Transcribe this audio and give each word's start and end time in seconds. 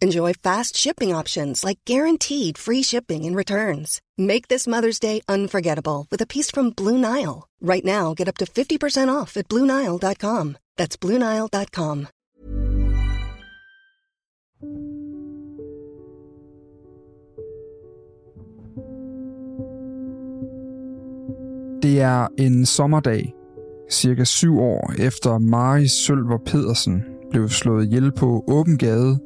Enjoy 0.00 0.32
fast 0.32 0.76
shipping 0.76 1.12
options 1.12 1.64
like 1.64 1.78
guaranteed 1.84 2.56
free 2.56 2.82
shipping 2.82 3.24
and 3.24 3.36
returns. 3.36 4.00
Make 4.16 4.46
this 4.48 4.66
Mother's 4.66 5.00
Day 5.00 5.20
unforgettable 5.28 6.06
with 6.10 6.22
a 6.22 6.26
piece 6.26 6.50
from 6.52 6.70
Blue 6.70 6.96
Nile. 6.98 7.48
Right 7.60 7.84
now, 7.84 8.14
get 8.14 8.28
up 8.28 8.36
to 8.36 8.44
50% 8.44 9.08
off 9.22 9.36
at 9.36 9.48
BlueNile.com. 9.48 10.56
That's 10.76 10.96
BlueNile.com. 10.96 12.06
Det 21.82 22.00
er 22.00 22.28
en 22.38 22.66
sommerdag, 22.66 23.34
cirka 23.90 24.24
syv 24.24 24.58
år 24.58 24.94
efter 24.98 25.38
Maris 25.38 25.92
Sølver 25.92 26.38
Pedersen 26.38 27.04
blev 27.30 27.48
slået 27.48 27.84
ihjel 27.84 28.12
på 28.12 28.44
åben 28.48 28.78
gade 28.78 29.18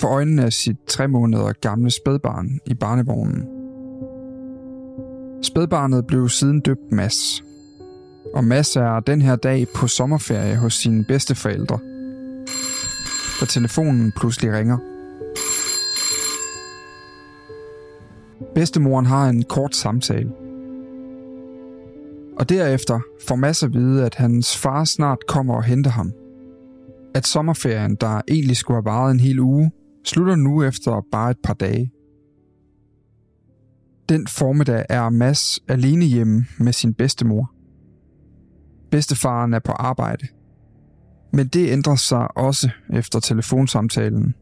for 0.00 0.08
øjnene 0.08 0.44
af 0.44 0.52
sit 0.52 0.76
tre 0.86 1.08
måneder 1.08 1.52
gamle 1.52 1.90
spædbarn 1.90 2.60
i 2.66 2.74
barnevognen. 2.74 3.44
Spædbarnet 5.42 6.06
blev 6.06 6.28
siden 6.28 6.60
døbt 6.60 6.92
Mads, 6.92 7.44
og 8.34 8.44
Mads 8.44 8.76
er 8.76 9.00
den 9.00 9.22
her 9.22 9.36
dag 9.36 9.66
på 9.76 9.86
sommerferie 9.86 10.56
hos 10.56 10.74
sine 10.74 11.04
bedsteforældre, 11.04 11.78
da 13.40 13.46
telefonen 13.46 14.12
pludselig 14.16 14.52
ringer. 14.52 14.78
Bedstemoren 18.54 19.06
har 19.06 19.28
en 19.28 19.42
kort 19.42 19.76
samtale. 19.76 20.32
Og 22.38 22.48
derefter 22.48 23.00
får 23.26 23.36
Mads 23.36 23.62
at 23.62 23.74
vide, 23.74 24.06
at 24.06 24.14
hans 24.14 24.56
far 24.56 24.84
snart 24.84 25.26
kommer 25.28 25.54
og 25.54 25.64
henter 25.64 25.90
ham. 25.90 26.12
At 27.14 27.26
sommerferien, 27.26 27.94
der 27.94 28.20
egentlig 28.28 28.56
skulle 28.56 28.76
have 28.76 28.84
varet 28.84 29.10
en 29.10 29.20
hel 29.20 29.40
uge, 29.40 29.70
slutter 30.04 30.36
nu 30.36 30.62
efter 30.62 31.06
bare 31.12 31.30
et 31.30 31.38
par 31.44 31.54
dage. 31.54 31.92
Den 34.08 34.26
formiddag 34.26 34.84
er 34.88 35.10
Mads 35.10 35.60
alene 35.68 36.04
hjemme 36.04 36.46
med 36.58 36.72
sin 36.72 36.94
bedstemor. 36.94 37.52
Bedstefaren 38.90 39.54
er 39.54 39.58
på 39.58 39.72
arbejde. 39.72 40.26
Men 41.32 41.46
det 41.46 41.70
ændrer 41.70 41.94
sig 41.94 42.36
også 42.36 42.70
efter 42.92 43.20
telefonsamtalen. 43.20 44.34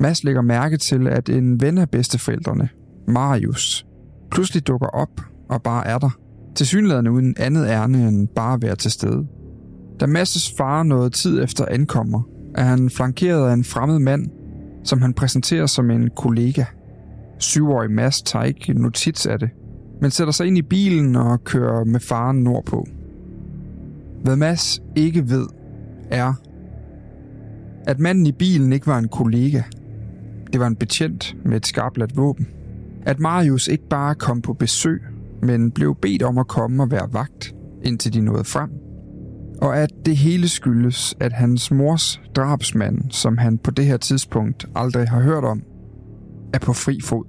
Mads 0.00 0.24
lægger 0.24 0.42
mærke 0.42 0.76
til, 0.76 1.08
at 1.08 1.28
en 1.28 1.60
ven 1.60 1.78
af 1.78 1.90
bedsteforældrene, 1.90 2.68
Marius, 3.08 3.86
pludselig 4.30 4.66
dukker 4.66 4.86
op 4.86 5.20
og 5.48 5.62
bare 5.62 5.86
er 5.86 5.98
der. 5.98 6.10
Til 6.54 7.08
uden 7.10 7.34
andet 7.38 7.66
ærne 7.66 8.08
end 8.08 8.28
bare 8.28 8.54
at 8.54 8.62
være 8.62 8.76
til 8.76 8.90
stede. 8.90 9.26
Da 10.00 10.06
Masses 10.06 10.54
far 10.56 10.82
noget 10.82 11.12
tid 11.12 11.42
efter 11.42 11.66
ankommer, 11.66 12.22
er 12.54 12.64
han 12.64 12.90
flankeret 12.90 13.48
af 13.48 13.54
en 13.54 13.64
fremmed 13.64 13.98
mand, 13.98 14.26
som 14.84 15.02
han 15.02 15.14
præsenterer 15.14 15.66
som 15.66 15.90
en 15.90 16.10
kollega. 16.16 16.64
Syvårig 17.38 17.90
Mads 17.90 18.22
tager 18.22 18.44
ikke 18.44 18.72
notits 18.72 19.26
af 19.26 19.38
det, 19.38 19.50
men 20.00 20.10
sætter 20.10 20.32
sig 20.32 20.46
ind 20.46 20.58
i 20.58 20.62
bilen 20.62 21.16
og 21.16 21.44
kører 21.44 21.84
med 21.84 22.00
faren 22.00 22.44
nordpå. 22.44 22.86
Hvad 24.22 24.36
Mads 24.36 24.82
ikke 24.96 25.28
ved, 25.28 25.46
er, 26.10 26.34
at 27.86 27.98
manden 27.98 28.26
i 28.26 28.32
bilen 28.32 28.72
ikke 28.72 28.86
var 28.86 28.98
en 28.98 29.08
kollega. 29.08 29.62
Det 30.52 30.60
var 30.60 30.66
en 30.66 30.76
betjent 30.76 31.36
med 31.44 31.56
et 31.56 31.66
skarpladt 31.66 32.16
våben. 32.16 32.48
At 33.06 33.20
Marius 33.20 33.68
ikke 33.68 33.88
bare 33.88 34.14
kom 34.14 34.42
på 34.42 34.52
besøg, 34.52 35.02
men 35.42 35.70
blev 35.70 35.96
bedt 36.02 36.22
om 36.22 36.38
at 36.38 36.48
komme 36.48 36.82
og 36.82 36.90
være 36.90 37.08
vagt, 37.12 37.54
indtil 37.82 38.12
de 38.12 38.20
nåede 38.20 38.44
frem. 38.44 38.70
Og 39.60 39.78
at 39.78 39.90
det 40.06 40.16
hele 40.16 40.48
skyldes, 40.48 41.14
at 41.20 41.32
hans 41.32 41.70
mors 41.70 42.20
drabsmand, 42.36 43.10
som 43.10 43.38
han 43.38 43.58
på 43.58 43.70
det 43.70 43.86
her 43.86 43.96
tidspunkt 43.96 44.66
aldrig 44.76 45.08
har 45.08 45.20
hørt 45.20 45.44
om, 45.44 45.62
er 46.54 46.58
på 46.58 46.72
fri 46.72 47.00
fod. 47.04 47.24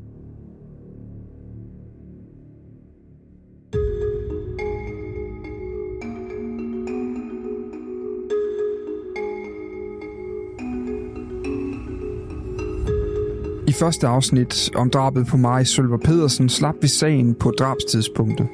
I 13.68 13.74
første 13.74 14.08
afsnit 14.08 14.70
om 14.76 14.90
drabet 14.90 15.28
på 15.28 15.38
Maris 15.38 15.70
Sølver 15.70 15.98
Pedersen 15.98 16.50
slap 16.50 16.76
vi 16.82 16.88
sagen 16.88 17.36
på 17.36 17.52
drabstidspunktet. 17.60 18.48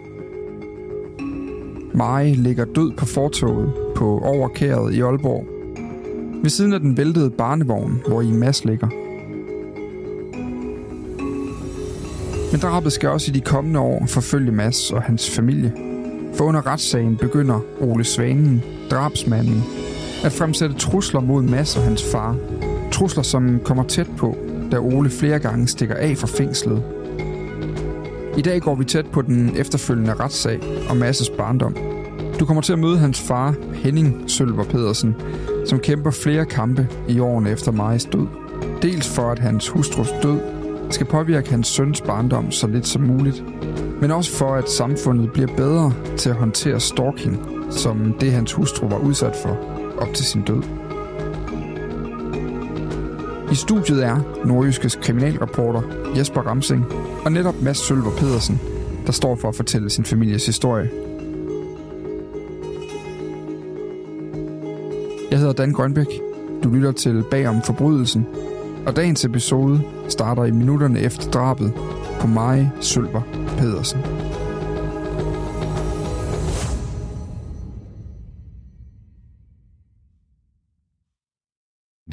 Mari 1.97 2.34
ligger 2.34 2.66
død 2.66 2.91
på 2.91 3.06
fortoget 3.06 3.74
på 3.96 4.19
overkæret 4.19 4.94
i 4.94 5.02
Aalborg. 5.02 5.46
Ved 6.44 6.50
siden 6.50 6.74
af 6.74 6.80
den 6.80 6.97
væltede 6.97 7.30
barnevogn, 7.30 8.02
hvor 8.08 8.22
i 8.22 8.31
Mads 8.31 8.66
ligger. 8.66 8.88
Men 12.52 12.62
drabet 12.62 12.91
skal 12.91 13.09
også 13.09 13.31
i 13.31 13.34
de 13.34 13.41
kommende 13.41 13.80
år 13.80 14.06
forfølge 14.08 14.52
Mads 14.52 14.91
og 14.91 15.02
hans 15.02 15.30
familie. 15.30 15.74
For 16.34 16.46
under 16.46 16.68
retssagen 16.68 17.18
begynder 17.18 17.59
Ole 17.81 18.03
Svanen, 18.03 18.64
drabsmanden, 18.91 19.64
at 20.24 20.31
fremsætte 20.31 20.75
trusler 20.75 21.19
mod 21.19 21.44
Mads 21.44 21.78
og 21.78 21.84
hans 21.84 22.12
far. 22.12 22.35
Trusler, 22.91 23.24
som 23.24 23.59
kommer 23.64 23.84
tæt 23.84 24.08
på, 24.18 24.38
da 24.72 24.79
Ole 24.79 25.09
flere 25.09 25.40
gange 25.40 25.68
stikker 25.68 25.96
af 25.96 26.18
fra 26.18 26.28
fængslet. 26.28 26.84
I 28.37 28.41
dag 28.41 28.61
går 28.61 28.75
vi 28.75 28.85
tæt 28.85 29.05
på 29.05 29.22
den 29.22 29.55
efterfølgende 29.55 30.13
retssag 30.13 30.59
om 30.89 30.97
Masses 30.97 31.29
barndom. 31.29 31.75
Du 32.39 32.45
kommer 32.45 32.61
til 32.61 32.73
at 32.73 32.79
møde 32.79 32.97
hans 32.97 33.22
far, 33.22 33.55
Henning 33.73 34.23
Sølver 34.28 34.63
Pedersen, 34.63 35.16
som 35.66 35.79
kæmper 35.79 36.11
flere 36.11 36.45
kampe 36.45 36.87
i 37.07 37.19
årene 37.19 37.49
efter 37.49 37.72
Maris 37.72 38.05
død. 38.05 38.28
Dels 38.81 39.16
for, 39.16 39.31
at 39.31 39.39
hans 39.39 39.69
hustrus 39.69 40.09
død 40.23 40.39
skal 40.89 41.05
påvirke 41.05 41.49
hans 41.49 41.67
søns 41.67 42.01
barndom 42.01 42.51
så 42.51 42.67
lidt 42.67 42.87
som 42.87 43.01
muligt, 43.01 43.43
men 44.01 44.11
også 44.11 44.31
for, 44.31 44.55
at 44.55 44.69
samfundet 44.69 45.31
bliver 45.31 45.55
bedre 45.55 45.93
til 46.17 46.29
at 46.29 46.35
håndtere 46.35 46.79
stalking, 46.79 47.40
som 47.69 48.13
det 48.19 48.31
hans 48.31 48.53
hustru 48.53 48.87
var 48.87 48.97
udsat 48.97 49.35
for 49.43 49.57
op 49.97 50.13
til 50.13 50.25
sin 50.25 50.41
død. 50.41 50.63
I 53.52 53.55
studiet 53.55 54.03
er 54.03 54.20
nordjyskes 54.46 54.96
kriminalreporter 54.96 55.82
Jesper 56.17 56.41
Ramsing 56.41 56.85
og 57.26 57.32
netop 57.32 57.61
Mads 57.61 57.78
Sølver 57.78 58.11
Pedersen, 58.11 58.59
der 59.05 59.11
står 59.11 59.35
for 59.35 59.49
at 59.49 59.55
fortælle 59.55 59.90
sin 59.90 60.05
families 60.05 60.46
historie. 60.46 60.90
Jeg 65.32 65.40
hedder 65.40 65.53
Dan 65.53 65.73
Grønbæk. 65.73 66.08
Du 66.64 66.70
lytter 66.70 66.91
til 66.91 67.23
Bag 67.32 67.47
om 67.47 67.61
forbrydelsen, 67.61 68.28
og 68.85 68.96
dagens 68.96 69.26
episode 69.26 69.82
starter 70.09 70.43
i 70.43 70.52
minutterne 70.52 71.00
efter 71.00 71.32
drabet 71.32 71.73
på 72.20 72.28
Mari 72.28 72.67
Sølver 72.82 73.22
Pedersen. 73.58 74.00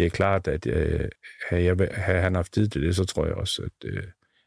Det 0.04 0.12
er 0.12 0.16
klart, 0.16 0.48
at 0.48 0.66
øh, 0.66 1.08
havde, 1.48 1.64
jeg, 1.64 1.88
havde 1.92 2.20
han 2.20 2.34
haft 2.34 2.52
tid 2.52 2.68
til 2.68 2.82
det, 2.82 2.96
så 2.96 3.04
tror 3.04 3.26
jeg 3.26 3.34
også, 3.34 3.62
at, 3.62 3.88
øh, 3.90 4.02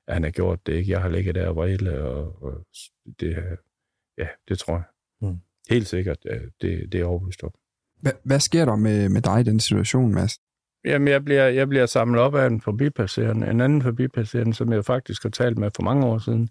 at 0.08 0.14
han 0.14 0.24
har 0.24 0.32
gjort 0.32 0.68
det. 0.68 0.74
Ikke? 0.74 0.92
Jeg 0.92 1.02
har 1.02 1.10
ligget 1.10 1.36
der 1.36 1.48
og 1.48 1.56
vrile, 1.56 2.04
og, 2.04 2.44
og 2.44 2.66
det, 3.20 3.38
ja, 4.18 4.28
det 4.50 4.60
tror 4.60 4.74
jeg. 4.74 4.84
Mm. 5.22 5.38
Helt 5.70 5.88
sikkert, 5.88 6.18
det, 6.62 6.92
det 6.92 7.02
er 7.02 7.06
overbevist 7.06 7.44
om. 7.44 7.52
Hvad, 8.02 8.12
hvad 8.24 8.40
sker 8.40 8.66
der 8.66 8.76
med, 8.76 9.10
med 9.10 9.22
dig 9.22 9.40
i 9.40 9.44
den 9.44 9.60
situation, 9.60 10.14
Mads? 10.14 10.40
Jamen, 10.86 11.08
jeg 11.08 11.26
bliver, 11.26 11.48
jeg 11.48 11.70
bliver 11.70 11.86
samlet 11.86 12.22
op 12.22 12.36
af 12.36 12.48
en 12.48 12.62
forbipasserende, 12.62 13.48
en 13.48 13.62
anden 13.62 13.82
forbipasserende, 13.82 14.54
som 14.54 14.74
jeg 14.74 14.86
faktisk 14.86 15.24
har 15.24 15.30
talt 15.30 15.58
med 15.58 15.72
for 15.76 15.84
mange 15.84 16.06
år 16.06 16.18
siden. 16.18 16.50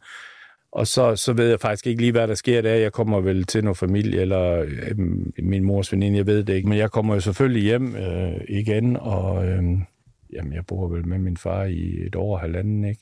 Og 0.77 0.87
så, 0.87 1.17
så 1.17 1.33
ved 1.33 1.49
jeg 1.49 1.61
faktisk 1.61 1.87
ikke 1.87 2.01
lige, 2.01 2.13
hvad 2.13 2.29
der 2.29 2.35
sker 2.35 2.63
der. 2.63 2.75
Jeg 2.75 2.93
kommer 2.93 3.21
vel 3.21 3.45
til 3.45 3.65
noget 3.65 3.77
familie, 3.77 4.21
eller 4.21 4.65
øh, 4.69 4.99
min 5.39 5.65
mors 5.65 5.93
veninde, 5.93 6.19
jeg 6.19 6.27
ved 6.27 6.45
det 6.45 6.55
ikke. 6.55 6.69
Men 6.69 6.79
jeg 6.79 6.91
kommer 6.91 7.15
jo 7.15 7.21
selvfølgelig 7.21 7.63
hjem 7.63 7.97
øh, 7.97 8.41
igen, 8.49 8.97
og 8.97 9.47
øh, 9.47 9.65
jamen, 10.33 10.53
jeg 10.53 10.67
bor 10.67 10.89
vel 10.89 11.09
med 11.09 11.19
min 11.19 11.37
far 11.37 11.65
i 11.65 12.07
et 12.07 12.15
år 12.15 12.35
og 12.35 12.41
halvanden, 12.41 12.85
ikke? 12.85 13.01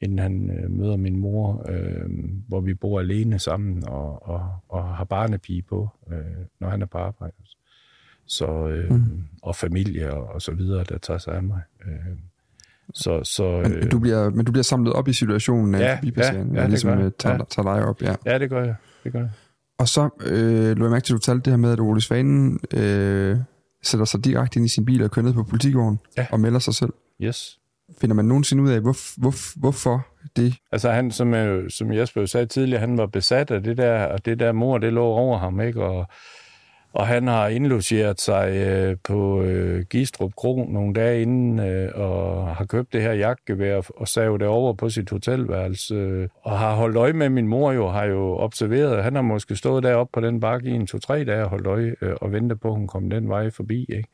inden 0.00 0.18
han 0.18 0.50
øh, 0.50 0.70
møder 0.70 0.96
min 0.96 1.16
mor, 1.16 1.66
øh, 1.68 2.10
hvor 2.48 2.60
vi 2.60 2.74
bor 2.74 3.00
alene 3.00 3.38
sammen 3.38 3.88
og, 3.88 4.28
og, 4.28 4.50
og 4.68 4.96
har 4.96 5.04
barnepige 5.04 5.62
på, 5.62 5.88
øh, 6.10 6.46
når 6.60 6.68
han 6.68 6.82
er 6.82 6.86
på 6.86 6.98
arbejde. 6.98 7.36
Så, 8.26 8.68
øh, 8.68 8.90
mm. 8.90 9.24
Og 9.42 9.56
familie 9.56 10.12
og, 10.12 10.26
og 10.26 10.42
så 10.42 10.52
videre, 10.52 10.84
der 10.84 10.98
tager 10.98 11.18
sig 11.18 11.34
af 11.34 11.42
mig. 11.42 11.60
Øh, 11.86 12.18
så, 12.94 13.20
så, 13.24 13.60
men, 13.62 13.72
øh, 13.72 13.90
du 13.90 13.98
bliver, 13.98 14.30
men 14.30 14.44
du 14.44 14.52
bliver 14.52 14.62
samlet 14.62 14.92
op 14.92 15.08
i 15.08 15.12
situationen 15.12 15.74
af 15.74 15.80
ja, 15.80 15.96
forbipasserende, 15.96 16.54
ja, 16.54 16.60
ja, 16.60 16.68
ligesom 16.68 17.12
tager, 17.18 17.34
ja. 17.34 17.44
tager 17.50 17.74
dig 17.74 17.84
op. 17.84 18.02
Ja. 18.02 18.14
ja, 18.26 18.38
det 18.38 18.50
gør 18.50 18.64
jeg. 18.64 18.74
Det 19.04 19.12
gør 19.12 19.18
jeg. 19.18 19.30
Og 19.78 19.88
så 19.88 20.08
øh, 20.20 20.76
lå 20.76 20.84
jeg 20.84 20.90
mærke 20.90 21.04
til, 21.04 21.14
at 21.14 21.16
du 21.16 21.20
talte 21.20 21.42
det 21.44 21.52
her 21.52 21.56
med, 21.56 21.72
at 21.72 21.80
Ole 21.80 22.00
Svanen 22.00 22.60
øh, 22.74 23.36
sætter 23.82 24.04
sig 24.04 24.24
direkte 24.24 24.56
ind 24.56 24.66
i 24.66 24.68
sin 24.68 24.84
bil 24.84 25.02
og 25.02 25.10
kører 25.10 25.26
ned 25.26 25.34
på 25.34 25.42
politigården 25.42 25.98
ja. 26.16 26.26
og 26.30 26.40
melder 26.40 26.58
sig 26.58 26.74
selv. 26.74 26.92
Yes. 27.22 27.58
Finder 28.00 28.14
man 28.14 28.24
nogensinde 28.24 28.62
ud 28.62 28.70
af, 28.70 28.80
hvor, 28.80 29.20
hvor, 29.20 29.60
hvorfor 29.60 30.06
det? 30.36 30.54
Altså 30.72 30.90
han, 30.90 31.10
som, 31.10 31.34
jeg, 31.34 31.62
som 31.70 31.92
Jesper 31.92 32.26
sagde 32.26 32.46
tidligere, 32.46 32.80
han 32.80 32.98
var 32.98 33.06
besat 33.06 33.50
af 33.50 33.62
det 33.62 33.78
der, 33.78 34.04
og 34.04 34.24
det 34.24 34.40
der 34.40 34.52
mor, 34.52 34.78
det 34.78 34.92
lå 34.92 35.04
over 35.04 35.38
ham, 35.38 35.60
ikke? 35.60 35.84
Og, 35.84 36.06
og 36.92 37.06
han 37.06 37.26
har 37.26 37.48
indlogeret 37.48 38.20
sig 38.20 38.50
øh, 38.56 38.96
på 39.04 39.42
øh, 39.42 39.84
Gistrup 39.84 40.34
Kro 40.36 40.64
nogle 40.64 40.94
dage 40.94 41.22
inden, 41.22 41.58
øh, 41.58 41.90
og 41.94 42.46
har 42.56 42.64
købt 42.64 42.92
det 42.92 43.02
her 43.02 43.12
jagtgevær 43.12 43.80
og 43.96 44.08
savet 44.08 44.40
det 44.40 44.48
over 44.48 44.72
på 44.72 44.90
sit 44.90 45.10
hotelværelse. 45.10 45.94
Øh, 45.94 46.28
og 46.42 46.58
har 46.58 46.74
holdt 46.74 46.96
øje 46.96 47.12
med 47.12 47.28
min 47.28 47.48
mor 47.48 47.72
jo, 47.72 47.88
har 47.88 48.04
jo 48.04 48.36
observeret, 48.38 49.04
han 49.04 49.14
har 49.14 49.22
måske 49.22 49.56
stået 49.56 49.82
deroppe 49.82 50.10
på 50.12 50.26
den 50.26 50.40
bakke 50.40 50.70
i 50.70 50.72
en 50.72 50.86
to-tre 50.86 51.24
dage 51.24 51.44
og 51.44 51.50
holdt 51.50 51.66
øje 51.66 51.94
øh, 52.00 52.14
og 52.20 52.32
ventet 52.32 52.60
på, 52.60 52.68
at 52.68 52.74
hun 52.74 52.86
kom 52.86 53.10
den 53.10 53.28
vej 53.28 53.50
forbi. 53.50 53.80
Ikke? 53.88 54.08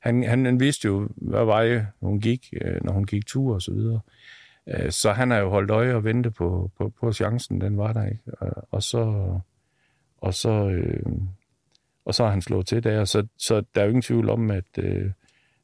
Han, 0.00 0.22
han, 0.22 0.44
han 0.44 0.60
vidste 0.60 0.86
jo, 0.86 1.08
hvad 1.16 1.44
vej 1.44 1.84
hun 2.00 2.20
gik, 2.20 2.48
øh, 2.60 2.84
når 2.84 2.92
hun 2.92 3.04
gik 3.04 3.26
tur 3.26 3.54
og 3.54 3.62
så 3.62 3.72
videre. 3.72 4.00
Øh, 4.68 4.90
så 4.90 5.12
han 5.12 5.30
har 5.30 5.38
jo 5.38 5.48
holdt 5.48 5.70
øje 5.70 5.94
og 5.94 6.04
ventet 6.04 6.34
på, 6.34 6.70
på, 6.78 6.92
på 7.00 7.12
chancen, 7.12 7.60
den 7.60 7.76
var 7.76 7.92
der 7.92 8.04
ikke. 8.04 8.22
Og, 8.40 8.50
og 8.70 8.82
så... 8.82 9.34
Og 10.22 10.34
så 10.34 10.50
øh, 10.50 11.02
og 12.10 12.14
så 12.14 12.24
har 12.24 12.30
han 12.30 12.42
slået 12.42 12.66
til 12.66 12.84
der, 12.84 13.04
så, 13.04 13.26
så 13.38 13.62
der 13.74 13.80
er 13.80 13.84
jo 13.84 13.88
ingen 13.88 14.02
tvivl 14.02 14.30
om, 14.30 14.50
at, 14.50 14.64
øh, 14.78 15.10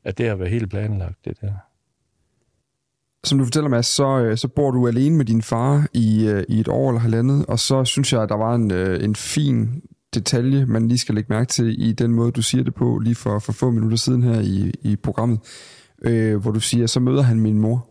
at 0.04 0.18
det 0.18 0.28
har 0.28 0.36
været 0.36 0.50
helt 0.50 0.70
planlagt, 0.70 1.24
det 1.24 1.40
der. 1.40 1.52
Som 3.24 3.38
du 3.38 3.44
fortæller 3.44 3.70
mig, 3.70 3.84
så, 3.84 4.18
øh, 4.18 4.36
så 4.36 4.48
bor 4.48 4.70
du 4.70 4.88
alene 4.88 5.16
med 5.16 5.24
din 5.24 5.42
far 5.42 5.88
i, 5.92 6.28
øh, 6.28 6.44
i 6.48 6.60
et 6.60 6.68
år 6.68 6.90
eller 6.90 7.00
halvandet, 7.00 7.46
og 7.46 7.58
så 7.58 7.84
synes 7.84 8.12
jeg, 8.12 8.22
at 8.22 8.28
der 8.28 8.36
var 8.36 8.54
en, 8.54 8.70
øh, 8.70 9.04
en 9.04 9.14
fin 9.14 9.82
detalje, 10.14 10.66
man 10.66 10.88
lige 10.88 10.98
skal 10.98 11.14
lægge 11.14 11.32
mærke 11.32 11.48
til 11.48 11.88
i 11.88 11.92
den 11.92 12.14
måde, 12.14 12.32
du 12.32 12.42
siger 12.42 12.64
det 12.64 12.74
på, 12.74 12.98
lige 12.98 13.14
for, 13.14 13.38
for 13.38 13.52
få 13.52 13.70
minutter 13.70 13.96
siden 13.96 14.22
her 14.22 14.40
i, 14.40 14.72
i 14.82 14.96
programmet, 14.96 15.38
øh, 16.02 16.36
hvor 16.36 16.50
du 16.50 16.60
siger, 16.60 16.86
så 16.86 17.00
møder 17.00 17.22
han 17.22 17.40
min 17.40 17.58
mor. 17.58 17.88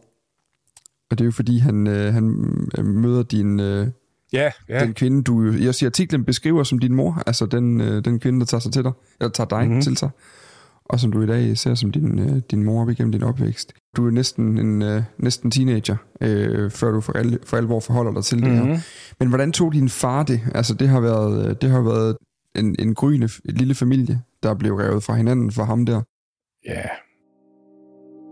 Og 1.09 1.17
det 1.17 1.21
er 1.21 1.25
jo 1.25 1.31
fordi, 1.31 1.57
han, 1.57 1.87
øh, 1.87 2.13
han 2.13 2.23
møder 2.83 3.23
din, 3.23 3.59
øh, 3.59 3.87
Ja, 4.33 4.51
ja. 4.69 4.79
Den 4.79 4.93
kvinde, 4.93 5.23
du 5.23 5.51
jeg 5.51 5.75
siger, 5.75 5.89
artiklen 5.89 6.25
beskriver 6.25 6.63
som 6.63 6.79
din 6.79 6.95
mor, 6.95 7.23
altså 7.27 7.45
den, 7.45 7.81
øh, 7.81 8.05
den 8.05 8.19
kvinde, 8.19 8.39
der 8.39 8.45
tager 8.45 8.61
sig 8.61 8.73
til 8.73 8.83
dig, 8.83 8.91
eller 9.19 9.31
tager 9.31 9.47
dig 9.47 9.65
mm-hmm. 9.65 9.81
til 9.81 9.97
sig, 9.97 10.09
og 10.85 10.99
som 10.99 11.11
du 11.11 11.21
i 11.21 11.25
dag 11.25 11.57
ser 11.57 11.75
som 11.75 11.91
din, 11.91 12.19
øh, 12.19 12.41
din 12.51 12.63
mor 12.63 12.81
op 12.81 12.89
igennem 12.89 13.11
din 13.11 13.23
opvækst. 13.23 13.73
Du 13.97 14.07
er 14.07 14.11
næsten 14.11 14.57
en 14.57 14.81
øh, 14.81 15.03
næsten 15.17 15.51
teenager, 15.51 15.95
øh, 16.21 16.71
før 16.71 16.91
du 16.91 17.01
for, 17.01 17.13
al, 17.13 17.39
for 17.45 17.57
alvor 17.57 17.79
forholder 17.79 18.13
dig 18.13 18.23
til 18.23 18.37
mm-hmm. 18.37 18.51
det 18.51 18.65
her. 18.65 18.73
Mhm. 18.73 18.81
Men 19.19 19.29
hvordan 19.29 19.51
tog 19.51 19.73
din 19.73 19.89
far 19.89 20.23
det? 20.23 20.41
Altså 20.55 20.73
det 20.73 20.89
har 20.89 20.99
været, 20.99 21.49
øh, 21.49 21.55
det 21.61 21.69
har 21.69 21.81
været 21.81 22.17
en, 22.55 22.75
en 22.79 22.95
gryende 22.95 23.29
lille 23.45 23.75
familie, 23.75 24.21
der 24.43 24.53
blev 24.53 24.75
revet 24.75 25.03
fra 25.03 25.15
hinanden 25.15 25.51
for 25.51 25.63
ham 25.63 25.85
der. 25.85 26.01
Ja, 26.67 26.83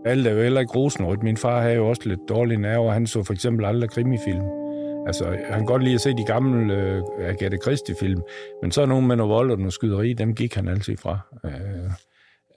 alt 0.06 0.26
er 0.26 0.30
jo 0.30 0.42
heller 0.42 0.60
ikke 0.60 0.72
rosenrødt. 0.72 1.22
Min 1.22 1.36
far 1.36 1.62
havde 1.62 1.74
jo 1.74 1.88
også 1.88 2.02
lidt 2.04 2.20
dårlige 2.28 2.60
nerver. 2.60 2.92
Han 2.92 3.06
så 3.06 3.22
for 3.22 3.32
eksempel 3.32 3.64
aldrig 3.64 3.90
krimifilm. 3.90 4.63
Altså, 5.06 5.24
han 5.24 5.58
kan 5.58 5.66
godt 5.66 5.82
lide 5.82 5.94
at 5.94 6.00
se 6.00 6.10
de 6.10 6.24
gamle 6.24 6.74
øh, 6.74 7.02
Agatha 7.18 7.58
Christie-film, 7.62 8.22
men 8.62 8.70
så 8.70 8.82
er 8.82 8.86
nogen 8.86 9.06
med 9.06 9.16
noget 9.16 9.30
vold 9.30 9.50
og 9.50 9.58
noget 9.58 9.72
skyderi, 9.72 10.12
dem 10.12 10.34
gik 10.34 10.54
han 10.54 10.68
altid 10.68 10.96
fra. 10.96 11.18
Øh, 11.44 11.52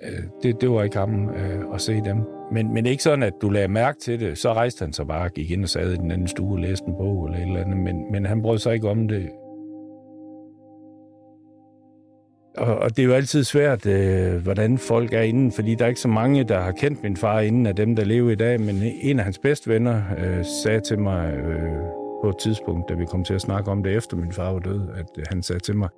øh, 0.03 0.23
det, 0.43 0.61
det 0.61 0.69
var 0.69 0.83
ikke 0.83 0.97
ham 0.97 1.29
øh, 1.29 1.73
at 1.73 1.81
se 1.81 1.93
dem. 1.93 2.17
Men, 2.51 2.73
men 2.73 2.85
ikke 2.85 3.03
sådan, 3.03 3.23
at 3.23 3.33
du 3.41 3.49
lagde 3.49 3.67
mærke 3.67 3.99
til 3.99 4.19
det. 4.19 4.37
Så 4.37 4.53
rejste 4.53 4.83
han 4.83 4.93
sig 4.93 5.07
bare, 5.07 5.29
gik 5.29 5.51
ind 5.51 5.63
og 5.63 5.69
sad 5.69 5.91
i 5.91 5.95
den 5.95 6.11
anden 6.11 6.27
stue 6.27 6.55
og 6.55 6.59
læste 6.59 6.85
en 6.87 6.93
bog 6.97 7.25
eller 7.25 7.37
et 7.37 7.47
eller 7.47 7.61
andet, 7.61 7.77
men, 7.77 8.11
men 8.11 8.25
han 8.25 8.41
brød 8.41 8.57
sig 8.57 8.73
ikke 8.73 8.89
om 8.89 9.07
det. 9.07 9.29
Og, 12.57 12.77
og 12.77 12.89
det 12.97 13.03
er 13.03 13.07
jo 13.07 13.13
altid 13.13 13.43
svært, 13.43 13.85
øh, 13.85 14.35
hvordan 14.43 14.77
folk 14.77 15.13
er 15.13 15.21
inden, 15.21 15.51
fordi 15.51 15.75
der 15.75 15.85
er 15.85 15.89
ikke 15.89 16.01
så 16.01 16.07
mange, 16.07 16.43
der 16.43 16.59
har 16.59 16.71
kendt 16.71 17.03
min 17.03 17.17
far 17.17 17.39
inden 17.39 17.65
af 17.65 17.75
dem, 17.75 17.95
der 17.95 18.05
lever 18.05 18.31
i 18.31 18.35
dag, 18.35 18.61
men 18.61 18.75
en 19.01 19.19
af 19.19 19.23
hans 19.23 19.39
bedste 19.39 19.69
venner 19.69 20.01
øh, 20.17 20.45
sagde 20.63 20.79
til 20.79 20.99
mig, 20.99 21.33
øh, 21.33 21.96
på 22.23 22.29
et 22.29 22.37
tidspunkt, 22.37 22.89
da 22.89 22.93
vi 22.93 23.05
kom 23.05 23.23
til 23.23 23.33
at 23.33 23.41
snakke 23.41 23.71
om 23.71 23.83
det 23.83 23.95
efter 23.95 24.17
min 24.17 24.31
far 24.31 24.51
var 24.51 24.59
død, 24.59 24.81
at 24.95 25.09
øh, 25.17 25.23
han 25.29 25.43
sagde 25.43 25.59
til 25.59 25.75
mig, 25.75 25.89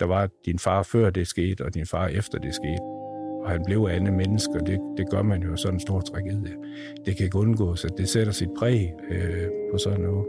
der 0.00 0.06
var 0.06 0.28
din 0.46 0.58
far 0.58 0.82
før 0.82 1.10
det 1.10 1.26
skete, 1.26 1.64
og 1.64 1.74
din 1.74 1.86
far 1.86 2.06
efter 2.06 2.38
det 2.38 2.54
skete. 2.54 2.82
Og 3.44 3.50
han 3.50 3.62
blev 3.66 3.88
andet 3.90 4.14
menneske, 4.14 4.52
og 4.60 4.66
det, 4.66 4.80
det 4.96 5.10
gør 5.10 5.22
man 5.22 5.42
jo 5.42 5.56
sådan 5.56 5.74
en 5.76 5.80
stor 5.80 6.00
tragedie. 6.00 6.56
Det 7.06 7.16
kan 7.16 7.24
ikke 7.24 7.38
undgås, 7.38 7.84
at 7.84 7.92
det 7.98 8.08
sætter 8.08 8.32
sit 8.32 8.50
præg 8.58 8.92
øh, 9.10 9.48
på 9.72 9.78
sådan 9.78 10.00
noget. 10.00 10.26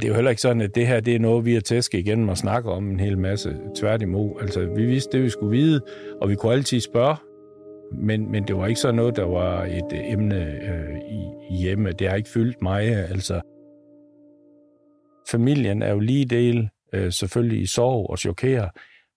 Det 0.00 0.04
er 0.04 0.08
jo 0.08 0.14
heller 0.14 0.30
ikke 0.30 0.42
sådan, 0.42 0.62
at 0.62 0.74
det 0.74 0.86
her 0.86 1.00
det 1.00 1.14
er 1.14 1.18
noget, 1.18 1.44
vi 1.44 1.54
har 1.54 1.60
tæsket 1.60 1.98
igennem 1.98 2.28
og 2.28 2.38
snakker 2.38 2.70
om 2.70 2.90
en 2.90 3.00
hel 3.00 3.18
masse. 3.18 3.56
Tværtimod. 3.76 4.30
Altså, 4.40 4.66
vi 4.76 4.86
vidste 4.86 5.16
det, 5.16 5.24
vi 5.24 5.28
skulle 5.28 5.58
vide, 5.58 5.80
og 6.20 6.28
vi 6.28 6.34
kunne 6.34 6.52
altid 6.52 6.80
spørge 6.80 7.16
men, 7.98 8.30
men 8.30 8.48
det 8.48 8.56
var 8.56 8.66
ikke 8.66 8.80
så 8.80 8.92
noget, 8.92 9.16
der 9.16 9.24
var 9.24 9.64
et 9.64 9.92
øh, 9.92 10.12
emne 10.12 10.60
øh, 10.62 10.98
i, 10.98 11.56
hjemme. 11.56 11.92
Det 11.92 12.08
har 12.08 12.16
ikke 12.16 12.28
fyldt 12.28 12.62
mig. 12.62 12.82
Altså, 12.82 13.40
familien 15.30 15.82
er 15.82 15.90
jo 15.90 15.98
lige 15.98 16.24
del 16.24 16.68
øh, 16.92 17.12
selvfølgelig 17.12 17.60
i 17.62 17.66
sorg 17.66 18.10
og 18.10 18.18
chokerer, 18.18 18.68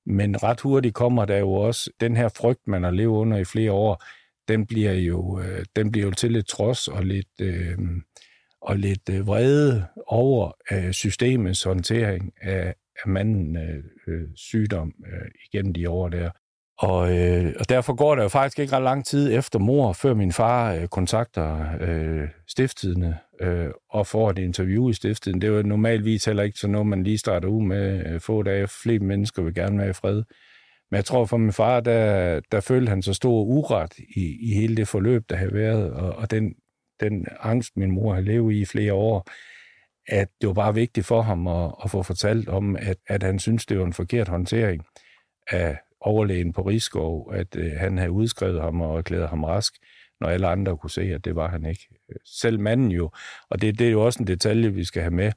men 0.06 0.44
ret 0.44 0.62
hurtigt 0.62 0.96
kommer 0.96 1.26
der 1.26 1.38
jo 1.38 1.54
også 1.54 1.92
den 2.00 2.18
her 2.18 2.30
frygt, 2.30 2.68
man 2.68 2.84
har 2.84 2.92
levet 2.92 3.18
under 3.18 3.38
i 3.38 3.44
flere 3.44 3.72
år, 3.72 4.04
den 4.48 4.66
bliver 4.66 4.94
jo, 4.94 5.40
øh, 5.40 5.66
den 5.76 5.92
bliver 5.92 6.06
jo 6.06 6.12
til 6.12 6.32
lidt 6.32 6.48
trods 6.48 6.88
og 6.88 7.06
lidt, 7.06 7.42
øh, 7.42 7.78
og 8.62 8.78
lidt 8.78 9.10
øh, 9.10 9.28
vrede 9.28 9.86
over 10.08 10.52
øh, 10.72 10.92
systemets 10.92 11.64
håndtering 11.64 12.34
af, 12.42 12.76
af 13.04 13.10
manden 13.10 13.58
øh, 13.58 13.84
øh 14.08 14.28
sygdom 14.36 14.94
øh, 15.06 15.32
igennem 15.46 15.74
de 15.74 15.90
år 15.90 16.10
der. 16.10 16.30
Og, 16.80 17.18
øh, 17.18 17.54
og 17.60 17.70
derfor 17.70 17.96
går 17.96 18.16
der 18.16 18.24
jo 18.24 18.30
faktisk 18.30 18.60
ikke 18.60 18.74
ret 18.76 18.84
lang 18.84 19.06
tid 19.06 19.38
efter 19.38 19.60
mor, 19.60 19.94
før 19.94 20.14
min 20.14 20.32
far 20.32 20.74
øh, 20.74 20.88
kontakter 20.88 21.66
øh, 21.82 22.28
stifttidene 22.48 23.18
øh, 23.42 23.70
og 23.90 24.08
får 24.08 24.30
et 24.30 24.40
interview 24.40 24.90
i 24.90 24.94
stifttiden. 24.94 25.42
Det 25.42 25.48
er 25.48 25.52
jo 25.52 25.62
normalvis 25.62 26.26
heller 26.26 26.44
ikke 26.44 26.60
sådan 26.60 26.72
noget, 26.72 26.88
man 26.88 27.04
lige 27.04 27.18
starter 27.18 27.48
ud 27.48 27.64
med 27.64 28.06
øh, 28.06 28.22
få 28.22 28.44
dage. 28.44 28.68
Flere 28.68 29.00
mennesker 29.00 29.42
vil 29.42 29.54
gerne 29.54 29.78
være 29.78 29.90
i 29.90 29.94
fred. 29.94 30.24
Men 30.92 30.96
jeg 30.96 31.06
tror 31.06 31.26
for 31.26 31.38
min 31.38 31.54
far, 31.54 31.80
der, 31.80 32.40
der 32.52 32.60
følte 32.60 32.90
han 32.90 33.02
så 33.02 33.14
stor 33.14 33.44
uret 33.44 33.94
i, 33.98 34.38
i 34.42 34.54
hele 34.54 34.78
det 34.78 34.88
forløb, 34.88 35.30
der 35.30 35.36
havde 35.36 35.54
været, 35.54 35.92
og, 35.92 36.16
og 36.16 36.32
den, 36.32 36.54
den 37.00 37.26
angst, 37.40 37.78
min 37.78 37.92
mor 37.92 38.14
har 38.14 38.22
levet 38.22 38.54
i 38.54 38.62
i 38.62 38.66
flere 38.66 38.94
år, 38.94 39.28
at 40.08 40.28
det 40.42 40.48
var 40.48 40.54
bare 40.54 40.74
vigtigt 40.74 41.06
for 41.06 41.22
ham 41.22 41.48
at, 41.48 41.72
at 41.84 41.92
få 41.92 42.04
fortalt 42.04 42.50
om, 42.50 42.76
at, 42.76 42.98
at 43.08 43.24
han 43.24 43.40
synes, 43.40 43.66
det 43.66 43.80
var 43.80 43.86
en 43.86 43.94
forkert 43.94 44.28
håndtering 44.28 44.86
af 45.52 45.78
overlægen 46.08 46.54
på 46.54 46.62
Rigskov, 46.62 47.34
at 47.34 47.56
øh, 47.56 47.72
han 47.78 47.98
havde 47.98 48.12
udskrevet 48.12 48.62
ham 48.62 48.82
og 48.82 48.98
erklæret 48.98 49.30
ham 49.30 49.44
rask, 49.44 49.74
når 50.22 50.28
alle 50.28 50.48
andre 50.48 50.78
kunne 50.78 50.90
se, 50.90 51.02
at 51.02 51.26
det 51.26 51.36
var 51.36 51.48
han 51.50 51.66
ikke. 51.66 51.88
Selv 52.26 52.60
manden 52.60 52.92
jo, 52.92 53.12
og 53.50 53.62
det, 53.62 53.80
det 53.80 53.88
er 53.88 53.92
jo 53.92 54.06
også 54.06 54.20
en 54.20 54.28
detalje, 54.28 54.74
vi 54.74 54.84
skal 54.84 55.02
have 55.02 55.14
med. 55.14 55.32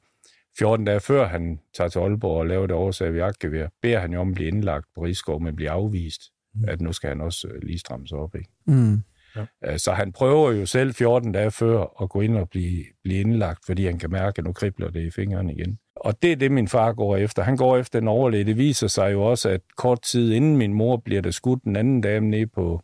14 0.59 0.85
dage 0.85 0.99
før 0.99 1.27
han 1.27 1.59
tager 1.73 1.87
til 1.87 1.99
Aalborg 1.99 2.37
og 2.37 2.47
laver 2.47 2.67
det 2.67 2.75
årsag 2.75 3.13
ved 3.13 3.19
jagtgevær, 3.19 3.67
beder 3.81 3.99
han 3.99 4.13
jo 4.13 4.21
om 4.21 4.29
at 4.29 4.35
blive 4.35 4.47
indlagt 4.47 4.85
på 4.95 5.01
Rigskov, 5.03 5.41
men 5.41 5.55
bliver 5.55 5.71
afvist, 5.71 6.21
mm. 6.55 6.63
at 6.67 6.81
nu 6.81 6.93
skal 6.93 7.07
han 7.09 7.21
også 7.21 7.47
øh, 7.47 7.61
lige 7.63 7.79
stramme 7.79 8.07
sig 8.07 8.17
op. 8.17 8.35
Ikke? 8.35 8.49
Mm. 8.67 9.03
Ja. 9.35 9.77
Så 9.77 9.93
han 9.93 10.11
prøver 10.11 10.51
jo 10.51 10.65
selv 10.65 10.93
14 10.93 11.31
dage 11.31 11.51
før 11.51 12.01
at 12.03 12.09
gå 12.09 12.21
ind 12.21 12.37
og 12.37 12.49
blive, 12.49 12.83
blive 13.03 13.19
indlagt, 13.19 13.65
fordi 13.65 13.85
han 13.85 13.99
kan 13.99 14.11
mærke, 14.11 14.39
at 14.39 14.45
nu 14.45 14.53
kribler 14.53 14.89
det 14.89 15.01
i 15.01 15.11
fingrene 15.11 15.53
igen. 15.53 15.79
Og 16.03 16.21
det 16.21 16.31
er 16.31 16.35
det, 16.35 16.51
min 16.51 16.67
far 16.67 16.93
går 16.93 17.17
efter. 17.17 17.43
Han 17.43 17.57
går 17.57 17.77
efter 17.77 17.99
en 17.99 18.07
overlæge. 18.07 18.43
Det 18.43 18.57
viser 18.57 18.87
sig 18.87 19.11
jo 19.11 19.23
også, 19.23 19.49
at 19.49 19.61
kort 19.77 20.01
tid 20.01 20.33
inden 20.33 20.57
min 20.57 20.73
mor 20.73 20.97
bliver 20.97 21.21
der 21.21 21.31
skudt 21.31 21.63
den 21.63 21.75
anden 21.75 22.01
dame 22.01 22.29
nede 22.29 22.47
på 22.47 22.81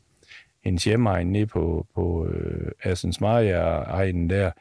hendes 0.63 0.83
hjemmeegn, 0.83 1.27
nede 1.27 1.47
på, 1.47 1.87
på 1.95 2.27
øh, 2.27 2.71
Assens 2.83 3.21
Maria-egnen 3.21 4.29
der, 4.29 4.51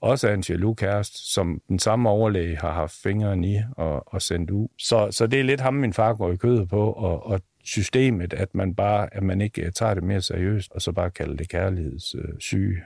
også 0.00 0.28
er 0.28 0.34
en 0.34 0.44
jaloux 0.48 0.76
kæreste, 0.76 1.32
som 1.32 1.60
den 1.68 1.78
samme 1.78 2.08
overlæge 2.08 2.56
har 2.56 2.72
haft 2.72 2.94
fingeren 3.02 3.44
i 3.44 3.58
og, 3.76 4.14
og 4.14 4.22
sendt 4.22 4.50
ud. 4.50 4.68
Så, 4.78 5.08
så 5.10 5.26
det 5.26 5.40
er 5.40 5.44
lidt 5.44 5.60
ham, 5.60 5.74
min 5.74 5.92
far 5.92 6.14
går 6.14 6.32
i 6.32 6.36
kødet 6.36 6.68
på, 6.68 6.92
og, 6.92 7.26
og 7.26 7.40
systemet, 7.64 8.32
at 8.32 8.54
man 8.54 8.74
bare, 8.74 9.14
at 9.14 9.22
man 9.22 9.40
ikke 9.40 9.62
øh, 9.62 9.72
tager 9.72 9.94
det 9.94 10.02
mere 10.02 10.20
seriøst, 10.20 10.72
og 10.72 10.82
så 10.82 10.92
bare 10.92 11.10
kalder 11.10 11.36
det 11.36 11.48
kærlighedssyge. 11.48 12.82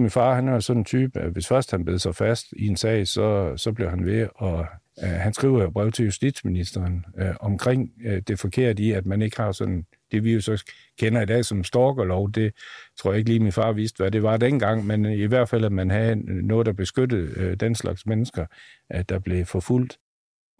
Min 0.00 0.10
far, 0.10 0.34
han 0.34 0.48
er 0.48 0.52
jo 0.52 0.60
sådan 0.60 0.80
en 0.80 0.84
type, 0.84 1.20
at 1.20 1.32
hvis 1.32 1.48
først 1.48 1.70
han 1.70 1.84
bed 1.84 1.98
sig 1.98 2.14
fast 2.14 2.46
i 2.56 2.66
en 2.66 2.76
sag, 2.76 3.06
så, 3.06 3.56
så 3.56 3.72
bliver 3.72 3.90
han 3.90 4.06
ved, 4.06 4.28
og 4.34 4.66
øh, 5.02 5.08
han 5.08 5.32
skriver 5.32 5.62
jo 5.62 5.70
brev 5.70 5.92
til 5.92 6.04
justitsministeren 6.04 7.04
øh, 7.18 7.34
omkring 7.40 7.90
øh, 8.04 8.22
det 8.28 8.38
forkerte 8.38 8.82
i, 8.82 8.92
at 8.92 9.06
man 9.06 9.22
ikke 9.22 9.36
har 9.36 9.52
sådan, 9.52 9.86
det 10.12 10.24
vi 10.24 10.32
jo 10.32 10.40
så 10.40 10.64
kender 10.98 11.20
i 11.22 11.26
dag 11.26 11.44
som 11.44 11.64
stalkerlov, 11.64 12.30
det 12.30 12.52
tror 12.98 13.10
jeg 13.10 13.18
ikke 13.18 13.30
lige 13.30 13.40
min 13.40 13.52
far 13.52 13.72
vidste, 13.72 13.96
hvad 13.96 14.10
det 14.10 14.22
var 14.22 14.36
dengang, 14.36 14.86
men 14.86 15.04
i 15.04 15.24
hvert 15.24 15.48
fald, 15.48 15.64
at 15.64 15.72
man 15.72 15.90
havde 15.90 16.16
noget, 16.46 16.66
der 16.66 16.72
beskyttede 16.72 17.32
øh, 17.36 17.56
den 17.56 17.74
slags 17.74 18.06
mennesker, 18.06 18.46
at 18.90 19.08
der 19.08 19.18
blev 19.18 19.44
forfulgt. 19.44 19.98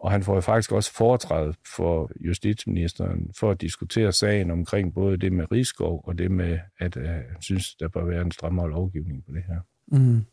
Og 0.01 0.11
han 0.11 0.23
får 0.23 0.35
jo 0.35 0.41
faktisk 0.41 0.73
også 0.73 0.93
foretrædet 0.93 1.57
for 1.77 2.11
justitsministeren 2.21 3.31
for 3.39 3.51
at 3.51 3.61
diskutere 3.61 4.13
sagen 4.13 4.51
omkring 4.51 4.95
både 4.95 5.17
det 5.17 5.33
med 5.33 5.53
Rigskov 5.53 6.05
og 6.07 6.19
det 6.19 6.31
med, 6.31 6.59
at 6.79 6.97
uh, 6.97 7.03
han 7.03 7.41
synes, 7.41 7.75
der 7.75 7.89
bør 7.89 8.05
være 8.05 8.23
en 8.23 8.33
strammere 8.33 8.71
lovgivning 8.71 9.25
på 9.25 9.33
det 9.33 9.43
her. 9.49 9.61
Mm. 9.99 10.25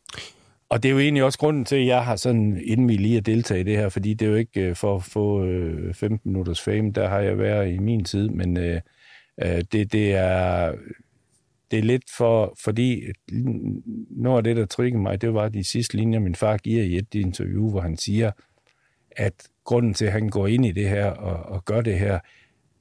Og 0.68 0.82
det 0.82 0.88
er 0.88 0.92
jo 0.92 0.98
egentlig 0.98 1.24
også 1.24 1.38
grunden 1.38 1.64
til, 1.64 1.76
at 1.76 1.86
jeg 1.86 2.04
har 2.04 2.16
sådan 2.16 2.60
indvillig 2.64 3.00
lige 3.00 3.16
at 3.16 3.26
deltage 3.26 3.60
i 3.60 3.64
det 3.64 3.76
her, 3.76 3.88
fordi 3.88 4.14
det 4.14 4.26
er 4.26 4.30
jo 4.30 4.36
ikke 4.36 4.70
uh, 4.70 4.76
for 4.76 4.96
at 4.96 5.02
få 5.02 5.42
uh, 5.42 5.94
15 5.94 6.32
minutters 6.32 6.60
fame, 6.60 6.92
der 6.92 7.08
har 7.08 7.20
jeg 7.20 7.38
været 7.38 7.72
i 7.72 7.78
min 7.78 8.04
tid, 8.04 8.28
men 8.28 8.56
uh, 8.56 8.80
det, 9.72 9.92
det 9.92 10.14
er 10.14 10.74
det 11.70 11.78
er 11.78 11.82
lidt 11.82 12.02
for, 12.16 12.56
fordi 12.64 13.02
noget 14.10 14.36
af 14.36 14.44
det, 14.44 14.56
der 14.56 14.66
trigger 14.66 14.98
mig, 14.98 15.20
det 15.20 15.34
var 15.34 15.48
de 15.48 15.64
sidste 15.64 15.96
linjer, 15.96 16.18
min 16.18 16.34
far 16.34 16.56
giver 16.56 16.82
i 16.82 16.96
et 16.96 17.14
interview, 17.14 17.70
hvor 17.70 17.80
han 17.80 17.96
siger, 17.96 18.30
at 19.10 19.32
grunden 19.64 19.94
til, 19.94 20.04
at 20.04 20.12
han 20.12 20.28
går 20.28 20.46
ind 20.46 20.66
i 20.66 20.72
det 20.72 20.88
her 20.88 21.06
og, 21.06 21.52
og 21.52 21.64
gør 21.64 21.80
det 21.80 21.98
her, 21.98 22.18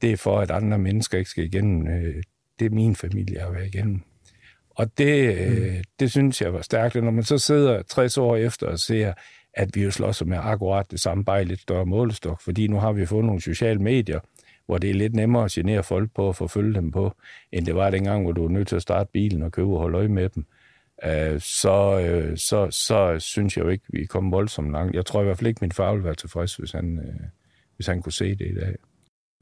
det 0.01 0.11
er 0.11 0.17
for, 0.17 0.39
at 0.39 0.51
andre 0.51 0.77
mennesker 0.77 1.17
ikke 1.17 1.29
skal 1.29 1.43
igennem 1.43 1.87
øh, 1.87 2.23
det, 2.59 2.71
min 2.71 2.95
familie 2.95 3.39
har 3.39 3.51
været 3.51 3.67
igennem. 3.75 4.01
Og 4.69 4.97
det, 4.97 5.37
øh, 5.37 5.73
mm. 5.73 5.83
det 5.99 6.11
synes 6.11 6.41
jeg 6.41 6.53
var 6.53 6.61
stærkt. 6.61 6.95
når 6.95 7.11
man 7.11 7.23
så 7.23 7.37
sidder 7.37 7.81
60 7.81 8.17
år 8.17 8.35
efter 8.35 8.67
og 8.67 8.79
ser, 8.79 9.13
at 9.53 9.75
vi 9.75 9.83
jo 9.83 9.91
slås 9.91 10.25
med 10.25 10.37
akkurat 10.41 10.91
det 10.91 10.99
samme, 10.99 11.25
bare 11.25 11.41
i 11.41 11.45
lidt 11.45 11.59
større 11.59 11.85
målestok, 11.85 12.41
fordi 12.41 12.67
nu 12.67 12.79
har 12.79 12.91
vi 12.91 13.05
fået 13.05 13.25
nogle 13.25 13.41
sociale 13.41 13.79
medier, 13.79 14.19
hvor 14.65 14.77
det 14.77 14.89
er 14.89 14.93
lidt 14.93 15.15
nemmere 15.15 15.45
at 15.45 15.51
genere 15.51 15.83
folk 15.83 16.11
på 16.15 16.29
at 16.29 16.35
forfølge 16.35 16.73
dem 16.73 16.91
på, 16.91 17.13
end 17.51 17.65
det 17.65 17.75
var 17.75 17.89
dengang, 17.89 18.23
hvor 18.23 18.31
du 18.31 18.41
var 18.41 18.49
nødt 18.49 18.67
til 18.67 18.75
at 18.75 18.81
starte 18.81 19.09
bilen 19.13 19.43
og 19.43 19.51
købe 19.51 19.73
og 19.73 19.79
holde 19.79 19.97
øje 19.97 20.07
med 20.07 20.29
dem. 20.29 20.45
Øh, 21.05 21.41
så, 21.41 21.99
øh, 21.99 22.37
så, 22.37 22.67
så 22.71 23.15
synes 23.19 23.57
jeg 23.57 23.65
jo 23.65 23.69
ikke, 23.69 23.85
vi 23.89 24.01
er 24.01 24.07
kommet 24.07 24.31
voldsomt 24.31 24.71
langt. 24.71 24.95
Jeg 24.95 25.05
tror 25.05 25.21
i 25.21 25.25
hvert 25.25 25.37
fald 25.37 25.47
ikke, 25.47 25.59
min 25.61 25.71
far 25.71 25.91
ville 25.91 26.03
være 26.03 26.15
tilfreds, 26.15 26.55
hvis 26.55 26.71
han, 26.71 26.99
øh, 26.99 27.27
hvis 27.75 27.87
han 27.87 28.01
kunne 28.01 28.13
se 28.13 28.29
det 28.35 28.47
i 28.51 28.55
dag. 28.55 28.75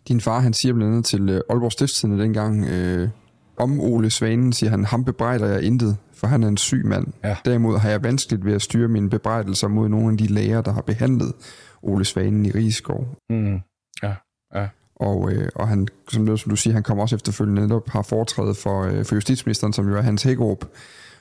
Din 0.07 0.21
far, 0.21 0.39
han 0.39 0.53
siger 0.53 0.73
blandt 0.73 0.91
andet 0.91 1.05
til 1.05 1.41
Aalborg 1.49 1.71
Stiftstidende 1.71 2.23
dengang, 2.23 2.65
øh, 2.65 3.09
om 3.57 3.79
Ole 3.79 4.09
Svanen, 4.09 4.53
siger 4.53 4.69
han, 4.69 4.85
ham 4.85 5.05
bebrejder 5.05 5.47
jeg 5.47 5.63
intet, 5.63 5.97
for 6.13 6.27
han 6.27 6.43
er 6.43 6.47
en 6.47 6.57
syg 6.57 6.85
mand. 6.85 7.07
Ja. 7.23 7.37
Derimod 7.45 7.77
har 7.77 7.89
jeg 7.89 8.03
vanskeligt 8.03 8.45
ved 8.45 8.53
at 8.53 8.61
styre 8.61 8.87
mine 8.87 9.09
bebrejdelser 9.09 9.67
mod 9.67 9.89
nogle 9.89 10.11
af 10.11 10.17
de 10.17 10.27
læger, 10.27 10.61
der 10.61 10.73
har 10.73 10.81
behandlet 10.81 11.33
Ole 11.81 12.05
Svanen 12.05 12.45
i 12.45 12.51
Rigskov. 12.51 13.17
Mm. 13.29 13.59
Ja, 14.03 14.13
ja. 14.55 14.67
Og, 14.95 15.31
øh, 15.31 15.49
og 15.55 15.67
han, 15.67 15.87
som, 16.09 16.37
som 16.37 16.49
du 16.49 16.55
siger, 16.55 16.73
han 16.73 16.83
kommer 16.83 17.03
også 17.03 17.15
efterfølgende 17.15 17.61
netop 17.61 17.89
har 17.89 18.01
foretrædet 18.01 18.57
for, 18.57 18.83
øh, 18.83 19.05
for 19.05 19.15
justitsministeren, 19.15 19.73
som 19.73 19.89
jo 19.89 19.97
er 19.97 20.01
Hans 20.01 20.23
Hækkerup, 20.23 20.65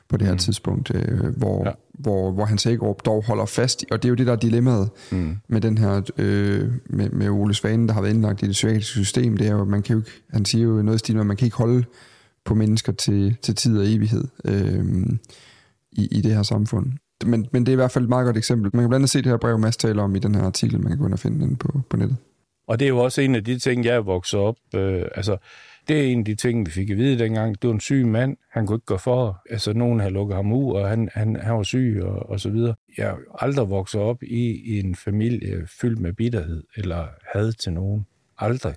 på 0.09 0.17
det 0.17 0.27
her 0.27 0.35
mm. 0.35 0.39
tidspunkt, 0.39 0.91
øh, 0.95 1.37
hvor, 1.37 1.63
ja. 1.67 1.73
hvor, 1.93 2.31
hvor 2.31 2.45
Hans 2.45 2.65
Hagerup 2.65 3.05
dog 3.05 3.25
holder 3.25 3.47
fast 3.47 3.83
i, 3.83 3.87
og 3.91 4.03
det 4.03 4.09
er 4.09 4.11
jo 4.11 4.15
det, 4.15 4.27
der 4.27 4.33
er 4.33 4.37
dilemmaet 4.37 4.91
mm. 5.13 5.37
med 5.49 5.61
den 5.61 5.79
her, 5.79 6.03
øh, 6.19 6.71
med, 6.87 7.11
med 7.11 7.29
Ole 7.29 7.55
Svanen, 7.55 7.89
der 7.89 7.95
har 7.95 8.01
været 8.01 8.15
indlagt 8.15 8.43
i 8.43 8.47
det 8.47 8.53
psykiatriske 8.53 8.93
system, 8.93 9.37
det 9.37 9.47
er 9.47 9.53
jo, 9.53 9.65
man 9.65 9.83
kan 9.83 9.93
jo 9.93 10.01
ikke, 10.01 10.11
han 10.31 10.45
siger 10.45 10.65
jo 10.65 10.83
noget 10.83 11.01
stil, 11.01 11.17
man 11.17 11.37
kan 11.37 11.45
ikke 11.45 11.57
holde 11.57 11.85
på 12.45 12.55
mennesker 12.55 12.93
til, 12.93 13.37
til 13.43 13.55
tid 13.55 13.79
og 13.79 13.85
evighed 13.87 14.25
øh, 14.45 15.07
i, 15.93 16.09
i 16.11 16.21
det 16.21 16.35
her 16.35 16.43
samfund. 16.43 16.93
Men, 17.25 17.47
men 17.53 17.67
det 17.67 17.69
er 17.69 17.73
i 17.73 17.77
hvert 17.77 17.91
fald 17.91 18.05
et 18.05 18.09
meget 18.09 18.25
godt 18.25 18.37
eksempel. 18.37 18.71
Man 18.75 18.83
kan 18.83 18.89
blandt 18.89 19.03
andet 19.03 19.11
se 19.11 19.19
det 19.19 19.27
her 19.27 19.37
brev, 19.37 19.59
Mads 19.59 19.77
taler 19.77 20.03
om 20.03 20.17
i 20.17 20.19
den 20.19 20.35
her 20.35 20.43
artikel, 20.43 20.81
man 20.81 20.89
kan 20.89 20.99
gå 20.99 21.05
ind 21.05 21.13
og 21.13 21.19
finde 21.19 21.41
den 21.41 21.57
på, 21.57 21.81
på 21.91 21.97
nettet. 21.97 22.17
Og 22.67 22.79
det 22.79 22.85
er 22.85 22.89
jo 22.89 22.99
også 22.99 23.21
en 23.21 23.35
af 23.35 23.45
de 23.45 23.59
ting, 23.59 23.85
jeg 23.85 23.95
er 23.95 24.01
vokset 24.01 24.41
op. 24.41 24.57
Øh, 24.75 25.03
altså, 25.15 25.37
det 25.89 26.01
er 26.01 26.13
en 26.13 26.19
af 26.19 26.25
de 26.25 26.35
ting, 26.35 26.67
vi 26.67 26.71
fik 26.71 26.91
at 26.91 26.97
vide 26.97 27.19
dengang. 27.19 27.63
Det 27.63 27.69
var 27.69 27.75
en 27.75 27.81
syg 27.81 28.07
mand. 28.07 28.37
Han 28.51 28.67
kunne 28.67 28.77
ikke 28.77 28.87
gå 28.87 28.97
for. 28.97 29.43
Altså, 29.51 29.73
nogen 29.73 30.01
havde 30.01 30.13
lukket 30.13 30.37
ham 30.37 30.53
ud, 30.53 30.73
og 30.73 30.89
han, 30.89 31.09
han, 31.13 31.37
han 31.37 31.55
var 31.55 31.63
syg, 31.63 32.01
og, 32.03 32.31
og 32.31 32.41
så 32.41 32.51
videre. 32.51 32.75
Jeg 32.99 33.07
har 33.07 33.19
aldrig 33.39 33.71
vokset 33.71 34.01
op 34.01 34.23
i, 34.23 34.63
i 34.65 34.79
en 34.79 34.95
familie 34.95 35.67
fyldt 35.81 36.01
med 36.01 36.13
bitterhed 36.13 36.63
eller 36.77 37.07
had 37.35 37.53
til 37.53 37.73
nogen. 37.73 38.07
Aldrig. 38.39 38.75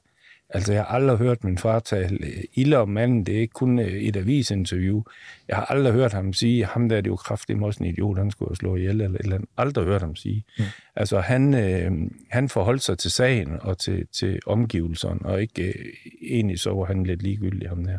Altså, 0.50 0.74
jeg 0.74 0.82
har 0.82 0.88
aldrig 0.88 1.18
hørt 1.18 1.44
min 1.44 1.58
far 1.58 1.80
tale 1.80 2.20
ilde 2.54 2.78
om 2.78 2.90
manden. 2.90 3.26
Det 3.26 3.36
er 3.36 3.40
ikke 3.40 3.54
kun 3.54 3.80
øh, 3.80 3.88
et 3.88 4.16
avisinterview. 4.16 5.04
Jeg 5.48 5.56
har 5.58 5.66
aldrig 5.66 5.94
hørt 5.94 6.14
ham 6.14 6.34
sige, 6.34 6.66
ham 6.66 6.90
der 6.90 6.98
er 6.98 7.02
det 7.02 7.10
jo 7.10 7.16
kraftigt 7.16 7.64
også 7.64 7.84
en 7.84 7.90
idiot, 7.90 8.18
han 8.18 8.32
skulle 8.32 8.56
slå 8.56 8.76
ihjel, 8.76 9.02
eller 9.02 9.20
eller 9.20 9.36
andet. 9.36 9.50
Aldrig 9.58 9.86
hørt 9.86 10.02
ham 10.02 10.16
sige. 10.16 10.44
Mm. 10.58 10.64
Altså, 10.96 11.20
han, 11.20 11.54
øh, 11.54 11.92
han 12.30 12.50
forholdt 12.50 12.84
sig 12.84 12.98
til 12.98 13.12
sagen 13.12 13.58
og 13.62 13.78
til, 13.78 14.08
til 14.08 14.40
omgivelserne, 14.46 15.26
og 15.26 15.42
ikke 15.42 15.64
øh, 15.68 15.86
egentlig 16.22 16.60
så 16.60 16.74
var 16.74 16.86
han 16.86 17.04
lidt 17.04 17.24
ligegyldig 17.24 17.70
ham 17.70 17.84
der. 17.84 17.98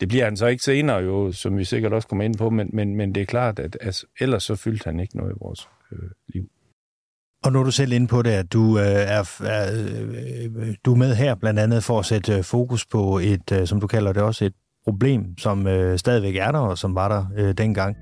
Det 0.00 0.08
bliver 0.08 0.24
han 0.24 0.36
så 0.36 0.46
ikke 0.46 0.62
senere 0.62 0.98
jo, 0.98 1.32
som 1.32 1.58
vi 1.58 1.64
sikkert 1.64 1.92
også 1.92 2.08
kommer 2.08 2.24
ind 2.24 2.36
på, 2.38 2.50
men, 2.50 2.70
men, 2.72 2.96
men 2.96 3.14
det 3.14 3.20
er 3.20 3.26
klart, 3.26 3.58
at 3.58 3.78
altså, 3.80 4.06
ellers 4.20 4.42
så 4.42 4.56
fyldte 4.56 4.84
han 4.84 5.00
ikke 5.00 5.16
noget 5.16 5.32
i 5.32 5.38
vores 5.40 5.68
øh, 5.92 6.10
liv. 6.28 6.50
Og 7.44 7.52
nu 7.52 7.60
er 7.60 7.64
du 7.64 7.70
selv 7.70 7.92
inde 7.92 8.06
på 8.06 8.22
det, 8.22 8.30
at 8.30 8.52
du, 8.52 8.78
øh, 8.78 8.84
er, 8.84 9.40
er, 9.44 9.70
øh, 9.72 10.08
øh, 10.56 10.74
du 10.84 10.92
er 10.92 10.96
med 10.96 11.14
her 11.14 11.34
blandt 11.34 11.60
andet 11.60 11.84
for 11.84 11.98
at 11.98 12.06
sætte 12.06 12.36
øh, 12.36 12.44
fokus 12.44 12.86
på 12.86 13.18
et, 13.18 13.52
øh, 13.52 13.66
som 13.66 13.80
du 13.80 13.86
kalder 13.86 14.12
det 14.12 14.22
også, 14.22 14.44
et 14.44 14.52
problem, 14.84 15.38
som 15.38 15.66
øh, 15.66 15.98
stadigvæk 15.98 16.36
er 16.36 16.52
der, 16.52 16.58
og 16.58 16.78
som 16.78 16.94
var 16.94 17.08
der 17.08 17.24
øh, 17.36 17.54
dengang. 17.58 17.96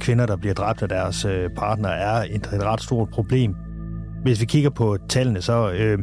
Kvinder, 0.00 0.26
der 0.26 0.36
bliver 0.36 0.54
dræbt 0.54 0.82
af 0.82 0.88
deres 0.88 1.24
øh, 1.24 1.50
partner, 1.56 1.88
er 1.88 2.24
et, 2.30 2.50
et 2.54 2.62
ret 2.62 2.82
stort 2.82 3.08
problem. 3.08 3.54
Hvis 4.22 4.40
vi 4.40 4.46
kigger 4.46 4.70
på 4.70 4.96
tallene, 5.08 5.42
så 5.42 5.70
øh, 5.70 5.98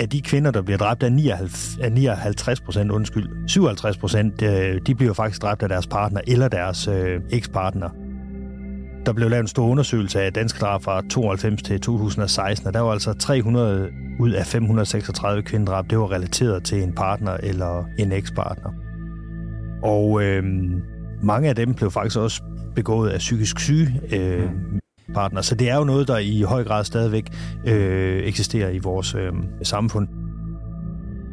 er 0.00 0.06
de 0.06 0.20
kvinder, 0.20 0.50
der 0.50 0.62
bliver 0.62 0.78
dræbt 0.78 1.02
af 1.02 1.12
59, 1.12 1.78
59 1.92 2.60
procent, 2.60 2.90
undskyld, 2.90 3.28
57 3.48 3.98
procent, 3.98 4.42
øh, 4.42 4.80
de 4.86 4.94
bliver 4.94 5.12
faktisk 5.12 5.42
dræbt 5.42 5.62
af 5.62 5.68
deres 5.68 5.86
partner 5.86 6.20
eller 6.26 6.48
deres 6.48 6.88
øh, 6.88 7.20
ekspartner. 7.30 8.03
Der 9.06 9.12
blev 9.12 9.30
lavet 9.30 9.40
en 9.40 9.48
stor 9.48 9.68
undersøgelse 9.68 10.20
af 10.20 10.32
danske 10.32 10.58
drab 10.58 10.82
fra 10.82 11.02
92 11.10 11.62
til 11.62 11.80
2016, 11.80 12.66
og 12.66 12.74
der 12.74 12.80
var 12.80 12.92
altså 12.92 13.12
300 13.12 13.90
ud 14.20 14.30
af 14.30 14.46
536 14.46 15.42
kvindedrab, 15.42 15.90
det 15.90 15.98
var 15.98 16.12
relateret 16.12 16.64
til 16.64 16.82
en 16.82 16.92
partner 16.92 17.36
eller 17.42 17.84
en 17.98 18.12
ekspartner. 18.12 18.70
Og 19.82 20.22
øh, 20.22 20.42
mange 21.22 21.48
af 21.48 21.56
dem 21.56 21.74
blev 21.74 21.90
faktisk 21.90 22.18
også 22.18 22.42
begået 22.74 23.10
af 23.10 23.18
psykisk 23.18 23.58
syge 23.60 24.00
øh, 24.12 24.50
partner, 25.14 25.40
så 25.40 25.54
det 25.54 25.70
er 25.70 25.76
jo 25.76 25.84
noget, 25.84 26.08
der 26.08 26.18
i 26.18 26.42
høj 26.42 26.64
grad 26.64 26.84
stadigvæk 26.84 27.24
øh, 27.66 28.22
eksisterer 28.22 28.70
i 28.70 28.78
vores 28.78 29.14
øh, 29.14 29.32
samfund. 29.62 30.08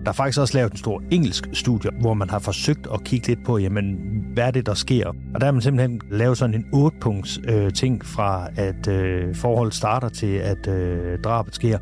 Der 0.04 0.10
er 0.10 0.14
faktisk 0.14 0.40
også 0.40 0.58
lavet 0.58 0.72
en 0.72 0.78
stor 0.78 1.04
engelsk 1.12 1.48
studie, 1.54 1.92
hvor 2.02 2.14
man 2.14 2.30
har 2.30 2.40
forsøgt 2.40 2.88
at 2.94 3.04
kigge 3.04 3.28
lidt 3.28 3.46
på, 3.46 3.58
jamen, 3.58 3.98
hvad 4.34 4.44
er 4.44 4.52
det, 4.52 4.66
der 4.66 4.74
sker? 4.74 5.08
Og 5.08 5.42
der 5.42 5.46
har 5.46 5.52
man 5.52 5.62
simpelthen 5.62 6.02
lavet 6.12 6.38
sådan 6.38 6.56
en 6.56 6.66
8-punkts 6.74 7.52
øh, 7.52 7.74
ting 7.74 8.06
fra, 8.06 8.48
at 8.56 8.88
øh, 8.88 9.36
forholdet 9.36 9.74
starter 9.74 10.10
til, 10.10 10.36
at 10.36 10.68
øh, 10.68 11.20
drabet 11.20 11.56
sker. 11.56 11.78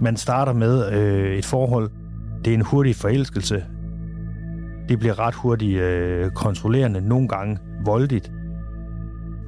Man 0.00 0.16
starter 0.16 0.52
med 0.52 0.92
øh, 0.92 1.36
et 1.36 1.44
forhold. 1.44 1.90
Det 2.44 2.50
er 2.50 2.54
en 2.54 2.60
hurtig 2.60 2.96
forelskelse. 2.96 3.64
Det 4.88 4.98
bliver 4.98 5.18
ret 5.18 5.34
hurtigt 5.34 5.80
øh, 5.80 6.30
kontrollerende, 6.30 7.00
nogle 7.00 7.28
gange 7.28 7.58
voldeligt. 7.84 8.32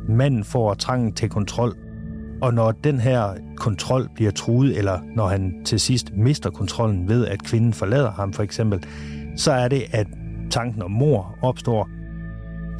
Manden 0.08 0.44
får 0.44 0.74
trangen 0.74 1.12
til 1.12 1.28
kontrol, 1.28 1.74
Mm. 2.38 2.42
og 2.42 2.54
når 2.54 2.72
den 2.72 3.00
her 3.00 3.34
kontrol 3.56 4.08
bliver 4.14 4.30
truet, 4.30 4.78
eller 4.78 4.98
når 5.16 5.26
han 5.26 5.62
til 5.64 5.80
sidst 5.80 6.12
mister 6.16 6.50
kontrollen 6.50 7.08
ved, 7.08 7.26
at 7.26 7.42
kvinden 7.42 7.72
forlader 7.72 8.10
ham 8.10 8.32
for 8.32 8.42
eksempel, 8.42 8.84
så 9.36 9.52
er 9.52 9.68
det, 9.68 9.82
at 9.92 10.06
tanken 10.50 10.82
om 10.82 10.90
mor 10.90 11.38
opstår 11.42 11.88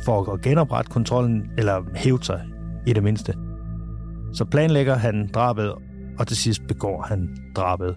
for 0.04 0.32
at 0.32 0.40
genoprette 0.40 0.90
kontrollen, 0.90 1.42
eller 1.58 1.82
hæve 1.94 2.18
sig 2.22 2.42
i 2.86 2.92
det 2.92 3.02
mindste. 3.02 3.34
Så 4.32 4.44
planlægger 4.44 4.94
han 4.94 5.30
drabet, 5.34 5.74
og 6.18 6.26
til 6.26 6.36
sidst 6.36 6.62
begår 6.68 7.02
han 7.02 7.36
drabet. 7.56 7.96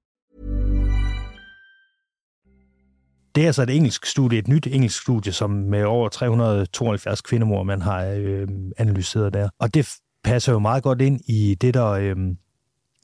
Det 3.35 3.43
er 3.43 3.47
altså 3.47 3.63
et 3.63 3.69
engelsk 3.69 4.05
studie, 4.05 4.39
et 4.39 4.47
nyt 4.47 4.67
engelsk 4.67 5.01
studie, 5.01 5.31
som 5.31 5.49
med 5.49 5.83
over 5.83 6.09
372 6.09 7.21
kvindemor, 7.21 7.63
man 7.63 7.81
har 7.81 8.05
øh, 8.05 8.47
analyseret 8.77 9.33
der. 9.33 9.49
Og 9.59 9.73
det 9.73 9.89
passer 10.23 10.51
jo 10.51 10.59
meget 10.59 10.83
godt 10.83 11.01
ind 11.01 11.21
i 11.27 11.55
det, 11.61 11.73
der 11.73 11.87
øh, 11.87 12.15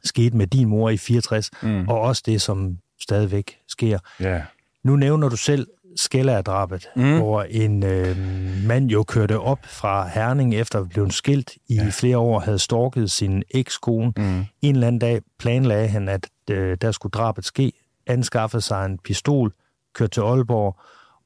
skete 0.03 0.37
med 0.37 0.47
din 0.47 0.67
mor 0.67 0.89
i 0.89 0.97
64, 0.97 1.49
mm. 1.63 1.87
og 1.87 2.01
også 2.01 2.23
det, 2.25 2.41
som 2.41 2.77
stadigvæk 3.01 3.57
sker. 3.67 3.99
Ja. 4.19 4.41
Nu 4.83 4.95
nævner 4.95 5.29
du 5.29 5.35
selv 5.35 5.67
Skella-drabet, 5.95 6.89
mm. 6.95 7.17
hvor 7.17 7.43
en 7.43 7.83
øh, 7.83 8.17
mand 8.65 8.89
jo 8.89 9.03
kørte 9.03 9.39
op 9.39 9.59
fra 9.65 10.07
Herning 10.07 10.55
efter 10.55 10.79
at 10.79 10.89
blive 10.89 11.11
skilt 11.11 11.51
i 11.69 11.75
ja. 11.75 11.89
flere 11.91 12.17
år, 12.17 12.39
havde 12.39 12.59
stalket 12.59 13.11
sin 13.11 13.43
ekskone. 13.51 14.13
Mm. 14.17 14.45
En 14.61 14.75
eller 14.75 14.87
anden 14.87 14.99
dag 14.99 15.21
planlagde 15.39 15.87
han, 15.87 16.09
at 16.09 16.29
øh, 16.51 16.77
der 16.81 16.91
skulle 16.91 17.11
drabet 17.11 17.45
ske, 17.45 17.71
anskaffede 18.07 18.61
sig 18.61 18.85
en 18.85 18.97
pistol, 18.97 19.53
kørte 19.97 20.11
til 20.11 20.21
Aalborg, 20.21 20.79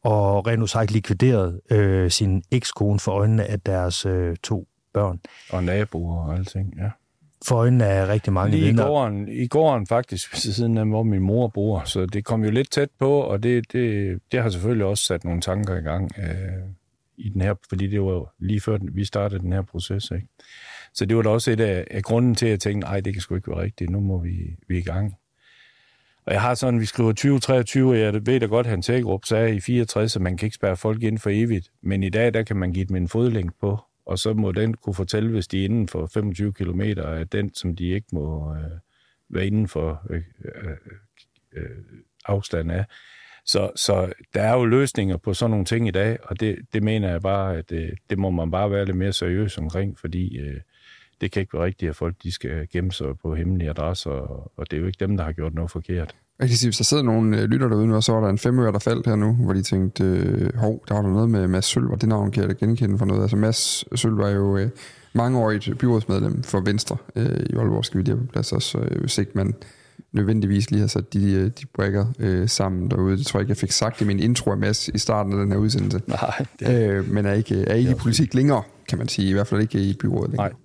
og 0.03 0.47
rent 0.47 0.69
sagt 0.69 0.91
likviderede 0.91 1.61
øh, 1.71 2.11
sin 2.11 2.43
ekskone 2.51 2.99
for 2.99 3.11
øjnene 3.11 3.45
af 3.45 3.59
deres 3.59 4.05
øh, 4.05 4.35
to 4.43 4.67
børn. 4.93 5.19
Og 5.49 5.63
naboer 5.63 6.27
og 6.27 6.35
alting, 6.35 6.73
ja. 6.77 6.89
For 7.45 7.55
øjnene 7.55 7.85
af 7.85 8.07
rigtig 8.07 8.33
mange 8.33 8.51
Lige 8.51 8.63
i 8.63 8.65
vidner. 8.65 8.85
gården, 8.85 9.27
i 9.27 9.47
gården 9.47 9.87
faktisk, 9.87 10.33
ved 10.33 10.53
siden 10.53 10.77
af, 10.77 10.85
hvor 10.87 11.03
min 11.03 11.21
mor 11.21 11.47
bor. 11.47 11.83
Så 11.85 12.05
det 12.05 12.25
kom 12.25 12.43
jo 12.43 12.51
lidt 12.51 12.71
tæt 12.71 12.89
på, 12.99 13.19
og 13.19 13.43
det, 13.43 13.71
det, 13.73 14.19
det 14.31 14.41
har 14.41 14.49
selvfølgelig 14.49 14.85
også 14.85 15.03
sat 15.03 15.23
nogle 15.23 15.41
tanker 15.41 15.75
i 15.75 15.81
gang 15.81 16.11
øh, 16.17 16.63
i 17.17 17.29
den 17.29 17.41
her, 17.41 17.53
fordi 17.69 17.87
det 17.87 18.01
var 18.01 18.33
lige 18.39 18.61
før 18.61 18.77
vi 18.91 19.05
startede 19.05 19.39
den 19.39 19.53
her 19.53 19.61
proces. 19.61 20.11
Ikke? 20.11 20.27
Så 20.93 21.05
det 21.05 21.17
var 21.17 21.23
da 21.23 21.29
også 21.29 21.51
et 21.51 21.59
af, 21.59 21.87
af 21.91 22.03
grunden 22.03 22.35
til, 22.35 22.45
at 22.45 22.51
jeg 22.51 22.59
tænkte, 22.59 22.87
nej, 22.87 22.99
det 22.99 23.13
kan 23.13 23.21
sgu 23.21 23.35
ikke 23.35 23.51
være 23.51 23.61
rigtigt, 23.61 23.89
nu 23.89 23.99
må 23.99 24.19
vi, 24.19 24.55
vi 24.67 24.77
i 24.77 24.81
gang. 24.81 25.15
Og 26.25 26.33
jeg 26.33 26.41
har 26.41 26.55
sådan, 26.55 26.79
vi 26.79 26.85
skriver 26.85 27.11
2023, 27.11 27.89
og 27.89 27.99
jeg 27.99 28.25
ved 28.25 28.39
da 28.39 28.45
godt, 28.45 28.65
at 28.65 28.69
Hans 28.69 28.89
Ægrup 28.89 29.25
sagde 29.25 29.55
i 29.55 29.59
64, 29.59 30.15
at 30.15 30.21
man 30.21 30.37
kan 30.37 30.45
ikke 30.45 30.55
spærre 30.55 30.77
folk 30.77 31.03
ind 31.03 31.17
for 31.17 31.29
evigt. 31.33 31.71
Men 31.81 32.03
i 32.03 32.09
dag, 32.09 32.33
der 32.33 32.43
kan 32.43 32.55
man 32.55 32.73
give 32.73 32.85
dem 32.85 32.95
en 32.95 33.07
fodlænk 33.07 33.51
på, 33.59 33.79
og 34.05 34.19
så 34.19 34.33
må 34.33 34.51
den 34.51 34.73
kunne 34.73 34.93
fortælle, 34.93 35.29
hvis 35.29 35.47
de 35.47 35.61
er 35.61 35.65
inden 35.65 35.87
for 35.87 36.07
25 36.13 36.53
km, 36.53 36.81
at 36.81 37.31
den, 37.31 37.53
som 37.53 37.75
de 37.75 37.89
ikke 37.89 38.07
må 38.11 38.55
øh, 38.55 38.71
være 39.29 39.47
inden 39.47 39.67
for 39.67 40.01
øh, 40.09 40.23
øh, 40.45 40.77
øh, 41.53 41.69
afstand 42.25 42.71
af. 42.71 42.85
Så, 43.45 43.71
så 43.75 44.13
der 44.33 44.41
er 44.41 44.53
jo 44.53 44.65
løsninger 44.65 45.17
på 45.17 45.33
sådan 45.33 45.49
nogle 45.49 45.65
ting 45.65 45.87
i 45.87 45.91
dag, 45.91 46.17
og 46.23 46.39
det, 46.39 46.59
det 46.73 46.83
mener 46.83 47.09
jeg 47.09 47.21
bare, 47.21 47.57
at 47.57 47.69
det, 47.69 47.93
det 48.09 48.17
må 48.17 48.29
man 48.29 48.51
bare 48.51 48.71
være 48.71 48.85
lidt 48.85 48.97
mere 48.97 49.13
seriøs 49.13 49.57
omkring, 49.57 49.99
fordi 49.99 50.37
øh, 50.37 50.59
det 51.21 51.31
kan 51.31 51.39
ikke 51.39 51.53
være 51.53 51.63
rigtigt, 51.63 51.89
at 51.89 51.95
folk 51.95 52.15
de 52.23 52.31
skal 52.31 52.67
gemme 52.73 52.91
sig 52.91 53.07
på 53.21 53.35
hemmelige 53.35 53.69
adresser, 53.69 54.11
og, 54.11 54.51
og 54.57 54.71
det 54.71 54.77
er 54.77 54.81
jo 54.81 54.87
ikke 54.87 55.05
dem, 55.05 55.17
der 55.17 55.23
har 55.23 55.31
gjort 55.31 55.53
noget 55.53 55.71
forkert. 55.71 56.15
Jeg 56.39 56.47
kan 56.47 56.57
sige, 56.57 56.67
hvis 56.67 56.77
der 56.77 56.83
sidder 56.83 57.03
nogle 57.03 57.37
øh, 57.37 57.43
lytter 57.43 57.67
derude 57.67 57.87
nu, 57.87 57.95
og 57.95 58.03
så 58.03 58.11
var 58.11 58.21
der 58.21 58.29
en 58.29 58.37
femøre, 58.37 58.71
der 58.71 58.79
faldt 58.79 59.07
her 59.07 59.15
nu, 59.15 59.33
hvor 59.33 59.53
de 59.53 59.61
tænkte, 59.61 60.03
øh, 60.03 60.55
hov, 60.55 60.83
der 60.87 60.95
var 60.95 61.01
der 61.01 61.09
noget 61.09 61.29
med 61.29 61.47
Mads 61.47 61.65
Sølv, 61.65 61.85
og 61.85 62.01
det 62.01 62.09
navn 62.09 62.31
kan 62.31 62.41
jeg 62.41 62.49
da 62.49 62.65
genkende 62.65 62.97
for 62.97 63.05
noget. 63.05 63.21
Altså 63.21 63.37
Mads 63.37 63.99
Sølv 63.99 64.17
var 64.17 64.29
jo 64.29 64.57
øh, 64.57 64.69
mangeårigt 65.13 65.77
byrådsmedlem 65.79 66.43
for 66.43 66.59
Venstre 66.59 66.97
øh, 67.15 67.39
i 67.49 67.55
Aalborg, 67.55 67.85
skal 67.85 67.97
vi 67.97 68.03
lige 68.03 68.15
have 68.15 68.25
på 68.27 68.31
plads 68.31 68.51
også, 68.51 68.77
øh, 68.77 68.99
hvis 68.99 69.17
ikke 69.17 69.31
man 69.35 69.53
nødvendigvis 70.11 70.71
lige 70.71 70.81
har 70.81 70.87
sat 70.87 71.13
de, 71.13 71.33
øh, 71.33 71.45
de 71.45 71.65
brækker 71.73 72.05
øh, 72.19 72.49
sammen 72.49 72.91
derude. 72.91 73.17
Det 73.17 73.25
tror 73.25 73.39
jeg 73.39 73.43
ikke, 73.43 73.51
jeg 73.51 73.57
fik 73.57 73.71
sagt 73.71 74.01
i 74.01 74.05
min 74.05 74.19
intro 74.19 74.51
af 74.51 74.57
Mads 74.57 74.87
i 74.87 74.97
starten 74.97 75.33
af 75.33 75.39
den 75.39 75.51
her 75.51 75.59
udsendelse. 75.59 76.01
Nej, 76.07 76.45
det... 76.59 76.89
øh, 76.89 77.09
men 77.09 77.25
er 77.25 77.33
ikke, 77.33 77.61
er 77.61 77.73
ikke 77.73 77.91
i 77.91 77.95
politik 77.95 78.33
længere, 78.33 78.63
kan 78.89 78.97
man 78.97 79.07
sige. 79.07 79.29
I 79.29 79.33
hvert 79.33 79.47
fald 79.47 79.61
ikke 79.61 79.79
i 79.79 79.97
byrådet 79.99 80.29
længere. 80.29 80.49
Nej. 80.49 80.57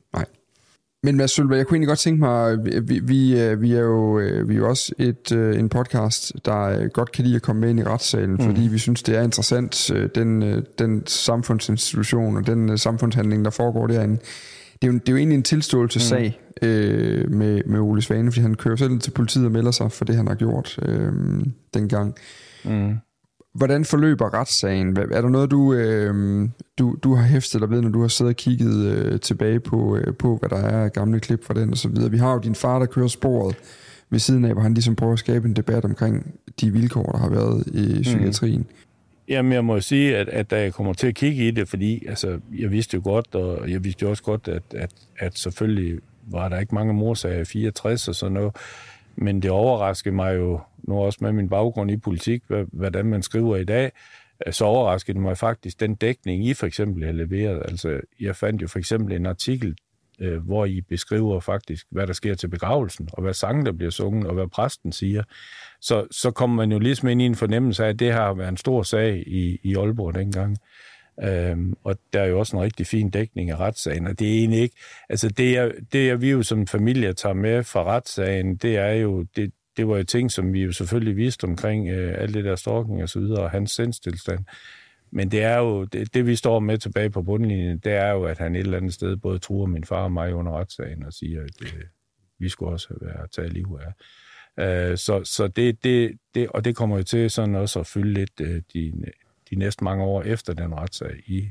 Men 1.06 1.16
Mads 1.16 1.30
Sølberg, 1.30 1.58
jeg 1.58 1.66
kunne 1.66 1.76
egentlig 1.76 1.88
godt 1.88 1.98
tænke 1.98 2.20
mig, 2.20 2.58
vi, 2.64 3.00
vi, 3.02 3.40
øh, 3.40 3.62
vi 3.62 3.72
er 3.72 3.80
jo 3.80 4.12
vi 4.46 4.54
er 4.54 4.58
jo 4.58 4.68
også 4.68 4.92
et, 4.98 5.32
øh, 5.32 5.58
en 5.58 5.68
podcast, 5.68 6.32
der 6.44 6.88
godt 6.88 7.12
kan 7.12 7.24
lide 7.24 7.36
at 7.36 7.42
komme 7.42 7.60
med 7.60 7.70
ind 7.70 7.80
i 7.80 7.82
retssalen, 7.82 8.30
mm. 8.30 8.40
fordi 8.40 8.60
vi 8.60 8.78
synes, 8.78 9.02
det 9.02 9.16
er 9.16 9.22
interessant, 9.22 9.90
den, 10.14 10.62
den 10.78 11.06
samfundsinstitution 11.06 12.36
og 12.36 12.46
den 12.46 12.78
samfundshandling, 12.78 13.44
der 13.44 13.50
foregår 13.50 13.86
derinde. 13.86 14.18
Det 14.82 14.88
er 14.88 14.92
jo, 14.92 14.92
det 14.92 15.08
er 15.08 15.12
jo 15.12 15.16
egentlig 15.16 15.36
en 15.36 15.42
tilståelsessag 15.42 16.40
mm. 16.62 16.68
øh, 16.68 17.30
med, 17.30 17.62
med 17.66 17.80
Ole 17.80 18.02
Svane, 18.02 18.32
fordi 18.32 18.40
han 18.40 18.54
kører 18.54 18.76
selv 18.76 19.00
til 19.00 19.10
politiet 19.10 19.46
og 19.46 19.52
melder 19.52 19.70
sig 19.70 19.92
for 19.92 20.04
det, 20.04 20.16
han 20.16 20.26
har 20.26 20.34
gjort 20.34 20.78
øh, 20.82 21.12
dengang. 21.74 22.14
Mm. 22.64 22.94
Hvordan 23.56 23.84
forløber 23.84 24.34
retssagen? 24.34 24.96
Er 24.96 25.20
der 25.20 25.28
noget, 25.28 25.50
du, 25.50 25.72
øh, 25.72 26.48
du, 26.78 26.96
du 27.02 27.14
har 27.14 27.24
hæftet 27.24 27.60
dig 27.60 27.70
ved, 27.70 27.82
når 27.82 27.88
du 27.88 28.00
har 28.00 28.08
siddet 28.08 28.32
og 28.32 28.36
kigget 28.36 28.86
øh, 28.86 29.20
tilbage 29.20 29.60
på, 29.60 29.96
øh, 29.96 30.14
på, 30.14 30.36
hvad 30.36 30.48
der 30.48 30.56
er 30.56 30.84
af 30.84 30.92
gamle 30.92 31.20
klip 31.20 31.44
fra 31.44 31.54
den 31.54 31.70
og 31.70 31.76
så 31.76 31.88
videre? 31.88 32.10
Vi 32.10 32.18
har 32.18 32.32
jo 32.32 32.38
din 32.38 32.54
far, 32.54 32.78
der 32.78 32.86
kører 32.86 33.08
sporet 33.08 33.56
ved 34.10 34.18
siden 34.18 34.44
af, 34.44 34.52
hvor 34.52 34.62
han 34.62 34.74
ligesom 34.74 34.96
prøver 34.96 35.12
at 35.12 35.18
skabe 35.18 35.48
en 35.48 35.56
debat 35.56 35.84
omkring 35.84 36.34
de 36.60 36.72
vilkår, 36.72 37.02
der 37.12 37.18
har 37.18 37.28
været 37.28 37.66
i 37.66 38.02
psykiatrien. 38.02 38.60
Mm. 38.60 38.66
Jamen, 39.28 39.52
jeg 39.52 39.64
må 39.64 39.80
sige, 39.80 40.16
at, 40.16 40.28
at 40.28 40.50
da 40.50 40.60
jeg 40.60 40.74
kommer 40.74 40.92
til 40.92 41.06
at 41.06 41.14
kigge 41.14 41.48
i 41.48 41.50
det, 41.50 41.68
fordi 41.68 42.06
altså, 42.08 42.38
jeg 42.58 42.70
vidste 42.70 42.94
jo 42.94 43.00
godt, 43.04 43.34
og 43.34 43.70
jeg 43.70 43.84
vidste 43.84 44.02
jo 44.02 44.10
også 44.10 44.22
godt, 44.22 44.48
at, 44.48 44.62
at, 44.74 44.90
at 45.18 45.38
selvfølgelig 45.38 45.98
var 46.30 46.48
der 46.48 46.58
ikke 46.58 46.74
mange 46.74 46.94
morsager 46.94 47.40
i 47.40 47.44
64 47.44 48.08
og 48.08 48.14
sådan 48.14 48.32
noget, 48.32 48.56
men 49.16 49.42
det 49.42 49.50
overraskede 49.50 50.14
mig 50.14 50.36
jo, 50.36 50.60
nu 50.88 50.98
også 50.98 51.18
med 51.20 51.32
min 51.32 51.48
baggrund 51.48 51.90
i 51.90 51.96
politik, 51.96 52.42
hvordan 52.72 53.06
man 53.06 53.22
skriver 53.22 53.56
i 53.56 53.64
dag, 53.64 53.90
øh, 54.46 54.52
så 54.52 54.64
overraskede 54.64 55.18
mig 55.18 55.38
faktisk 55.38 55.80
den 55.80 55.94
dækning, 55.94 56.46
I 56.46 56.54
for 56.54 56.66
eksempel 56.66 57.04
har 57.04 57.12
leveret. 57.12 57.62
Altså, 57.68 58.00
jeg 58.20 58.36
fandt 58.36 58.62
jo 58.62 58.68
for 58.68 58.78
eksempel 58.78 59.16
en 59.16 59.26
artikel, 59.26 59.76
øh, 60.20 60.44
hvor 60.44 60.64
I 60.64 60.80
beskriver 60.80 61.40
faktisk, 61.40 61.86
hvad 61.90 62.06
der 62.06 62.12
sker 62.12 62.34
til 62.34 62.48
begravelsen, 62.48 63.08
og 63.12 63.22
hvad 63.22 63.34
sangen, 63.34 63.66
der 63.66 63.72
bliver 63.72 63.90
sunget, 63.90 64.26
og 64.26 64.34
hvad 64.34 64.46
præsten 64.48 64.92
siger. 64.92 65.22
Så, 65.80 66.06
så 66.10 66.30
kommer 66.30 66.56
man 66.56 66.72
jo 66.72 66.78
ligesom 66.78 67.08
ind 67.08 67.22
i 67.22 67.26
en 67.26 67.34
fornemmelse 67.34 67.84
af, 67.84 67.88
at 67.88 67.98
det 67.98 68.12
har 68.12 68.34
været 68.34 68.48
en 68.48 68.56
stor 68.56 68.82
sag 68.82 69.24
i, 69.26 69.60
i 69.62 69.74
Aalborg 69.74 70.14
dengang. 70.14 70.56
Øhm, 71.22 71.74
og 71.84 71.98
der 72.12 72.20
er 72.20 72.26
jo 72.26 72.38
også 72.38 72.56
en 72.56 72.62
rigtig 72.62 72.86
fin 72.86 73.10
dækning 73.10 73.50
af 73.50 73.56
retssagen, 73.56 74.06
og 74.06 74.18
det 74.18 74.28
er 74.28 74.38
egentlig 74.38 74.60
ikke... 74.60 74.76
Altså, 75.08 75.28
det, 75.28 75.58
er, 75.58 75.72
det 75.92 76.10
er 76.10 76.16
vi 76.16 76.30
jo 76.30 76.42
som 76.42 76.66
familie 76.66 77.12
tager 77.12 77.34
med 77.34 77.64
fra 77.64 77.84
retssagen, 77.84 78.56
det 78.56 78.76
er 78.76 78.92
jo... 78.92 79.26
Det, 79.36 79.52
det 79.76 79.88
var 79.88 79.96
jo 79.96 80.04
ting, 80.04 80.32
som 80.32 80.52
vi 80.52 80.62
jo 80.62 80.72
selvfølgelig 80.72 81.16
vidste 81.16 81.44
omkring 81.44 81.88
øh, 81.88 82.22
alt 82.22 82.34
det 82.34 82.44
der 82.44 82.56
stalking 82.56 83.02
og 83.02 83.08
så 83.08 83.20
videre, 83.20 83.42
og 83.42 83.50
hans 83.50 83.70
sindstilstand. 83.70 84.44
Men 85.10 85.30
det 85.30 85.42
er 85.42 85.58
jo, 85.58 85.84
det, 85.84 86.14
det 86.14 86.26
vi 86.26 86.36
står 86.36 86.60
med 86.60 86.78
tilbage 86.78 87.10
på 87.10 87.22
bundlinjen, 87.22 87.78
det 87.78 87.92
er 87.92 88.10
jo, 88.10 88.24
at 88.24 88.38
han 88.38 88.54
et 88.54 88.60
eller 88.60 88.76
andet 88.76 88.94
sted 88.94 89.16
både 89.16 89.38
truer 89.38 89.66
min 89.66 89.84
far 89.84 90.02
og 90.02 90.12
mig 90.12 90.34
under 90.34 90.52
retssagen 90.52 91.02
og 91.04 91.12
siger, 91.12 91.42
at 91.42 91.62
øh, 91.62 91.82
vi 92.38 92.48
skulle 92.48 92.72
også 92.72 92.94
være 93.00 93.28
taget 93.28 93.52
liv 93.52 93.78
af. 93.80 93.92
Øh, 94.58 94.98
så 94.98 95.24
så 95.24 95.48
det, 95.48 95.84
det, 95.84 96.18
det, 96.34 96.48
og 96.48 96.64
det 96.64 96.76
kommer 96.76 96.96
jo 96.96 97.02
til 97.02 97.30
sådan 97.30 97.54
også 97.54 97.80
at 97.80 97.86
fylde 97.86 98.12
lidt 98.12 98.40
øh, 98.40 98.62
de, 98.72 98.92
de 99.50 99.56
næste 99.56 99.84
mange 99.84 100.04
år 100.04 100.22
efter 100.22 100.52
den 100.54 100.74
retssag 100.74 101.22
i, 101.26 101.50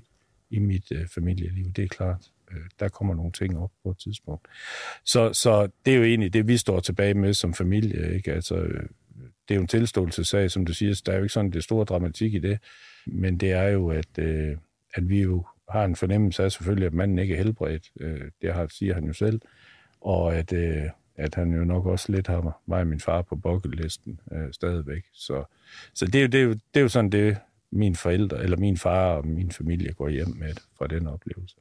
i 0.50 0.60
mit 0.60 0.92
øh, 0.92 1.08
familieliv. 1.08 1.72
Det 1.72 1.84
er 1.84 1.88
klart. 1.88 2.32
Øh, 2.52 2.62
der 2.80 2.90
kommer 2.90 3.16
nogle 3.16 3.32
ting 3.32 3.58
op 3.58 3.72
på 3.84 3.90
et 3.92 3.98
tidspunkt. 3.98 4.48
Så, 5.04 5.34
så 5.34 5.70
det 5.86 5.94
er 5.94 5.98
jo 5.98 6.04
egentlig 6.04 6.34
det, 6.34 6.48
vi 6.48 6.58
står 6.58 6.80
tilbage 6.80 7.14
med 7.14 7.34
som 7.34 7.54
familie. 7.54 8.16
Ikke? 8.16 8.34
Altså, 8.34 8.56
øh, 8.56 8.84
det 9.48 9.54
er 9.54 9.56
jo 9.56 9.62
en 9.62 9.68
tilståelsessag, 9.68 10.52
som 10.52 10.66
du 10.66 10.74
siger. 10.74 11.02
Der 11.06 11.12
er 11.12 11.18
jo 11.18 11.24
ikke 11.24 11.34
sådan 11.34 11.52
det 11.52 11.64
store 11.64 11.86
dramatik 11.86 12.34
i 12.34 12.40
det. 12.40 12.60
Men 13.06 13.38
det 13.38 13.52
er 13.52 13.68
jo, 13.68 13.90
at, 13.90 14.20
øh, 14.20 14.58
at 14.94 15.10
vi 15.10 15.22
jo 15.22 15.46
har 15.70 15.86
en 15.86 15.96
fornemmelse 15.96 16.44
af 16.44 16.52
selvfølgelig, 16.52 16.86
at 16.86 16.94
manden 16.94 17.20
ikke 17.20 17.34
er 17.34 17.38
helbredt. 17.38 17.92
Øh, 18.00 18.32
det 18.42 18.54
har, 18.54 18.68
siger 18.70 18.94
han 18.94 19.04
jo 19.04 19.14
selv. 19.14 19.42
Og 20.02 20.36
at, 20.36 20.54
øh, 20.54 20.84
at 21.16 21.36
han 21.36 21.54
jo 21.54 21.64
nok 21.64 21.86
også 21.86 22.12
lidt 22.12 22.28
har 22.28 22.62
mig 22.66 22.80
og 22.80 22.88
min 22.88 23.00
far 23.00 23.22
på 23.22 23.36
bucketlisten 23.36 24.20
øh, 24.32 24.48
stadigvæk. 24.52 25.04
Så, 25.14 25.44
så 25.94 26.06
det, 26.06 26.16
er 26.16 26.22
jo, 26.22 26.28
det, 26.28 26.40
er 26.40 26.44
jo, 26.44 26.54
det 26.54 26.80
er 26.80 26.82
jo 26.82 26.88
sådan 26.88 27.10
det, 27.10 27.38
min 27.72 27.96
forældre, 27.96 28.44
eller 28.44 28.58
min 28.58 28.78
far 28.78 29.16
og 29.16 29.28
min 29.28 29.52
familie 29.52 29.94
går 29.94 30.10
hjem 30.10 30.28
med 30.28 30.54
fra 30.78 30.88
den 30.88 31.08
oplevelse. 31.08 31.56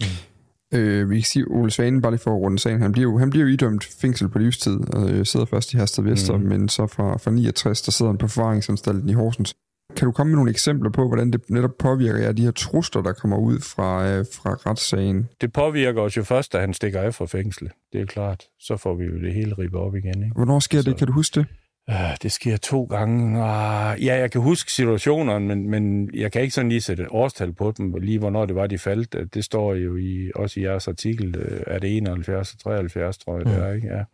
Mm. 0.00 0.78
Øh, 0.78 1.10
vi 1.10 1.14
kan 1.14 1.24
sige, 1.24 1.44
Ole 1.50 1.70
Svane, 1.70 2.00
bare 2.00 2.12
lige 2.12 2.20
for 2.20 2.30
at 2.30 2.40
runde 2.40 2.58
sagen, 2.58 2.82
han 2.82 2.92
bliver, 2.92 3.10
jo, 3.10 3.18
han 3.18 3.30
bliver 3.30 3.46
jo 3.46 3.52
idømt 3.52 3.84
fængsel 3.84 4.28
på 4.28 4.38
livstid, 4.38 4.94
og 4.94 5.10
øh, 5.10 5.26
sidder 5.26 5.46
først 5.46 5.72
i 5.72 5.76
Hersted 5.76 6.04
Vester, 6.04 6.36
mm. 6.36 6.44
men 6.44 6.68
så 6.68 6.86
fra, 6.86 7.16
fra 7.16 7.30
69, 7.30 7.82
der 7.82 7.92
sidder 7.92 8.12
han 8.12 8.18
på 8.18 8.28
forvaringsanstalten 8.28 9.08
i 9.08 9.12
Horsens. 9.12 9.54
Kan 9.96 10.06
du 10.06 10.12
komme 10.12 10.30
med 10.30 10.36
nogle 10.36 10.50
eksempler 10.50 10.90
på, 10.90 11.08
hvordan 11.08 11.30
det 11.30 11.50
netop 11.50 11.70
påvirker 11.78 12.18
jer, 12.18 12.32
de 12.32 12.42
her 12.42 12.50
trusler, 12.50 13.02
der 13.02 13.12
kommer 13.12 13.36
ud 13.36 13.60
fra, 13.60 14.08
øh, 14.08 14.24
fra 14.34 14.50
retssagen? 14.50 15.28
Det 15.40 15.52
påvirker 15.52 16.02
os 16.02 16.16
jo 16.16 16.22
først, 16.22 16.52
da 16.52 16.58
han 16.60 16.74
stikker 16.74 17.00
af 17.00 17.14
fra 17.14 17.26
fængsel. 17.26 17.70
Det 17.92 18.00
er 18.00 18.06
klart. 18.06 18.44
Så 18.60 18.76
får 18.76 18.94
vi 18.94 19.04
jo 19.04 19.20
det 19.20 19.34
hele 19.34 19.54
ribbet 19.58 19.80
op 19.80 19.96
igen. 19.96 20.22
Ikke? 20.22 20.34
Hvornår 20.34 20.58
sker 20.58 20.80
så, 20.80 20.90
det? 20.90 20.98
Kan 20.98 21.06
du 21.06 21.12
huske 21.12 21.40
det? 21.40 21.46
Øh, 21.90 22.16
det 22.22 22.32
sker 22.32 22.56
to 22.56 22.84
gange. 22.84 23.38
Uh, 23.38 24.04
ja, 24.04 24.16
jeg 24.16 24.30
kan 24.30 24.40
huske 24.40 24.72
situationerne, 24.72 25.46
men, 25.46 25.70
men 25.70 26.10
jeg 26.14 26.32
kan 26.32 26.42
ikke 26.42 26.54
sådan 26.54 26.68
lige 26.68 26.80
sætte 26.80 27.02
et 27.02 27.08
årstal 27.10 27.52
på 27.52 27.72
dem, 27.78 27.94
lige 27.94 28.18
hvornår 28.18 28.46
det 28.46 28.56
var, 28.56 28.66
de 28.66 28.78
faldt. 28.78 29.34
Det 29.34 29.44
står 29.44 29.74
jo 29.74 29.96
i, 29.96 30.30
også 30.34 30.60
i 30.60 30.62
jeres 30.62 30.88
artikel, 30.88 31.36
øh, 31.36 31.60
er 31.66 31.78
det 31.78 31.96
71 31.96 32.52
og 32.52 32.58
73, 32.58 33.18
tror 33.18 33.36
jeg, 33.36 33.44
mm. 33.46 33.52
det 33.52 33.62
er, 33.62 33.72
ikke? 33.72 33.88
Ja. 33.88 34.04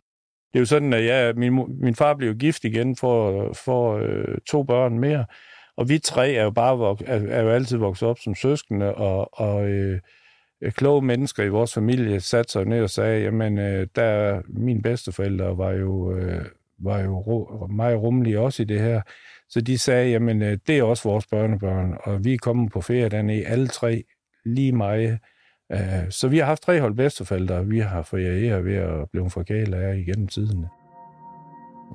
Det 0.53 0.59
er 0.59 0.61
jo 0.61 0.67
sådan, 0.67 0.93
at 0.93 1.05
ja, 1.05 1.33
min, 1.33 1.81
min 1.81 1.95
far 1.95 2.15
blev 2.15 2.35
gift 2.35 2.65
igen 2.65 2.97
for, 2.97 3.53
for 3.53 3.97
øh, 3.97 4.39
to 4.47 4.63
børn 4.63 4.99
mere, 4.99 5.25
og 5.77 5.89
vi 5.89 5.99
tre 5.99 6.33
er 6.33 6.45
jo 6.45 6.51
bare 6.51 6.77
vok- 6.77 7.05
er, 7.07 7.21
er 7.29 7.43
jo 7.43 7.51
altid 7.51 7.77
vokset 7.77 8.09
op 8.09 8.19
som 8.19 8.35
søskende, 8.35 8.95
og, 8.95 9.41
og 9.41 9.69
øh, 9.69 10.01
kloge 10.69 11.03
mennesker 11.03 11.45
i 11.45 11.49
vores 11.49 11.75
familie 11.75 12.21
satte 12.21 12.53
sig 12.53 12.65
ned 12.65 12.83
og 12.83 12.91
sagde, 12.91 13.23
jamen, 13.23 13.59
øh, 13.59 13.87
der 13.97 14.43
min 14.49 14.83
bedsteforældre 14.83 15.59
var 15.59 15.71
jo, 15.71 16.17
øh, 16.17 16.45
var 16.81 17.01
jo 17.01 17.67
meget 17.71 17.99
rummelige 17.99 18.41
også 18.41 18.63
i 18.63 18.67
det 18.67 18.81
her, 18.81 19.01
så 19.49 19.61
de 19.61 19.79
sagde, 19.79 20.11
jamen, 20.11 20.43
øh, 20.43 20.59
det 20.67 20.79
er 20.79 20.83
også 20.83 21.09
vores 21.09 21.27
børnebørn, 21.27 21.97
og 22.05 22.25
vi 22.25 22.35
er 22.35 22.39
kommet 22.43 22.73
på 22.73 22.81
ferie 22.81 23.09
dernede, 23.09 23.47
alle 23.47 23.67
tre, 23.67 24.03
lige 24.45 24.73
mig. 24.73 25.19
Øh, 25.73 25.79
så 26.11 26.29
vi 26.29 26.39
har 26.39 26.45
haft 26.45 26.63
tre 26.63 26.81
hold 26.81 26.95
bedsteforældre, 26.95 27.55
og 27.55 27.71
vi 27.71 27.79
har 27.79 28.03
ferieret 28.03 28.65
ved 28.65 28.75
at 28.75 29.11
blive 29.13 29.31
forkælet 29.31 29.75
af 29.75 29.97
igennem 29.97 30.27
tiden. 30.27 30.67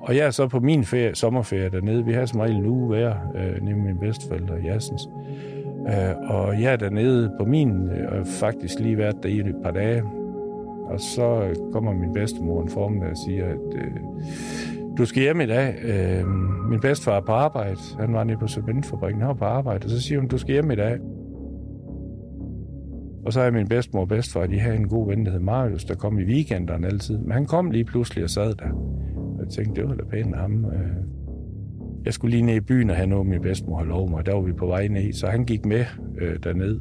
Og 0.00 0.16
jeg 0.16 0.26
er 0.26 0.30
så 0.30 0.48
på 0.48 0.60
min 0.60 0.84
ferie, 0.84 1.14
sommerferie 1.14 1.70
dernede. 1.70 2.04
Vi 2.04 2.12
har 2.12 2.26
så 2.26 2.36
meget 2.36 2.56
nu 2.56 2.70
uge 2.70 2.86
hver, 2.88 3.14
min 3.62 3.76
nede 3.76 3.98
bedsteforældre 4.00 4.62
i 4.62 4.68
Assens. 4.68 5.02
Og 6.28 6.62
jeg 6.62 6.72
er 6.72 6.76
dernede 6.76 7.34
på 7.38 7.44
min, 7.44 7.88
og 7.88 8.26
faktisk 8.26 8.78
lige 8.78 8.98
været 8.98 9.16
der 9.22 9.28
i 9.28 9.38
et 9.38 9.56
par 9.62 9.70
dage. 9.70 10.02
Og 10.86 11.00
så 11.00 11.54
kommer 11.72 11.92
min 11.92 12.12
bedstemor 12.12 12.62
en 12.62 12.68
formiddag 12.68 13.10
og 13.10 13.16
siger, 13.16 13.46
at 13.46 13.74
øh, 13.74 13.96
du 14.98 15.04
skal 15.04 15.22
hjem 15.22 15.40
i 15.40 15.46
dag. 15.46 15.74
Øh, 15.84 16.26
min 16.70 16.80
bedstefar 16.80 17.16
er 17.16 17.20
på 17.20 17.32
arbejde. 17.32 17.78
Han 17.98 18.12
var 18.12 18.24
nede 18.24 18.38
på 18.38 18.48
cementfabrikken. 18.48 19.20
Han 19.20 19.28
var 19.28 19.34
på 19.34 19.44
arbejde. 19.44 19.84
Og 19.84 19.90
så 19.90 20.00
siger 20.00 20.20
hun, 20.20 20.28
du 20.28 20.38
skal 20.38 20.52
hjem 20.52 20.70
i 20.70 20.74
dag. 20.74 20.98
Og 23.26 23.32
så 23.32 23.40
er 23.40 23.50
min 23.50 23.68
bedstemor 23.68 24.00
og 24.00 24.08
bedstefar, 24.08 24.46
de 24.46 24.60
havde 24.60 24.76
en 24.76 24.88
god 24.88 25.08
ven, 25.08 25.26
der 25.26 25.32
hed 25.32 25.40
Marius, 25.40 25.84
der 25.84 25.94
kom 25.94 26.18
i 26.18 26.24
weekenderne 26.24 26.86
altid. 26.86 27.18
Men 27.18 27.30
han 27.30 27.46
kom 27.46 27.70
lige 27.70 27.84
pludselig 27.84 28.24
og 28.24 28.30
sad 28.30 28.54
der. 28.54 28.70
Og 29.16 29.40
jeg 29.40 29.48
tænkte, 29.48 29.80
det 29.80 29.88
var 29.88 29.94
da 29.94 30.04
pænt 30.04 30.34
af 30.34 30.40
ham. 30.40 30.64
Øh. 30.64 30.80
Jeg 32.04 32.14
skulle 32.14 32.30
lige 32.30 32.42
ned 32.42 32.54
i 32.54 32.60
byen 32.60 32.90
og 32.90 32.96
have 32.96 33.06
noget, 33.06 33.26
min 33.26 33.42
bedstemor 33.42 33.76
havde 33.76 33.88
lovet 33.88 34.10
mig. 34.10 34.26
Der 34.26 34.34
var 34.34 34.40
vi 34.40 34.52
på 34.52 34.66
vej 34.66 34.88
ned, 34.88 35.12
så 35.12 35.26
han 35.26 35.44
gik 35.44 35.66
med 35.66 35.84
øh, 36.18 36.38
derned. 36.42 36.80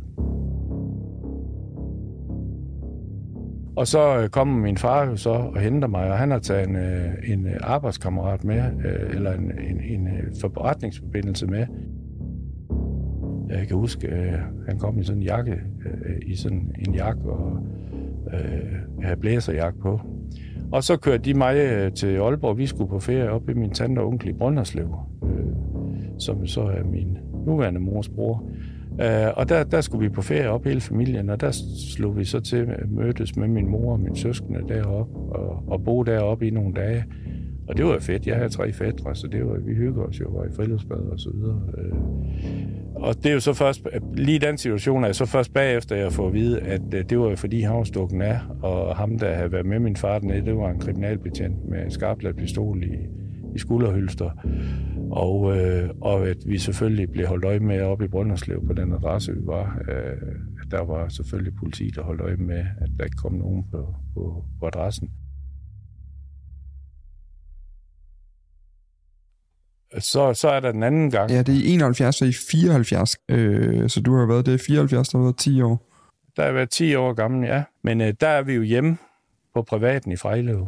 Og 3.77 3.87
så 3.87 4.19
øh, 4.19 4.29
kommer 4.29 4.61
min 4.61 4.77
far 4.77 5.05
jo 5.05 5.15
så 5.15 5.29
og 5.29 5.59
henter 5.59 5.87
mig, 5.87 6.11
og 6.11 6.17
han 6.17 6.31
har 6.31 6.39
taget 6.39 6.69
en, 6.69 6.75
øh, 6.75 7.13
en 7.27 7.47
øh, 7.47 7.53
arbejdskammerat 7.61 8.43
med, 8.43 8.63
eller 9.09 9.31
en, 9.33 9.51
en, 9.51 9.81
en 9.81 10.07
forretningsforbindelse 10.41 11.47
med. 11.47 11.65
Jeg 13.49 13.67
kan 13.67 13.77
huske, 13.77 14.07
at 14.07 14.39
han 14.67 14.79
kom 14.79 14.99
i 14.99 15.03
sådan 15.03 15.21
en 15.21 15.27
jakke, 15.27 15.61
i 16.25 16.35
sådan 16.35 16.75
en 16.87 16.95
jakke, 16.95 17.21
og 17.31 17.57
øh, 18.33 19.03
havde 19.03 19.19
blæserjakke 19.19 19.79
på. 19.79 20.01
Og 20.71 20.83
så 20.83 20.97
kørte 20.97 21.23
de 21.23 21.33
mig 21.33 21.55
til 21.93 22.07
Aalborg. 22.07 22.57
Vi 22.57 22.65
skulle 22.65 22.89
på 22.89 22.99
ferie 22.99 23.29
op 23.29 23.49
i 23.49 23.53
min 23.53 23.69
tante 23.69 23.99
og 23.99 24.07
onkel 24.07 24.29
i 24.29 24.33
Brønderslev, 24.33 24.95
øh, 25.23 25.45
som 26.19 26.47
så 26.47 26.61
er 26.61 26.83
min 26.83 27.17
nuværende 27.45 27.79
mors 27.79 28.09
bror. 28.09 28.49
Øh, 29.01 29.27
og 29.35 29.49
der, 29.49 29.63
der 29.63 29.81
skulle 29.81 30.09
vi 30.09 30.13
på 30.13 30.21
ferie 30.21 30.49
op, 30.49 30.65
hele 30.65 30.81
familien, 30.81 31.29
og 31.29 31.41
der 31.41 31.51
slog 31.95 32.17
vi 32.17 32.25
så 32.25 32.39
til 32.39 32.67
mødes 32.87 33.35
med 33.35 33.47
min 33.47 33.69
mor 33.69 33.91
og 33.91 33.99
min 33.99 34.15
søskende 34.15 34.59
deroppe, 34.67 35.13
og, 35.15 35.63
og 35.67 35.83
bo 35.83 36.03
deroppe 36.03 36.47
i 36.47 36.49
nogle 36.49 36.73
dage. 36.73 37.05
Og 37.67 37.77
det 37.77 37.85
var 37.85 37.99
fedt. 37.99 38.27
Jeg 38.27 38.35
havde 38.35 38.49
tre 38.49 38.73
fædre, 38.73 39.15
så 39.15 39.27
det 39.27 39.45
var, 39.45 39.59
vi 39.59 39.73
hygger 39.73 40.03
os 40.03 40.19
jo, 40.19 40.29
var 40.29 40.45
i 40.45 40.47
friluftsbad 40.55 40.97
og 40.97 41.19
så 41.19 41.29
videre. 41.33 41.61
Øh. 41.77 41.93
Og 42.95 43.15
det 43.15 43.25
er 43.25 43.33
jo 43.33 43.39
så 43.39 43.53
først, 43.53 43.87
lige 44.13 44.39
den 44.39 44.57
situation 44.57 45.03
er 45.03 45.11
så 45.11 45.25
først 45.25 45.53
bagefter, 45.53 45.95
jeg 45.95 46.11
får 46.11 46.27
at 46.27 46.33
vide, 46.33 46.61
at 46.61 46.81
øh, 46.93 47.03
det 47.09 47.19
var 47.19 47.29
jo 47.29 47.35
fordi 47.35 47.61
han 47.61 47.75
var 47.75 47.83
stukken 47.83 48.21
af, 48.21 48.39
og 48.61 48.95
ham, 48.95 49.19
der 49.19 49.33
havde 49.33 49.51
været 49.51 49.65
med 49.65 49.79
min 49.79 49.95
far 49.95 50.19
dernede, 50.19 50.45
det 50.45 50.57
var 50.57 50.69
en 50.69 50.79
kriminalbetjent 50.79 51.69
med 51.69 51.83
en 51.83 51.91
skarpladt 51.91 52.37
pistol 52.37 52.83
i, 52.83 52.95
i 53.55 53.59
skulderhylster. 53.59 54.31
Og, 55.11 55.57
øh, 55.57 55.89
og 56.01 56.27
at 56.27 56.37
vi 56.45 56.57
selvfølgelig 56.57 57.11
blev 57.11 57.27
holdt 57.27 57.45
øje 57.45 57.59
med 57.59 57.81
op 57.81 58.01
i 58.01 58.07
Brønderslev 58.07 58.67
på 58.67 58.73
den 58.73 58.93
adresse, 58.93 59.33
vi 59.33 59.41
var. 59.45 59.79
Øh, 59.89 60.17
der 60.71 60.81
var 60.81 61.07
selvfølgelig 61.07 61.55
politi, 61.55 61.89
der 61.95 62.03
holdt 62.03 62.21
øje 62.21 62.35
med, 62.35 62.65
at 62.81 62.89
der 62.97 63.03
ikke 63.03 63.17
kom 63.17 63.33
nogen 63.33 63.65
på, 63.71 63.95
på, 64.13 64.45
på 64.59 64.67
adressen. 64.67 65.11
Så, 69.99 70.33
så 70.33 70.49
er 70.49 70.59
der 70.59 70.71
den 70.71 70.83
anden 70.83 71.11
gang. 71.11 71.31
Ja, 71.31 71.41
det 71.41 71.55
er 71.55 71.69
i 71.69 71.73
71 71.73 72.21
og 72.21 72.27
i 72.27 72.33
74, 72.33 73.15
øh, 73.29 73.89
så 73.89 74.01
du 74.01 74.15
har 74.15 74.25
været 74.25 74.45
det 74.45 74.53
i 74.53 74.65
74, 74.65 75.09
der 75.09 75.17
har 75.17 75.23
været 75.23 75.37
10 75.37 75.61
år. 75.61 75.81
Der 76.37 76.45
har 76.45 76.51
været 76.51 76.69
10 76.69 76.95
år 76.95 77.13
gammel, 77.13 77.47
ja. 77.47 77.63
Men 77.83 78.01
øh, 78.01 78.13
der 78.21 78.27
er 78.27 78.41
vi 78.41 78.53
jo 78.53 78.61
hjemme 78.61 78.97
på 79.53 79.61
privaten 79.61 80.11
i 80.11 80.15
Frejlev. 80.15 80.67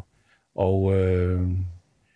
Og 0.56 0.96
øh, 0.96 1.42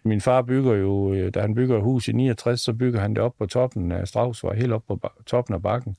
min 0.03 0.21
far 0.21 0.41
bygger 0.41 0.73
jo, 0.73 1.13
øh, 1.13 1.33
da 1.33 1.41
han 1.41 1.55
bygger 1.55 1.77
et 1.77 1.83
hus 1.83 2.07
i 2.07 2.11
69, 2.11 2.61
så 2.61 2.73
bygger 2.73 2.99
han 2.99 3.13
det 3.13 3.23
op 3.23 3.33
på 3.39 3.45
toppen 3.45 3.91
af 3.91 4.07
Straussvej, 4.07 4.55
helt 4.55 4.73
op 4.73 4.83
på 4.87 4.99
toppen 5.25 5.55
af 5.55 5.61
bakken. 5.61 5.95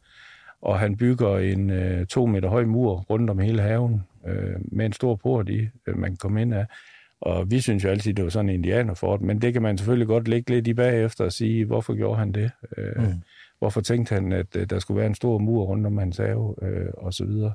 Og 0.63 0.79
han 0.79 0.97
bygger 0.97 1.39
en 1.39 1.71
øh, 1.71 2.07
to 2.07 2.27
meter 2.27 2.49
høj 2.49 2.65
mur 2.65 3.05
rundt 3.11 3.31
om 3.31 3.39
hele 3.39 3.63
haven, 3.63 4.03
øh, 4.27 4.57
med 4.63 4.87
en 4.87 4.93
stor 4.93 5.17
port 5.17 5.49
i, 5.49 5.69
øh, 5.87 5.99
man 5.99 6.11
kan 6.11 6.17
komme 6.17 6.43
ind 6.43 6.55
af. 6.55 6.67
Og 7.21 7.51
vi 7.51 7.61
synes 7.61 7.85
jo 7.85 7.89
altid, 7.89 8.15
det 8.15 8.25
var 8.25 8.31
sådan 8.31 8.49
en 8.49 8.55
indianerfort, 8.55 9.21
men 9.21 9.43
det 9.43 9.53
kan 9.53 9.63
man 9.63 9.79
selvfølgelig 9.79 10.07
godt 10.07 10.29
lægge 10.29 10.51
lidt 10.51 10.67
i 10.67 10.75
bagefter 10.75 11.25
og 11.25 11.33
sige, 11.33 11.65
hvorfor 11.65 11.95
gjorde 11.95 12.19
han 12.19 12.33
det? 12.33 12.51
Øh, 12.77 12.97
mm. 12.97 13.23
Hvorfor 13.59 13.81
tænkte 13.81 14.15
han, 14.15 14.33
at 14.33 14.57
øh, 14.57 14.71
der 14.71 14.79
skulle 14.79 14.99
være 14.99 15.07
en 15.07 15.15
stor 15.15 15.39
mur 15.39 15.65
rundt 15.65 15.87
om 15.87 15.99
hans 15.99 16.17
have, 16.17 16.55
øh, 16.63 16.87
og 16.97 17.15
så 17.15 17.25
videre. 17.25 17.55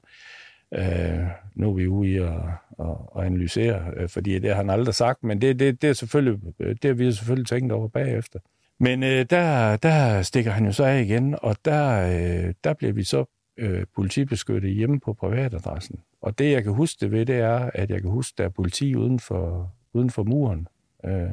Øh, 0.73 1.27
nu 1.55 1.69
er 1.69 1.73
vi 1.73 1.87
ude 1.87 2.09
i 2.09 2.17
at, 2.17 2.33
at, 2.79 2.85
at 3.17 3.25
analysere, 3.25 3.81
øh, 3.97 4.09
fordi 4.09 4.39
det 4.39 4.49
har 4.49 4.55
han 4.55 4.69
aldrig 4.69 4.95
sagt, 4.95 5.23
men 5.23 5.41
det, 5.41 5.59
det, 5.59 5.81
det, 5.81 5.89
er 5.89 5.93
selvfølgelig, 5.93 6.53
øh, 6.59 6.75
det 6.81 6.85
har 6.85 6.93
vi 6.93 7.11
selvfølgelig 7.11 7.47
tænkt 7.47 7.71
over 7.71 7.87
bagefter. 7.87 8.39
Men 8.79 9.03
øh, 9.03 9.25
der, 9.29 9.77
der 9.77 10.21
stikker 10.21 10.51
han 10.51 10.65
jo 10.65 10.71
så 10.71 10.83
af 10.83 11.01
igen, 11.01 11.35
og 11.41 11.55
der, 11.65 12.07
øh, 12.07 12.53
der 12.63 12.73
bliver 12.73 12.93
vi 12.93 13.03
så 13.03 13.25
øh, 13.57 13.85
politibeskyttet 13.95 14.71
hjemme 14.71 14.99
på 14.99 15.13
privatadressen. 15.13 15.99
Og 16.21 16.39
det, 16.39 16.51
jeg 16.51 16.63
kan 16.63 16.73
huske 16.73 16.97
det 17.01 17.11
ved, 17.11 17.25
det 17.25 17.35
er, 17.35 17.69
at 17.73 17.89
jeg 17.89 18.01
kan 18.01 18.11
huske, 18.11 18.35
der 18.37 18.43
er 18.43 18.49
politi 18.49 18.95
uden 18.95 19.19
for, 19.19 19.73
uden 19.93 20.09
for 20.09 20.23
muren. 20.23 20.67
Øh, 21.05 21.29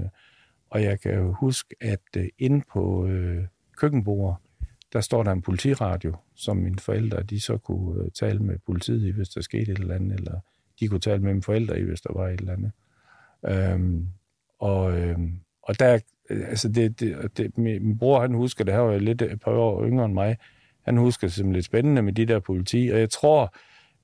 og 0.71 0.83
jeg 0.83 1.01
kan 1.01 1.33
huske, 1.33 1.75
at 1.81 2.01
øh, 2.17 2.29
inde 2.39 2.65
på 2.73 3.07
øh, 3.07 3.45
køkkenbordet, 3.77 4.37
der 4.95 5.01
står 5.01 5.23
der 5.23 5.33
en 5.33 5.43
politiradio, 5.43 6.17
som 6.35 6.57
mine 6.57 6.79
forældre, 6.79 7.23
de 7.23 7.41
så 7.41 7.59
kunne 7.59 8.03
øh, 8.03 8.11
tale 8.11 8.39
med 8.39 8.59
politiet 8.67 9.07
i, 9.07 9.11
hvis 9.11 9.29
der 9.29 9.41
skete 9.41 9.73
et 9.73 9.79
eller 9.79 9.95
andet, 9.95 10.19
eller 10.19 10.41
de 10.81 10.89
kunne 10.89 11.01
tale 11.01 11.23
med 11.23 11.33
mine 11.33 11.43
forældre 11.43 11.81
i, 11.81 11.83
hvis 11.83 12.01
der 12.01 12.13
var 12.13 12.29
et 12.29 12.41
eller 12.41 12.53
andet. 12.53 12.73
Øhm, 13.49 14.09
og, 14.59 14.99
øhm, 14.99 15.41
og 15.63 15.79
der, 15.79 15.99
øh, 16.31 16.49
altså 16.49 16.69
det, 16.69 17.01
det, 17.01 17.37
det, 17.37 17.59
min 17.59 17.99
bror, 17.99 18.21
han 18.21 18.35
husker, 18.35 18.65
det 18.65 18.75
her 18.75 18.81
var 18.81 18.99
lidt 18.99 19.23
et 19.23 19.41
par 19.41 19.53
år 19.53 19.87
yngre 19.87 20.05
end 20.05 20.15
mig, 20.15 20.37
han 20.83 20.97
husker 20.97 21.27
det 21.27 21.35
som 21.35 21.53
lidt 21.53 21.65
spændende 21.65 22.03
med 22.03 22.13
de 22.13 22.27
der 22.27 22.39
politi, 22.39 22.91
og 22.93 23.01
jeg 23.01 23.11
tror, 23.11 23.55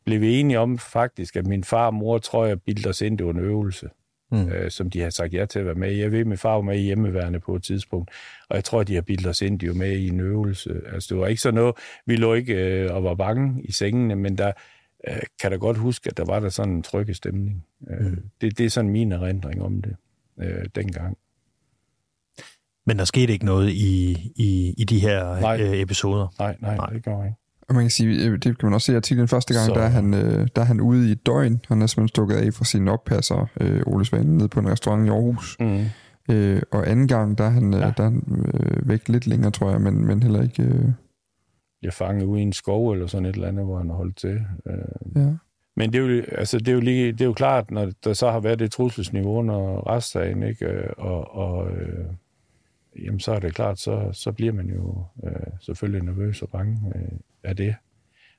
blev 0.05 0.21
vi 0.21 0.41
enige 0.41 0.59
om 0.59 0.79
faktisk, 0.79 1.37
at 1.37 1.47
min 1.47 1.65
far 1.65 1.87
og 1.87 1.95
mor, 1.95 2.19
tror 2.19 2.47
jeg, 2.47 2.63
bildte 2.63 2.89
os 2.89 3.01
ind, 3.01 3.19
det 3.19 3.27
var 3.27 3.33
en 3.33 3.39
øvelse 3.39 3.89
mm. 4.31 4.49
øh, 4.49 4.71
som 4.71 4.91
de 4.91 5.01
har 5.01 5.11
sagt 5.11 5.35
ja 5.35 5.45
til 5.45 5.59
at 5.59 5.65
være 5.65 5.75
med 5.75 5.93
Jeg 5.93 6.13
ved, 6.13 6.25
min 6.25 6.39
far 6.39 6.55
var 6.55 6.61
med 6.61 6.79
i 6.79 6.83
hjemmeværende 6.83 7.41
på 7.41 7.57
et 7.57 7.63
tidspunkt, 7.63 8.11
og 8.49 8.57
jeg 8.57 8.65
tror, 8.65 8.83
de 8.83 8.95
har 8.95 9.03
bildet 9.03 9.27
os 9.27 9.43
ind, 9.43 9.61
de 9.61 9.69
var 9.69 9.75
med 9.75 9.93
i 9.93 10.09
en 10.09 10.21
øvelse. 10.21 10.81
Altså, 10.93 11.15
det 11.15 11.21
var 11.21 11.27
ikke 11.27 11.43
sådan 11.43 11.55
noget, 11.55 11.75
vi 12.07 12.17
lå 12.17 12.35
ikke 12.35 12.55
øh, 12.55 12.95
og 12.95 13.05
var 13.05 13.15
bange 13.15 13.63
i 13.63 13.73
sengene, 13.73 14.17
men 14.17 14.39
der 14.39 14.53
øh, 15.09 15.23
kan 15.41 15.51
da 15.51 15.57
godt 15.57 15.77
huske, 15.77 16.11
at 16.11 16.17
der 16.17 16.25
var 16.25 16.41
der 16.41 16.49
sådan 16.49 16.73
en 16.73 16.83
trygge 16.83 17.15
stemning. 17.15 17.65
Øh, 17.91 18.07
mm. 18.07 18.23
det, 18.41 18.59
det 18.59 18.67
er 18.67 18.71
sådan 18.71 18.91
min 18.91 19.13
erindring 19.13 19.63
om 19.63 19.83
det 19.83 19.97
øh, 20.41 20.67
dengang. 20.75 21.17
Men 22.87 22.99
der 22.99 23.05
skete 23.05 23.33
ikke 23.33 23.45
noget 23.45 23.71
i, 23.71 24.11
i, 24.37 24.75
i 24.79 24.85
de 24.85 25.01
her 25.01 25.41
nej. 25.41 25.61
øh, 25.61 25.81
episoder? 25.81 26.35
Nej, 26.39 26.57
nej, 26.61 26.77
nej, 26.77 26.87
det 26.87 27.05
gjorde 27.05 27.27
ikke. 27.27 27.37
Og 27.71 27.77
man 27.77 27.85
kan 27.85 27.91
sige, 27.91 28.27
øh, 28.27 28.33
det 28.33 28.43
kan 28.43 28.57
man 28.63 28.75
også 28.75 28.87
se 28.87 28.93
i 28.93 28.97
artiklen 28.97 29.29
første 29.29 29.55
gang, 29.55 29.67
så... 29.67 29.75
der, 29.75 29.81
er 29.81 29.89
han, 29.89 30.15
øh, 30.15 30.49
der 30.57 30.63
er 30.63 30.67
han 30.67 30.81
ude 30.81 31.09
i 31.09 31.13
et 31.13 31.27
døgn. 31.27 31.61
Han 31.69 31.83
er 31.83 31.87
simpelthen 31.87 32.09
stukket 32.09 32.35
af 32.35 32.55
fra 32.55 32.65
sin 32.65 32.89
oppasser, 32.89 33.47
øh, 33.61 33.83
Ole 33.87 34.05
Svane, 34.05 34.37
nede 34.37 34.49
på 34.49 34.61
en 34.61 34.71
restaurant 34.71 35.07
i 35.07 35.09
Aarhus. 35.09 35.57
Mm. 35.61 35.85
Øh, 36.31 36.63
og 36.71 36.91
anden 36.91 37.09
gang, 37.09 37.39
der 37.39 37.45
er 37.45 37.51
han, 37.51 37.75
øh, 37.75 37.81
ja. 37.81 37.93
der 37.97 38.05
er 38.05 38.11
han 38.11 38.45
øh, 38.55 38.89
væk 38.89 39.09
lidt 39.09 39.27
længere, 39.27 39.51
tror 39.51 39.71
jeg, 39.71 39.81
men, 39.81 40.07
men 40.07 40.23
heller 40.23 40.43
ikke... 40.43 40.63
Øh... 40.63 40.85
Jeg 41.83 41.93
fanget 41.93 42.25
ude 42.25 42.41
i 42.41 42.43
en 42.43 42.53
skov 42.53 42.93
eller 42.93 43.07
sådan 43.07 43.27
et 43.27 43.35
eller 43.35 43.49
andet, 43.49 43.65
hvor 43.65 43.79
han 43.79 43.89
har 43.89 43.97
holdt 43.97 44.17
til. 44.17 44.41
Øh. 44.67 45.23
Ja. 45.23 45.33
Men 45.77 45.93
det 45.93 45.99
er, 46.01 46.07
jo, 46.07 46.23
altså, 46.33 46.59
det, 46.59 46.69
er 46.69 46.73
jo 46.73 46.81
lige, 46.81 47.13
det 47.13 47.21
er 47.21 47.25
jo 47.25 47.33
klart, 47.33 47.71
når 47.71 47.91
der 48.05 48.13
så 48.13 48.31
har 48.31 48.41
været 48.41 48.59
det 48.59 48.73
trusselsniveau 48.73 49.39
under 49.39 49.89
retssagen, 49.91 50.43
ikke? 50.43 50.67
Øh, 50.67 50.91
og, 50.97 51.35
og, 51.35 51.71
øh, 51.71 52.05
jamen 52.99 53.21
så 53.21 53.33
er 53.33 53.39
det 53.39 53.55
klart, 53.55 53.79
så, 53.79 54.09
så 54.13 54.33
bliver 54.33 54.53
man 54.53 54.67
jo 54.67 55.05
øh, 55.25 55.53
selvfølgelig 55.61 56.05
nervøs 56.05 56.43
og 56.43 56.49
bange 56.49 56.93
øh, 56.95 57.19
af 57.45 57.57
det. 57.57 57.75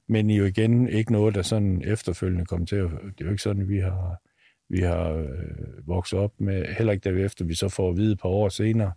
Men 0.08 0.30
jo 0.30 0.46
igen 0.46 0.88
ikke 0.88 1.12
noget, 1.12 1.36
der 1.36 1.42
sådan 1.42 1.82
efterfølgende 1.86 2.46
kommer 2.46 2.66
til 2.66 2.76
at... 2.76 2.90
Det 2.92 3.22
er 3.22 3.26
jo 3.26 3.30
ikke 3.30 3.44
sådan, 3.44 3.70
vi 3.70 3.80
har, 3.80 4.22
vi 4.70 4.80
har 4.80 5.10
øh, 5.12 5.88
vokset 5.88 6.20
op 6.20 6.32
med, 6.38 6.66
heller 6.66 6.94
ikke 6.94 7.10
derefter, 7.10 7.46
vi 7.46 7.56
så 7.56 7.70
får 7.70 7.90
at 7.90 7.98
vide 7.98 8.12
et 8.12 8.20
par 8.20 8.30
år 8.30 8.50
senere, 8.50 8.92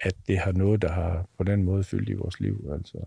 at 0.00 0.14
det 0.28 0.38
har 0.38 0.52
noget, 0.52 0.82
der 0.82 0.92
har 0.92 1.28
på 1.38 1.44
den 1.44 1.62
måde 1.62 1.84
fyldt 1.84 2.08
i 2.08 2.14
vores 2.14 2.40
liv. 2.40 2.68
Altså, 2.72 2.98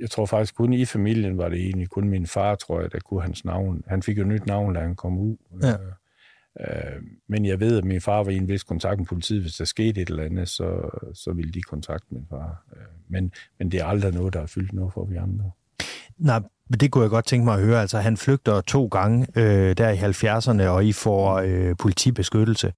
jeg 0.00 0.10
tror 0.10 0.26
faktisk 0.26 0.54
kun 0.54 0.72
i 0.72 0.84
familien 0.84 1.38
var 1.38 1.48
det 1.48 1.60
egentlig 1.60 1.88
kun 1.88 2.08
min 2.08 2.26
far, 2.26 2.54
tror 2.54 2.80
jeg, 2.80 2.92
der 2.92 2.98
kunne 2.98 3.22
hans 3.22 3.44
navn. 3.44 3.84
Han 3.86 4.02
fik 4.02 4.18
jo 4.18 4.24
nyt 4.24 4.46
navn, 4.46 4.74
da 4.74 4.80
han 4.80 4.96
kom 4.96 5.18
ud. 5.18 5.36
Ja. 5.62 5.72
Øh, 5.72 5.92
men 7.28 7.44
jeg 7.44 7.60
ved, 7.60 7.78
at 7.78 7.84
min 7.84 8.00
far 8.00 8.22
var 8.22 8.30
i 8.30 8.36
en 8.36 8.48
vis 8.48 8.62
kontakt 8.62 8.98
med 8.98 9.06
politiet. 9.06 9.42
Hvis 9.42 9.56
der 9.56 9.64
skete 9.64 10.00
et 10.00 10.10
eller 10.10 10.24
andet, 10.24 10.48
så, 10.48 10.90
så 11.14 11.32
ville 11.32 11.52
de 11.52 11.62
kontakte 11.62 12.06
min 12.10 12.26
far. 12.30 12.64
Øh, 12.76 12.82
men, 13.08 13.32
men 13.58 13.70
det 13.72 13.80
er 13.80 13.84
aldrig 13.84 14.14
noget, 14.14 14.32
der 14.32 14.40
har 14.40 14.46
fyldt 14.46 14.72
noget 14.72 14.92
for 14.92 15.04
vi 15.04 15.16
andre. 15.16 15.50
Nej, 16.18 16.42
det 16.80 16.90
kunne 16.90 17.02
jeg 17.02 17.10
godt 17.10 17.24
tænke 17.24 17.44
mig 17.44 17.54
at 17.54 17.60
høre. 17.60 17.80
Altså, 17.80 17.98
han 17.98 18.16
flygter 18.16 18.60
to 18.60 18.86
gange 18.86 19.26
øh, 19.36 19.76
der 19.76 19.90
i 19.90 19.96
70'erne, 19.96 20.68
og 20.68 20.84
I 20.84 20.92
får 20.92 21.34
øh, 21.38 21.76
politibeskyttelse. 21.78 22.72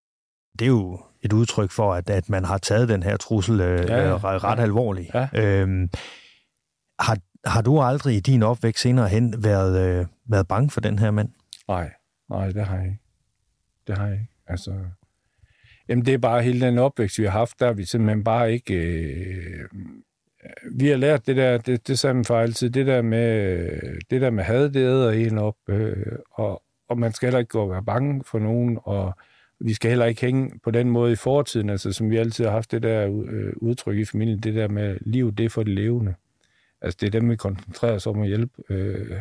Det 0.58 0.64
er 0.64 0.68
jo 0.68 1.00
et 1.22 1.32
udtryk 1.32 1.70
for, 1.70 1.94
at, 1.94 2.10
at 2.10 2.28
man 2.28 2.44
har 2.44 2.58
taget 2.58 2.88
den 2.88 3.02
her 3.02 3.16
trussel 3.16 3.60
øh, 3.60 3.88
ja, 3.88 4.08
ja. 4.08 4.16
ret 4.16 4.58
ja. 4.58 4.62
alvorligt. 4.62 5.14
Ja. 5.14 5.28
Øhm, 5.34 5.90
har, 7.00 7.18
har 7.44 7.62
du 7.62 7.80
aldrig 7.80 8.16
i 8.16 8.20
din 8.20 8.42
opvækst 8.42 8.82
senere 8.82 9.08
hen 9.08 9.44
været, 9.44 10.00
øh, 10.00 10.06
været 10.28 10.48
bange 10.48 10.70
for 10.70 10.80
den 10.80 10.98
her 10.98 11.10
mand? 11.10 11.28
Nej, 11.68 11.90
nej, 12.30 12.46
det 12.50 12.66
har 12.66 12.76
jeg 12.76 12.84
ikke. 12.84 13.01
Det 13.86 13.98
har 13.98 14.06
jeg 14.06 14.14
ikke. 14.14 14.32
Altså, 14.46 14.74
jamen, 15.88 16.06
det 16.06 16.14
er 16.14 16.18
bare 16.18 16.42
hele 16.42 16.66
den 16.66 16.78
opvækst, 16.78 17.18
vi 17.18 17.24
har 17.24 17.30
haft, 17.30 17.60
der 17.60 17.72
vi 17.72 17.84
simpelthen 17.84 18.24
bare 18.24 18.52
ikke... 18.52 18.74
Øh, 18.74 19.64
vi 20.72 20.88
har 20.88 20.96
lært 20.96 21.26
det 21.26 21.36
der, 21.36 21.58
det, 21.58 21.88
det 21.88 21.98
sagde 21.98 22.14
man 22.14 22.24
for 22.24 22.38
altid, 22.38 22.70
det 22.70 22.86
der 22.86 23.02
med, 23.02 23.68
det 24.10 24.20
der 24.20 24.30
med 24.30 24.44
had, 24.44 24.70
det 24.70 24.76
æder 24.76 25.10
en 25.10 25.38
op, 25.38 25.56
øh, 25.68 26.06
og, 26.30 26.62
og 26.88 26.98
man 26.98 27.12
skal 27.12 27.26
heller 27.26 27.38
ikke 27.38 27.48
gå 27.48 27.62
og 27.62 27.70
være 27.70 27.84
bange 27.84 28.24
for 28.26 28.38
nogen, 28.38 28.78
og 28.82 29.12
vi 29.60 29.74
skal 29.74 29.88
heller 29.88 30.06
ikke 30.06 30.20
hænge 30.20 30.58
på 30.64 30.70
den 30.70 30.90
måde 30.90 31.12
i 31.12 31.16
fortiden, 31.16 31.70
altså 31.70 31.92
som 31.92 32.10
vi 32.10 32.16
altid 32.16 32.44
har 32.44 32.52
haft 32.52 32.70
det 32.70 32.82
der 32.82 33.22
øh, 33.26 33.52
udtryk 33.56 33.98
i 33.98 34.04
familien, 34.04 34.38
det 34.38 34.54
der 34.54 34.68
med 34.68 34.98
liv, 35.00 35.32
det 35.32 35.44
er 35.44 35.48
for 35.48 35.62
det 35.62 35.74
levende. 35.74 36.14
Altså 36.80 36.98
det 37.00 37.06
er 37.06 37.20
dem, 37.20 37.30
vi 37.30 37.36
koncentrerer 37.36 37.94
os 37.94 38.06
om 38.06 38.20
at 38.20 38.28
hjælpe. 38.28 38.62
Øh, 38.70 39.16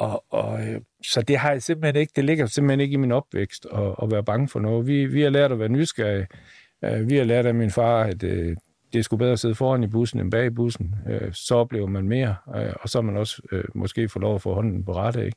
og, 0.00 0.24
og, 0.30 0.60
øh, 0.66 0.80
så 1.06 1.22
det 1.22 1.38
har 1.38 1.50
jeg 1.50 1.62
simpelthen 1.62 2.00
ikke, 2.00 2.12
det 2.16 2.24
ligger 2.24 2.46
simpelthen 2.46 2.80
ikke 2.80 2.94
i 2.94 2.96
min 2.96 3.12
opvækst 3.12 3.66
at, 3.72 3.94
at 4.02 4.10
være 4.10 4.24
bange 4.24 4.48
for 4.48 4.60
noget. 4.60 4.86
Vi, 4.86 5.06
vi 5.06 5.22
har 5.22 5.30
lært 5.30 5.52
at 5.52 5.58
være 5.58 5.68
nysgerrige. 5.68 6.26
Øh, 6.84 7.10
vi 7.10 7.16
har 7.16 7.24
lært 7.24 7.46
af 7.46 7.54
min 7.54 7.70
far, 7.70 8.02
at 8.02 8.22
øh, 8.22 8.56
det 8.92 9.04
skulle 9.04 9.18
bedre 9.18 9.32
at 9.32 9.38
sidde 9.38 9.54
foran 9.54 9.82
i 9.82 9.86
bussen 9.86 10.20
end 10.20 10.30
bag 10.30 10.46
i 10.46 10.50
bussen. 10.50 10.94
Så 11.32 11.54
oplever 11.54 11.86
man 11.86 12.08
mere, 12.08 12.34
og 12.82 12.88
så 12.88 13.00
man 13.00 13.16
også 13.16 13.42
måske 13.74 14.08
få 14.08 14.18
lov 14.18 14.34
at 14.34 14.42
få 14.42 14.54
hånden 14.54 14.84
på 14.84 14.92
rette, 14.92 15.24
ikke? 15.24 15.36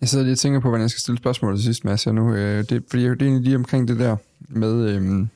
Jeg 0.00 0.08
sidder 0.08 0.24
lige 0.24 0.34
og 0.34 0.38
tænker 0.38 0.60
på, 0.60 0.68
hvordan 0.68 0.82
jeg 0.82 0.90
skal 0.90 1.00
stille 1.00 1.18
spørgsmål 1.18 1.56
til 1.56 1.64
sidst, 1.64 1.84
Mads, 1.84 2.06
nu. 2.06 2.36
Det, 2.36 2.84
fordi 2.90 3.02
det 3.02 3.10
er 3.10 3.26
egentlig 3.26 3.42
lige 3.42 3.56
omkring 3.56 3.88
det 3.88 3.98
der 3.98 4.16
med, 4.48 4.94
øhm, 4.94 5.28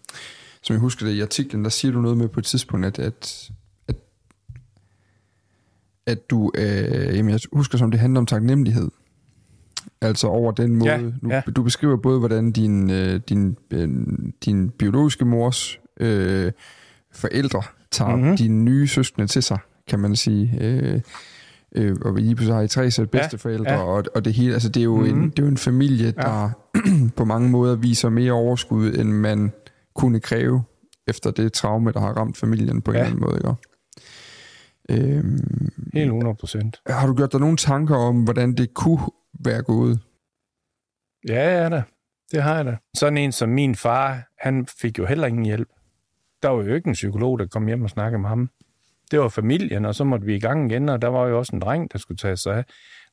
som 0.63 0.75
jeg 0.75 0.81
husker 0.81 1.07
det 1.07 1.13
i 1.13 1.21
artiklen, 1.21 1.65
der 1.65 1.71
siger 1.71 1.93
du 1.93 2.01
noget 2.01 2.17
med 2.17 2.29
på 2.29 2.41
et 2.41 2.47
tidspunkt, 2.47 2.87
at, 2.87 2.99
at, 2.99 3.51
at, 6.07 6.31
du, 6.31 6.53
øh, 6.55 7.17
jamen 7.17 7.31
jeg 7.31 7.41
husker 7.53 7.79
som 7.79 7.91
det 7.91 8.01
handler 8.01 8.21
om 8.21 8.27
taknemmelighed. 8.27 8.89
Altså 10.01 10.27
over 10.27 10.53
den 10.53 10.77
måde, 10.77 10.91
ja, 10.91 11.01
nu, 11.23 11.31
ja. 11.31 11.43
du 11.57 11.63
beskriver 11.63 11.97
både, 11.97 12.19
hvordan 12.19 12.53
din, 12.53 12.91
øh, 12.91 13.21
din, 13.29 13.57
øh, 13.71 13.89
din 14.45 14.71
biologiske 14.71 15.25
mors 15.25 15.81
øh, 16.01 16.53
forældre 17.13 17.63
tager 17.91 18.17
mm-hmm. 18.17 18.37
dine 18.37 18.65
nye 18.65 18.89
søskende 18.89 19.27
til 19.27 19.43
sig, 19.43 19.59
kan 19.89 19.99
man 20.01 20.17
sige. 20.17 20.59
Øh, 20.61 21.01
øh, 21.77 21.97
og 22.05 22.15
lige 22.15 22.35
pludselig 22.35 22.55
har 22.55 22.63
I 22.63 22.69
tre 22.69 22.91
sæt 22.91 23.11
bedsteforældre, 23.11 23.73
ja, 23.73 23.79
ja. 23.79 23.85
Og, 23.85 24.05
og 24.15 24.25
det 24.25 24.33
hele, 24.33 24.53
altså 24.53 24.69
det 24.69 24.81
er 24.81 24.85
jo, 24.85 24.97
mm-hmm. 24.97 25.23
en, 25.23 25.31
det 25.31 25.39
er 25.39 25.43
jo 25.43 25.49
en 25.49 25.57
familie, 25.57 26.15
ja. 26.17 26.23
der 26.23 26.51
på 27.17 27.25
mange 27.25 27.51
måder 27.51 27.77
viser 27.77 28.09
mere 28.09 28.33
overskud, 28.33 28.95
end 28.95 29.13
man 29.13 29.53
kunne 29.95 30.21
kræve 30.21 30.63
efter 31.07 31.31
det 31.31 31.53
traume, 31.53 31.93
der 31.93 32.01
har 32.01 32.13
ramt 32.13 32.37
familien 32.37 32.83
på 32.83 32.93
ja. 32.93 32.99
en 32.99 33.05
eller 33.05 33.17
anden 33.17 33.27
måde. 33.27 33.37
Ikke? 33.37 33.72
Øhm, 34.91 35.39
Helt 35.95 36.07
100 36.07 36.37
procent. 36.37 36.81
Har 36.87 37.07
du 37.07 37.15
gjort 37.15 37.33
dig 37.33 37.41
nogle 37.41 37.57
tanker 37.57 37.97
om, 37.97 38.25
hvordan 38.25 38.55
det 38.55 38.75
kunne 38.75 39.01
være 39.41 39.63
gået? 39.63 40.01
Ja, 41.29 41.63
ja 41.63 41.69
da. 41.69 41.83
Det 42.33 42.43
har 42.43 42.57
jeg 42.57 42.65
da. 42.65 42.77
Sådan 42.95 43.19
en 43.19 43.33
som 43.33 43.49
min 43.49 43.75
far, 43.75 44.29
han 44.39 44.67
fik 44.81 44.99
jo 44.99 45.07
heller 45.07 45.27
ingen 45.27 45.45
hjælp. 45.45 45.69
Der 46.43 46.49
var 46.49 46.63
jo 46.63 46.75
ikke 46.75 46.89
en 46.89 46.93
psykolog, 46.93 47.39
der 47.39 47.47
kom 47.47 47.67
hjem 47.67 47.83
og 47.83 47.91
snakkede 47.91 48.21
med 48.21 48.29
ham 48.29 48.51
det 49.13 49.21
var 49.21 49.29
familien, 49.29 49.85
og 49.85 49.95
så 49.95 50.05
måtte 50.05 50.27
vi 50.27 50.35
i 50.35 50.41
gang 50.41 50.73
igen, 50.73 50.89
og 50.89 51.03
der 51.03 51.09
var 51.09 51.27
jo 51.27 51.39
også 51.39 51.57
en 51.57 51.61
dreng, 51.61 51.93
der 51.93 51.99
skulle 51.99 52.19
tage 52.19 52.37
sig 52.37 52.57
af. 52.57 52.65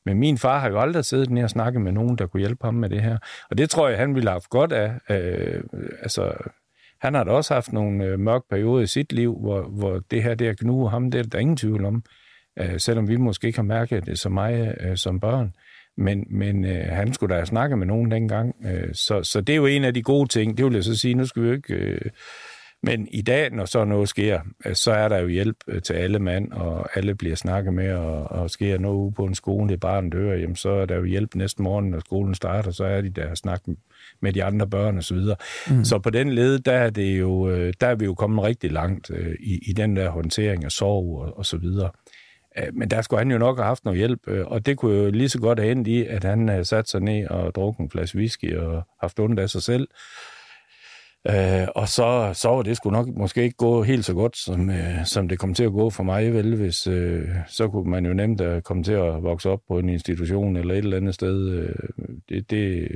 Men 0.04 0.18
min 0.18 0.38
far 0.38 0.58
har 0.58 0.68
jo 0.68 0.80
aldrig 0.80 1.04
siddet 1.04 1.30
ned 1.30 1.44
og 1.44 1.50
snakket 1.50 1.82
med 1.82 1.92
nogen, 1.92 2.18
der 2.18 2.26
kunne 2.26 2.40
hjælpe 2.40 2.64
ham 2.64 2.74
med 2.74 2.90
det 2.90 3.02
her. 3.02 3.18
Og 3.50 3.58
det 3.58 3.70
tror 3.70 3.88
jeg, 3.88 3.98
han 3.98 4.14
ville 4.14 4.28
have 4.28 4.34
haft 4.34 4.50
godt 4.50 4.72
af. 4.72 4.92
Øh, 5.10 5.62
altså, 6.02 6.32
han 7.00 7.14
har 7.14 7.24
da 7.24 7.30
også 7.30 7.54
haft 7.54 7.72
nogle 7.72 8.04
øh, 8.04 8.18
mørke 8.18 8.48
perioder 8.50 8.82
i 8.82 8.86
sit 8.86 9.12
liv, 9.12 9.38
hvor, 9.40 9.62
hvor 9.62 10.00
det 10.10 10.22
her, 10.22 10.34
der 10.34 10.52
knuger 10.52 10.88
ham, 10.88 11.10
det 11.10 11.18
er 11.18 11.22
der 11.22 11.38
ingen 11.38 11.56
tvivl 11.56 11.84
om. 11.84 12.02
Øh, 12.58 12.80
selvom 12.80 13.08
vi 13.08 13.16
måske 13.16 13.46
ikke 13.46 13.58
har 13.58 13.64
mærket 13.64 14.06
det 14.06 14.18
så 14.18 14.28
meget 14.28 14.76
øh, 14.80 14.96
som 14.96 15.20
børn. 15.20 15.54
Men, 15.96 16.26
men 16.30 16.64
øh, 16.64 16.86
han 16.88 17.12
skulle 17.12 17.36
da 17.36 17.44
snakke 17.44 17.76
med 17.76 17.86
nogen 17.86 18.10
dengang. 18.10 18.54
Øh, 18.64 18.94
så, 18.94 19.22
så 19.22 19.40
det 19.40 19.52
er 19.52 19.56
jo 19.56 19.66
en 19.66 19.84
af 19.84 19.94
de 19.94 20.02
gode 20.02 20.28
ting. 20.28 20.56
Det 20.56 20.64
vil 20.64 20.74
jeg 20.74 20.84
så 20.84 20.96
sige, 20.96 21.14
nu 21.14 21.26
skal 21.26 21.42
vi 21.42 21.48
jo 21.48 21.54
ikke... 21.54 21.74
Øh, 21.74 22.10
men 22.82 23.08
i 23.10 23.22
dag, 23.22 23.50
når 23.50 23.64
så 23.64 23.84
noget 23.84 24.08
sker, 24.08 24.40
øh, 24.66 24.74
så 24.74 24.92
er 24.92 25.08
der 25.08 25.18
jo 25.18 25.28
hjælp 25.28 25.56
øh, 25.68 25.82
til 25.82 25.94
alle 25.94 26.18
mand, 26.18 26.52
og 26.52 26.96
alle 26.96 27.14
bliver 27.14 27.36
snakket 27.36 27.74
med, 27.74 27.92
og, 27.92 28.30
og 28.30 28.50
sker 28.50 28.78
noget 28.78 28.96
ude 28.96 29.12
på 29.12 29.24
en 29.24 29.34
skole, 29.34 29.68
det 29.68 29.74
er 29.74 29.78
bare 29.78 29.98
en 29.98 30.10
dør, 30.10 30.32
jamen 30.32 30.56
så 30.56 30.70
er 30.70 30.86
der 30.86 30.96
jo 30.96 31.04
hjælp 31.04 31.34
næste 31.34 31.62
morgen, 31.62 31.90
når 31.90 32.00
skolen 32.00 32.34
starter, 32.34 32.70
så 32.70 32.84
er 32.84 33.00
de 33.00 33.10
der 33.10 33.34
snakket 33.34 33.76
med 34.22 34.32
de 34.32 34.44
andre 34.44 34.66
børn 34.66 34.96
og 34.96 35.04
så 35.04 35.14
videre. 35.14 35.36
Mm. 35.70 35.84
Så 35.84 35.98
på 35.98 36.10
den 36.10 36.32
led, 36.32 36.58
der 36.58 36.72
er, 36.72 36.90
det 36.90 37.20
jo, 37.20 37.48
øh, 37.48 37.72
der 37.80 37.86
er 37.86 37.94
vi 37.94 38.04
jo 38.04 38.14
kommet 38.14 38.44
rigtig 38.44 38.72
langt 38.72 39.10
i, 39.40 39.58
i 39.70 39.72
den 39.72 39.96
der 39.96 40.10
håndtering 40.10 40.64
af 40.64 40.72
sorg 40.72 41.18
og, 41.18 41.38
og 41.38 41.46
så 41.46 41.56
videre. 41.56 41.90
Men 42.72 42.90
der 42.90 43.02
skulle 43.02 43.20
han 43.20 43.30
jo 43.30 43.38
nok 43.38 43.58
have 43.58 43.66
haft 43.66 43.84
noget 43.84 43.98
hjælp, 43.98 44.20
og 44.26 44.66
det 44.66 44.76
kunne 44.76 44.96
jo 44.96 45.10
lige 45.10 45.28
så 45.28 45.40
godt 45.40 45.58
have 45.58 45.72
endt 45.72 45.88
i, 45.88 46.06
at 46.06 46.24
han 46.24 46.48
havde 46.48 46.64
sat 46.64 46.88
sig 46.88 47.00
ned 47.00 47.26
og 47.26 47.54
drukket 47.54 47.80
en 47.80 47.90
flaske 47.90 48.18
whisky 48.18 48.56
og 48.56 48.82
haft 49.00 49.20
ondt 49.20 49.40
af 49.40 49.50
sig 49.50 49.62
selv, 49.62 49.88
Øh, 51.28 51.68
og 51.74 51.88
så, 51.88 52.30
så 52.34 52.48
var 52.48 52.62
det 52.62 52.76
skulle 52.76 52.96
nok 52.96 53.08
måske 53.08 53.42
ikke 53.42 53.56
gå 53.56 53.82
helt 53.82 54.04
så 54.04 54.14
godt, 54.14 54.36
som, 54.36 54.70
øh, 54.70 55.04
som 55.04 55.28
det 55.28 55.38
kom 55.38 55.54
til 55.54 55.64
at 55.64 55.72
gå 55.72 55.90
for 55.90 56.02
mig, 56.02 56.34
vel, 56.34 56.56
hvis 56.56 56.86
øh, 56.86 57.28
så 57.48 57.68
kunne 57.68 57.90
man 57.90 58.06
jo 58.06 58.12
nemt 58.12 58.40
at 58.40 58.64
komme 58.64 58.82
til 58.82 58.92
at 58.92 59.22
vokse 59.22 59.50
op 59.50 59.60
på 59.68 59.78
en 59.78 59.88
institution 59.88 60.56
eller 60.56 60.74
et 60.74 60.78
eller 60.78 60.96
andet 60.96 61.14
sted. 61.14 61.48
Øh, 61.48 61.74
det, 62.28 62.50
det, 62.50 62.88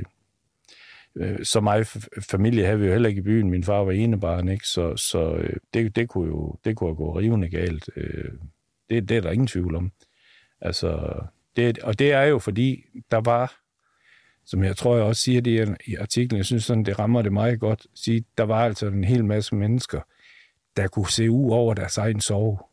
øh, 1.15 1.45
så 1.45 1.61
meget 1.61 1.87
familie 2.31 2.65
havde 2.65 2.79
vi 2.79 2.85
jo 2.85 2.91
heller 2.91 3.09
ikke 3.09 3.19
i 3.19 3.23
byen. 3.23 3.49
Min 3.49 3.63
far 3.63 3.83
var 3.83 3.91
enebarn, 3.91 4.49
ikke? 4.49 4.67
Så, 4.67 4.95
så 4.97 5.35
øh, 5.35 5.55
det, 5.73 5.95
det, 5.95 6.09
kunne 6.09 6.27
jo 6.27 6.55
det 6.65 6.75
kunne 6.75 6.95
gå 6.95 7.19
rivende 7.19 7.49
galt. 7.49 7.89
Øh, 7.95 8.31
det, 8.89 9.09
det 9.09 9.17
er 9.17 9.21
der 9.21 9.31
ingen 9.31 9.47
tvivl 9.47 9.75
om. 9.75 9.91
Altså, 10.61 11.21
det, 11.55 11.79
og 11.79 11.99
det 11.99 12.11
er 12.11 12.23
jo 12.23 12.39
fordi, 12.39 12.85
der 13.11 13.21
var 13.21 13.65
som 14.45 14.63
jeg 14.63 14.77
tror, 14.77 14.95
jeg 14.95 15.05
også 15.05 15.21
siger 15.21 15.41
det 15.41 15.77
i 15.85 15.95
artiklen, 15.95 16.37
jeg 16.37 16.45
synes 16.45 16.63
sådan, 16.63 16.85
det 16.85 16.99
rammer 16.99 17.21
det 17.21 17.33
meget 17.33 17.59
godt, 17.59 17.87
sige, 17.95 18.25
der 18.37 18.43
var 18.43 18.65
altså 18.65 18.87
en 18.87 19.03
hel 19.03 19.25
masse 19.25 19.55
mennesker, 19.55 20.01
der 20.77 20.87
kunne 20.87 21.09
se 21.09 21.31
ud 21.31 21.51
over 21.51 21.73
deres 21.73 21.97
egen 21.97 22.21
sorg, 22.21 22.69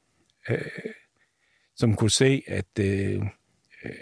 øh, 0.50 0.58
som 1.76 1.96
kunne 1.96 2.10
se, 2.10 2.42
at 2.46 2.78
øh, 2.80 3.22
øh 3.84 3.92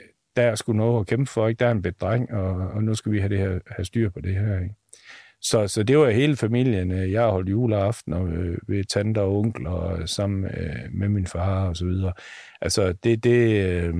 der 0.40 0.50
er 0.50 0.55
sgu 0.55 0.72
noget 0.72 1.00
at 1.00 1.07
kæmpe 1.07 1.31
for, 1.31 1.48
ikke? 1.48 1.59
der 1.59 1.66
er 1.66 1.70
en 1.70 1.83
bedreng, 1.83 2.33
og, 2.33 2.68
og 2.68 2.83
nu 2.83 2.94
skal 2.94 3.12
vi 3.12 3.18
have, 3.18 3.29
det 3.29 3.38
her, 3.38 3.59
have 3.66 3.85
styr 3.85 4.11
på 4.11 4.20
det 4.20 4.35
her. 4.35 4.61
Ikke? 4.61 4.74
Så, 5.40 5.68
så 5.68 5.83
det 5.83 5.98
var 5.98 6.11
hele 6.11 6.37
familien. 6.37 6.92
Øh, 6.92 7.12
jeg 7.12 7.22
holdt 7.22 7.48
juleaften 7.48 8.12
og, 8.12 8.29
øh, 8.29 8.59
ved 8.66 8.85
tanter 8.85 9.22
og 9.22 9.38
onkler 9.38 10.07
sammen 10.07 10.44
øh, 10.44 10.92
med 10.92 11.09
min 11.09 11.26
far 11.26 11.68
og 11.68 11.76
så 11.76 11.85
videre. 11.85 12.12
Altså, 12.61 12.92
det, 12.92 13.24
det, 13.24 13.66
øh, 13.66 13.94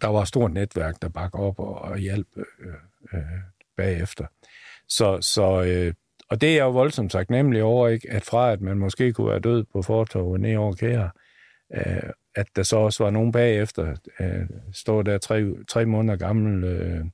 der 0.00 0.08
var 0.08 0.22
et 0.22 0.28
stort 0.28 0.52
netværk, 0.52 1.02
der 1.02 1.08
bakker 1.08 1.38
op 1.38 1.58
og, 1.58 1.78
og 1.78 1.98
hjalp 1.98 2.28
øh, 2.36 2.74
øh, 3.14 3.20
bagefter. 3.76 4.26
Så, 4.88 5.18
så 5.20 5.62
øh, 5.62 5.94
og 6.28 6.40
det 6.40 6.48
er 6.48 6.54
jeg 6.54 6.62
jo 6.62 6.70
voldsomt 6.70 7.12
sagt 7.12 7.30
nemlig 7.30 7.62
over, 7.62 7.88
ikke, 7.88 8.10
at 8.10 8.24
fra 8.24 8.52
at 8.52 8.60
man 8.60 8.78
måske 8.78 9.12
kunne 9.12 9.30
være 9.30 9.40
død 9.40 9.64
på 9.72 9.82
fortorvet 9.82 10.40
ned 10.40 10.56
over 10.56 10.72
kære, 10.72 11.10
øh, 11.74 12.10
at 12.34 12.46
der 12.56 12.62
så 12.62 12.76
også 12.76 13.04
var 13.04 13.10
nogen 13.10 13.32
bagefter, 13.32 13.96
øh, 14.20 14.46
står 14.72 15.02
der 15.02 15.18
tre, 15.18 15.44
tre 15.68 15.86
måneder 15.86 16.16
gammel, 16.16 16.64
øh, 16.64 17.04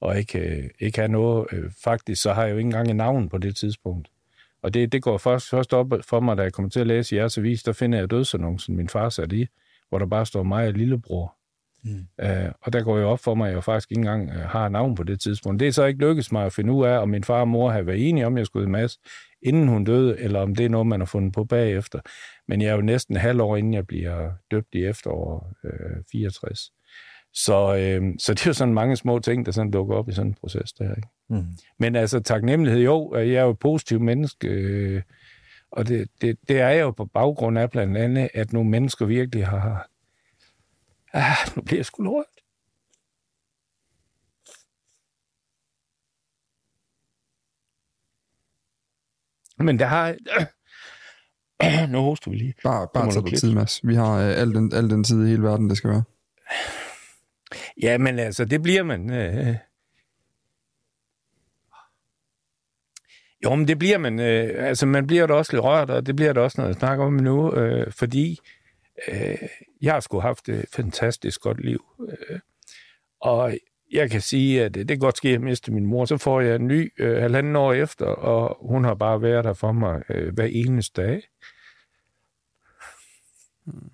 og 0.00 0.18
ikke, 0.18 0.38
øh, 0.38 0.70
ikke 0.80 0.98
have 0.98 1.08
noget. 1.08 1.46
Øh, 1.52 1.70
faktisk 1.84 2.22
så 2.22 2.32
har 2.32 2.44
jeg 2.44 2.52
jo 2.52 2.56
ikke 2.56 2.66
engang 2.66 2.90
et 2.90 2.96
navn 2.96 3.28
på 3.28 3.38
det 3.38 3.56
tidspunkt. 3.56 4.08
Og 4.62 4.74
det, 4.74 4.92
det 4.92 5.02
går 5.02 5.18
først, 5.18 5.48
først 5.48 5.74
op 5.74 5.92
for 6.08 6.20
mig, 6.20 6.36
da 6.36 6.42
jeg 6.42 6.52
kommer 6.52 6.70
til 6.70 6.80
at 6.80 6.86
læse 6.86 7.16
jeres 7.16 7.38
avis, 7.38 7.62
der 7.62 7.72
finder 7.72 7.98
jeg 7.98 8.10
dødsannoncen, 8.10 8.76
min 8.76 8.88
far 8.88 9.08
satte 9.08 9.36
i, 9.36 9.46
hvor 9.88 9.98
der 9.98 10.06
bare 10.06 10.26
står 10.26 10.42
mig 10.42 10.66
og 10.66 10.72
lillebror. 10.72 11.34
Mm. 11.84 12.06
Uh, 12.22 12.52
og 12.60 12.72
der 12.72 12.82
går 12.82 12.98
jo 12.98 13.08
op 13.08 13.20
for 13.20 13.34
mig, 13.34 13.48
at 13.48 13.54
jeg 13.54 13.64
faktisk 13.64 13.90
ikke 13.90 13.98
engang 13.98 14.30
uh, 14.30 14.36
har 14.36 14.68
navn 14.68 14.94
på 14.94 15.02
det 15.02 15.20
tidspunkt. 15.20 15.60
Det 15.60 15.68
er 15.68 15.72
så 15.72 15.84
ikke 15.84 16.00
lykkedes 16.00 16.32
mig 16.32 16.46
at 16.46 16.52
finde 16.52 16.72
ud 16.72 16.86
af, 16.86 16.98
om 16.98 17.08
min 17.08 17.24
far 17.24 17.40
og 17.40 17.48
mor 17.48 17.70
har 17.70 17.82
været 17.82 18.08
enige 18.08 18.26
om, 18.26 18.38
jeg 18.38 18.46
skulle 18.46 18.66
i 18.66 18.70
mas, 18.70 18.98
inden 19.42 19.68
hun 19.68 19.84
døde, 19.84 20.20
eller 20.20 20.40
om 20.40 20.54
det 20.54 20.64
er 20.64 20.68
noget, 20.68 20.86
man 20.86 21.00
har 21.00 21.06
fundet 21.06 21.32
på 21.32 21.44
bagefter. 21.44 22.00
Men 22.48 22.60
jeg 22.60 22.68
er 22.68 22.74
jo 22.74 22.80
næsten 22.80 23.16
halv 23.16 23.40
år, 23.40 23.56
inden 23.56 23.74
jeg 23.74 23.86
bliver 23.86 24.30
døbt 24.50 24.74
i 24.74 24.84
efterår 24.84 25.52
øh, 25.64 25.96
64. 26.12 26.72
Så, 27.34 27.76
øh, 27.76 28.14
så 28.18 28.34
det 28.34 28.42
er 28.42 28.50
jo 28.50 28.52
sådan 28.52 28.74
mange 28.74 28.96
små 28.96 29.18
ting, 29.18 29.46
der 29.46 29.52
sådan 29.52 29.70
dukker 29.70 29.96
op 29.96 30.08
i 30.08 30.12
sådan 30.12 30.30
en 30.30 30.34
proces 30.34 30.72
der. 30.72 30.94
Ikke? 30.94 31.08
Mm. 31.28 31.44
Men 31.78 31.96
altså 31.96 32.20
taknemmelighed, 32.20 32.80
jo, 32.80 33.14
jeg 33.14 33.28
er 33.28 33.42
jo 33.42 33.50
et 33.50 33.58
positivt 33.58 34.02
menneske, 34.02 34.48
øh, 34.48 35.02
og 35.70 35.88
det, 35.88 36.08
det, 36.20 36.38
det 36.48 36.60
er 36.60 36.70
jo 36.70 36.90
på 36.90 37.04
baggrund 37.04 37.58
af 37.58 37.70
blandt 37.70 37.96
andet, 37.96 38.28
at 38.34 38.52
nogle 38.52 38.70
mennesker 38.70 39.06
virkelig 39.06 39.46
har... 39.46 39.88
Ah, 41.12 41.56
nu 41.56 41.62
bliver 41.62 41.78
jeg 41.78 41.84
sgu 41.84 42.02
lort. 42.02 42.24
Men 49.58 49.78
der 49.78 49.86
har... 49.86 50.16
nu 51.92 51.98
hoster 51.98 52.30
vi 52.30 52.36
lige. 52.36 52.54
Bare, 52.64 52.88
bare 52.94 53.12
tage 53.12 53.36
tid, 53.36 53.54
Mads. 53.54 53.80
Vi 53.84 53.94
har 53.94 54.14
øh, 54.14 54.40
al, 54.40 54.54
den, 54.54 54.72
al 54.74 54.90
den 54.90 55.04
tid 55.04 55.26
i 55.26 55.28
hele 55.28 55.42
verden, 55.42 55.70
det 55.70 55.76
skal 55.76 55.90
være. 55.90 56.02
Ja, 57.82 57.98
men 57.98 58.18
altså, 58.18 58.44
det 58.44 58.62
bliver 58.62 58.82
man... 58.82 59.12
Øh... 59.12 59.56
Jo, 63.44 63.54
men 63.54 63.68
det 63.68 63.78
bliver 63.78 63.98
man... 63.98 64.20
Øh, 64.20 64.68
altså, 64.68 64.86
man 64.86 65.06
bliver 65.06 65.26
da 65.26 65.34
også 65.34 65.52
lidt 65.52 65.64
rørt, 65.64 65.90
og 65.90 66.06
det 66.06 66.16
bliver 66.16 66.32
da 66.32 66.40
også 66.40 66.60
noget, 66.60 66.74
jeg 66.74 66.78
snakker 66.78 67.04
om 67.04 67.12
nu, 67.12 67.54
øh, 67.54 67.92
fordi 67.92 68.38
øh, 69.08 69.38
jeg 69.82 69.92
har 69.92 70.00
sgu 70.00 70.20
haft 70.20 70.48
et 70.48 70.64
fantastisk 70.72 71.40
godt 71.40 71.60
liv. 71.60 71.84
Øh, 72.08 72.40
og 73.20 73.54
jeg 73.92 74.10
kan 74.10 74.20
sige, 74.20 74.64
at 74.64 74.74
det, 74.74 74.88
det 74.88 75.00
godt 75.00 75.16
ske, 75.16 75.28
at 75.28 75.32
jeg 75.32 75.40
mister 75.40 75.72
min 75.72 75.86
mor. 75.86 76.04
Så 76.04 76.16
får 76.16 76.40
jeg 76.40 76.56
en 76.56 76.66
ny 76.66 76.92
øh, 76.98 77.22
halvanden 77.22 77.56
år 77.56 77.72
efter, 77.72 78.06
og 78.06 78.68
hun 78.68 78.84
har 78.84 78.94
bare 78.94 79.22
været 79.22 79.44
der 79.44 79.52
for 79.52 79.72
mig 79.72 80.02
øh, 80.08 80.34
hver 80.34 80.48
eneste 80.50 81.02
dag. 81.02 81.22
Hmm. 83.64 83.90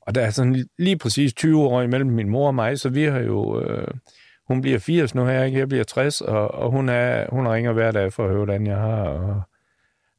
Og 0.00 0.14
der 0.14 0.20
er 0.20 0.30
sådan 0.30 0.68
lige 0.78 0.98
præcis 0.98 1.34
20 1.34 1.62
år 1.62 1.82
imellem 1.82 2.10
min 2.10 2.28
mor 2.28 2.46
og 2.46 2.54
mig, 2.54 2.78
så 2.78 2.88
vi 2.88 3.04
har 3.04 3.20
jo... 3.20 3.60
Øh, 3.60 3.88
hun 4.48 4.60
bliver 4.60 4.78
80 4.78 5.14
nu 5.14 5.24
her, 5.24 5.44
ikke? 5.44 5.58
jeg 5.58 5.68
bliver 5.68 5.84
60, 5.84 6.20
og, 6.20 6.50
og 6.50 6.70
hun, 6.70 6.88
er, 6.88 7.26
hun 7.30 7.48
ringer 7.48 7.72
hver 7.72 7.92
dag 7.92 8.12
for 8.12 8.24
at 8.24 8.28
høre, 8.28 8.44
hvordan 8.44 8.66
jeg 8.66 8.76
har, 8.76 9.02
og 9.02 9.42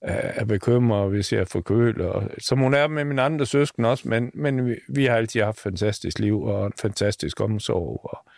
er 0.08 0.46
bekymret, 0.46 1.10
hvis 1.10 1.34
jeg 1.34 1.42
er 1.42 1.46
forkølet. 1.46 2.08
Og, 2.08 2.30
som 2.40 2.60
hun 2.60 2.74
er 2.74 2.88
med 2.88 3.06
mine 3.06 3.22
andre 3.22 3.46
søsken 3.46 3.86
også, 3.86 4.10
men, 4.10 4.32
men 4.34 4.66
vi, 4.66 4.76
vi 4.90 5.06
har 5.06 5.16
altid 5.16 5.42
haft 5.42 5.58
et 5.58 5.62
fantastisk 5.62 6.20
liv 6.20 6.42
og 6.42 6.66
en 6.66 6.74
fantastisk 6.82 7.42
omsorg. 7.42 8.00
Og, 8.04 8.32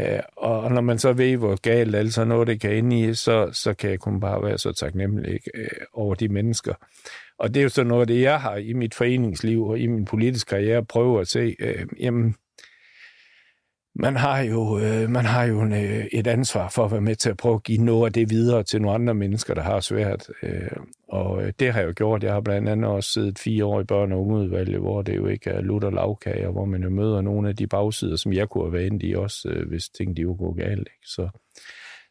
øh, 0.00 0.20
og 0.36 0.72
når 0.72 0.80
man 0.80 0.98
så 0.98 1.12
ved, 1.12 1.36
hvor 1.36 1.60
galt 1.60 1.94
alt 1.94 2.14
sådan 2.14 2.28
noget 2.28 2.46
det 2.46 2.60
kan 2.60 2.76
ind 2.76 2.92
i, 2.92 3.14
så, 3.14 3.50
så 3.52 3.74
kan 3.74 3.90
jeg 3.90 4.00
kun 4.00 4.20
bare 4.20 4.42
være 4.42 4.58
så 4.58 4.72
taknemmelig 4.72 5.40
øh, 5.54 5.68
over 5.92 6.14
de 6.14 6.28
mennesker. 6.28 6.74
Og 7.38 7.54
det 7.54 7.60
er 7.60 7.64
jo 7.64 7.68
så 7.68 7.84
noget 7.84 8.08
det, 8.08 8.20
jeg 8.20 8.40
har 8.40 8.56
i 8.56 8.72
mit 8.72 8.94
foreningsliv 8.94 9.66
og 9.66 9.78
i 9.78 9.86
min 9.86 10.04
politiske 10.04 10.48
karriere, 10.48 10.84
prøver 10.84 11.20
at 11.20 11.28
se, 11.28 11.56
øh, 11.60 11.86
jamen, 12.00 12.34
man 13.98 14.16
har 14.16 14.40
jo, 14.40 14.78
øh, 14.78 15.10
man 15.10 15.24
har 15.24 15.44
jo 15.44 15.60
en, 15.60 15.72
øh, 15.72 16.06
et 16.12 16.26
ansvar 16.26 16.68
for 16.68 16.84
at 16.84 16.90
være 16.90 17.00
med 17.00 17.16
til 17.16 17.30
at 17.30 17.36
prøve 17.36 17.54
at 17.54 17.62
give 17.62 17.84
noget 17.84 18.06
af 18.06 18.12
det 18.12 18.30
videre 18.30 18.62
til 18.62 18.82
nogle 18.82 18.94
andre 18.94 19.14
mennesker, 19.14 19.54
der 19.54 19.62
har 19.62 19.80
svært. 19.80 20.28
Øh, 20.42 20.70
og 21.08 21.42
øh, 21.42 21.52
det 21.60 21.72
har 21.72 21.80
jeg 21.80 21.88
jo 21.88 21.92
gjort. 21.96 22.22
Jeg 22.22 22.32
har 22.32 22.40
blandt 22.40 22.68
andet 22.68 22.90
også 22.90 23.10
siddet 23.10 23.38
fire 23.38 23.64
år 23.64 23.80
i 23.80 23.84
børn- 23.84 24.12
og 24.12 24.20
ungeudvalget, 24.20 24.80
hvor 24.80 25.02
det 25.02 25.16
jo 25.16 25.26
ikke 25.26 25.50
er 25.50 25.60
lutter 25.60 25.90
lavkager, 25.90 26.50
hvor 26.50 26.64
man 26.64 26.82
jo 26.82 26.90
møder 26.90 27.20
nogle 27.20 27.48
af 27.48 27.56
de 27.56 27.66
bagsider, 27.66 28.16
som 28.16 28.32
jeg 28.32 28.48
kunne 28.48 28.64
have 28.64 28.72
været 28.72 29.02
i 29.02 29.14
også, 29.14 29.48
øh, 29.48 29.68
hvis 29.68 29.88
ting 29.88 30.16
de 30.16 30.22
jo 30.22 30.36
går 30.38 30.54
galt. 30.54 30.78
Ikke? 30.78 31.06
Så, 31.06 31.28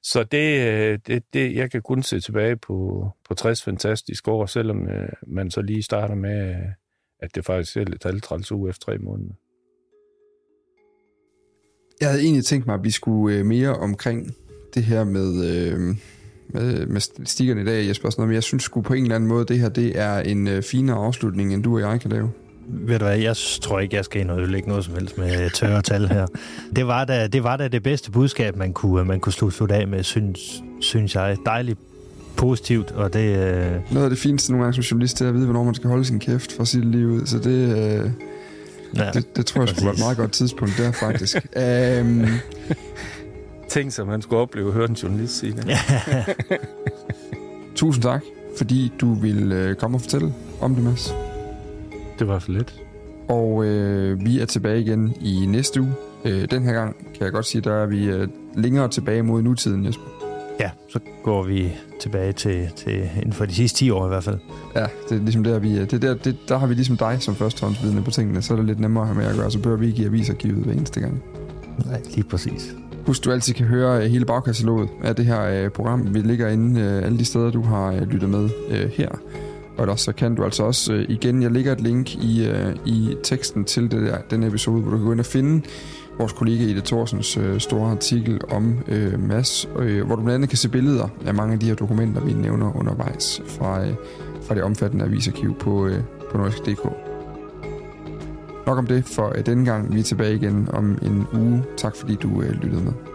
så 0.04 0.24
det, 0.24 0.68
øh, 0.68 1.00
det, 1.08 1.24
det, 1.34 1.56
jeg 1.56 1.72
kan 1.72 1.82
kun 1.82 2.04
se 2.04 2.20
tilbage 2.20 2.56
på, 2.58 3.10
på 3.28 3.34
60 3.34 3.64
fantastiske 3.64 4.32
år, 4.32 4.46
selvom 4.46 4.88
øh, 4.88 5.10
man 5.28 5.52
så 5.52 5.62
lige 5.62 5.84
starter 5.84 6.16
med, 6.16 6.56
at 7.20 7.36
det 7.36 7.46
faktisk 7.46 7.78
er 7.78 7.84
lidt 7.84 8.04
halvtræls 8.04 8.52
uge 8.52 8.70
efter 8.70 8.86
tre 8.86 8.98
måneder. 8.98 9.34
Jeg 12.02 12.10
havde 12.10 12.24
egentlig 12.24 12.46
tænkt 12.46 12.68
mig, 12.68 12.76
at 12.76 12.84
vi 12.84 12.92
skulle 12.92 13.38
øh, 13.38 13.46
mere 13.46 13.76
omkring 13.76 14.36
det 14.76 14.84
her 14.84 15.04
med, 15.04 15.46
øh, 15.46 15.80
med, 16.48 16.86
med 16.86 17.26
stikkerne 17.26 17.62
i 17.62 17.66
dag, 17.66 17.88
Jesper, 17.88 18.10
sådan 18.10 18.22
noget, 18.22 18.30
men 18.30 18.36
jeg 18.36 18.44
synes 18.44 18.64
sgu 18.64 18.82
på 18.82 18.94
en 18.94 19.04
eller 19.04 19.16
anden 19.16 19.30
måde, 19.30 19.46
det 19.46 19.60
her 19.60 19.70
det 19.70 20.00
er 20.00 20.20
en 20.20 20.48
øh, 20.48 20.64
finere 20.64 20.96
afslutning, 20.96 21.54
end 21.54 21.64
du 21.64 21.76
og 21.76 21.82
jeg 21.82 22.02
kan 22.02 22.12
lave. 22.12 22.32
Ved 22.68 23.00
du 23.00 23.06
hvad, 23.06 23.18
jeg 23.18 23.36
tror 23.62 23.80
ikke, 23.80 23.96
jeg 23.96 24.06
skal 24.06 24.22
ind 24.22 24.32
og 24.32 24.40
ødelægge 24.40 24.70
noget 24.70 24.86
som 24.86 24.94
helst 24.94 25.18
med 25.18 25.50
tørre 25.50 25.82
tal 25.82 26.08
her. 26.08 26.28
Det 26.76 26.88
var 26.88 27.06
da 27.06 27.28
det, 27.28 27.44
var 27.44 27.58
da 27.58 27.68
det 27.68 27.84
bedste 27.84 28.12
budskab, 28.12 28.56
man 28.56 28.74
kunne, 28.74 29.06
man 29.06 29.20
kunne 29.20 29.34
slutte, 29.34 29.76
af 29.76 29.88
med, 29.88 30.04
synes, 30.04 30.64
synes 30.80 31.16
jeg. 31.16 31.38
Dejligt 31.46 31.80
positivt, 32.38 32.92
og 32.92 33.14
det... 33.14 33.38
Øh... 33.38 33.72
Noget 33.92 34.04
af 34.04 34.10
det 34.10 34.20
fineste 34.20 34.52
nogle 34.52 34.64
gange 34.64 34.74
som 34.74 34.82
journalist, 34.82 35.20
det 35.20 35.26
er 35.26 35.30
at 35.30 35.36
vide, 35.36 35.46
hvornår 35.46 35.64
man 35.64 35.76
skal 35.76 35.90
holde 35.90 36.06
sin 36.06 36.20
kæft 36.20 36.52
for 36.52 36.64
sit 36.64 36.86
liv 36.86 37.08
ud, 37.08 37.26
så 37.26 37.40
det... 37.40 37.78
Øh 37.78 38.12
Ja, 38.96 39.12
det, 39.14 39.36
det 39.36 39.46
tror 39.46 39.62
jeg 39.62 39.70
skulle 39.70 39.86
være 39.86 39.94
et 39.94 40.00
meget 40.00 40.18
godt 40.18 40.32
tidspunkt 40.32 40.74
der, 40.78 40.92
faktisk. 40.92 41.36
um, 42.02 42.26
Ting, 43.70 43.94
som 43.94 44.08
man 44.08 44.22
skulle 44.22 44.42
opleve 44.42 44.68
at 44.68 44.74
høre 44.74 44.90
en 44.90 44.96
journalist 44.96 45.38
sige 45.38 45.54
det. 45.54 45.78
Tusind 47.76 48.04
tak, 48.04 48.22
fordi 48.58 48.92
du 49.02 49.14
ville 49.14 49.56
øh, 49.56 49.76
komme 49.76 49.98
og 49.98 50.02
fortælle 50.02 50.34
om 50.62 50.76
det, 50.76 50.84
Mads. 50.84 51.14
Det 52.20 52.28
var 52.28 52.40
så 52.40 52.52
lidt. 52.52 52.74
Og 53.28 53.66
øh, 53.66 54.26
vi 54.26 54.40
er 54.40 54.46
tilbage 54.46 54.82
igen 54.82 55.14
i 55.22 55.46
næste 55.46 55.82
uge. 55.82 55.94
Øh, 56.26 56.52
den 56.52 56.64
her 56.64 56.74
gang 56.74 56.96
kan 56.98 57.24
jeg 57.24 57.32
godt 57.32 57.46
sige, 57.46 57.62
der 57.62 57.74
er 57.74 57.86
vi 57.86 58.06
øh, 58.06 58.28
længere 58.56 58.88
tilbage 58.88 59.24
mod 59.24 59.42
nutiden, 59.42 59.86
Jesper. 59.86 60.15
Ja, 60.60 60.70
så 60.90 61.00
går 61.24 61.44
vi 61.44 61.74
tilbage 62.00 62.34
til, 62.34 62.70
til 62.76 63.10
inden 63.16 63.34
for 63.34 63.46
de 63.46 63.54
sidste 63.54 63.78
10 63.78 63.90
år 63.90 64.06
i 64.06 64.08
hvert 64.08 64.24
fald. 64.24 64.40
Ja, 64.76 64.86
det 65.10 65.18
er 65.18 65.22
ligesom 65.22 65.44
der, 65.44 65.60
vi 65.60 65.80
det 65.80 65.94
er 65.94 65.98
der, 65.98 66.14
det, 66.14 66.38
der 66.48 66.58
har 66.58 66.68
vi 66.68 66.74
ligesom 66.74 66.98
dig 66.98 67.18
som 67.20 67.36
førstehåndsvidende 67.36 68.02
på 68.02 68.12
tingene, 68.12 68.42
så 68.42 68.54
er 68.54 68.58
det 68.58 68.66
lidt 68.66 68.80
nemmere 68.80 69.02
at 69.02 69.08
have 69.08 69.18
med 69.18 69.26
at 69.26 69.36
gøre, 69.36 69.52
så 69.52 69.60
bør 69.60 69.76
vi 69.76 69.86
ikke 69.86 69.96
give 69.96 70.08
avisarkivet 70.08 70.64
hver 70.64 70.74
eneste 70.74 71.00
gang. 71.00 71.24
Nej, 71.86 72.02
lige 72.16 72.24
præcis. 72.24 72.76
Husk, 73.06 73.26
du 73.26 73.32
altid 73.32 73.54
kan 73.54 73.66
høre 73.66 74.04
øh, 74.04 74.12
hele 74.12 74.26
bagkataloget 74.26 74.90
af 75.04 75.16
det 75.16 75.26
her 75.26 75.66
uh, 75.66 75.72
program. 75.72 76.14
Vi 76.14 76.20
ligger 76.20 76.48
inde 76.48 76.82
alle 76.82 77.20
de 77.20 77.26
steder, 77.26 77.52
du 77.52 77.62
har 77.62 78.06
lyttet 78.06 78.30
med 78.30 78.50
her. 78.90 79.10
Og 79.78 79.88
også, 79.88 80.06
så 80.06 80.12
kan 80.12 80.36
du 80.36 80.44
altså 80.44 80.64
også 80.64 81.06
igen, 81.10 81.42
jeg 81.42 81.52
lægger 81.52 81.72
et 81.72 81.82
link 81.82 82.16
i, 82.16 82.52
i 82.86 83.16
teksten 83.24 83.66
til 83.66 83.92
det 83.92 84.02
der, 84.02 84.18
den 84.30 84.44
episode, 84.44 84.82
hvor 84.82 84.92
du 84.92 84.98
kan 84.98 85.06
gå 85.06 85.12
ind 85.12 85.20
og 85.20 85.26
finde 85.26 85.62
vores 86.18 86.34
kollega 86.34 86.64
Ida 86.64 86.80
Thorsens 86.80 87.38
øh, 87.38 87.60
store 87.60 87.92
artikel 87.92 88.42
om 88.52 88.80
øh, 88.88 89.20
Mads, 89.20 89.70
øh, 89.80 90.06
hvor 90.06 90.16
du 90.16 90.22
blandt 90.22 90.36
andet 90.36 90.50
kan 90.50 90.58
se 90.58 90.70
billeder 90.70 91.08
af 91.26 91.34
mange 91.34 91.54
af 91.54 91.60
de 91.60 91.66
her 91.66 91.76
dokumenter, 91.76 92.22
vi 92.22 92.34
nævner 92.34 92.78
undervejs 92.80 93.42
fra, 93.48 93.86
øh, 93.86 93.94
fra 94.42 94.56
det 94.56 94.64
omfattende 94.64 95.06
avisarkiv 95.06 95.58
på, 95.58 95.88
øh, 95.88 96.00
på 96.32 96.38
nordisk.dk. 96.38 96.84
Nok 98.68 98.78
om 98.78 98.88
det 98.88 99.06
for 99.06 99.34
øh, 99.38 99.46
denne 99.46 99.66
gang. 99.66 99.94
Vi 99.94 100.00
er 100.00 100.04
tilbage 100.04 100.36
igen 100.36 100.70
om 100.74 100.98
en 101.02 101.28
uge. 101.34 101.64
Tak 101.78 101.96
fordi 101.96 102.16
du 102.16 102.42
øh, 102.42 102.52
lyttede 102.52 102.84
med. 102.84 103.15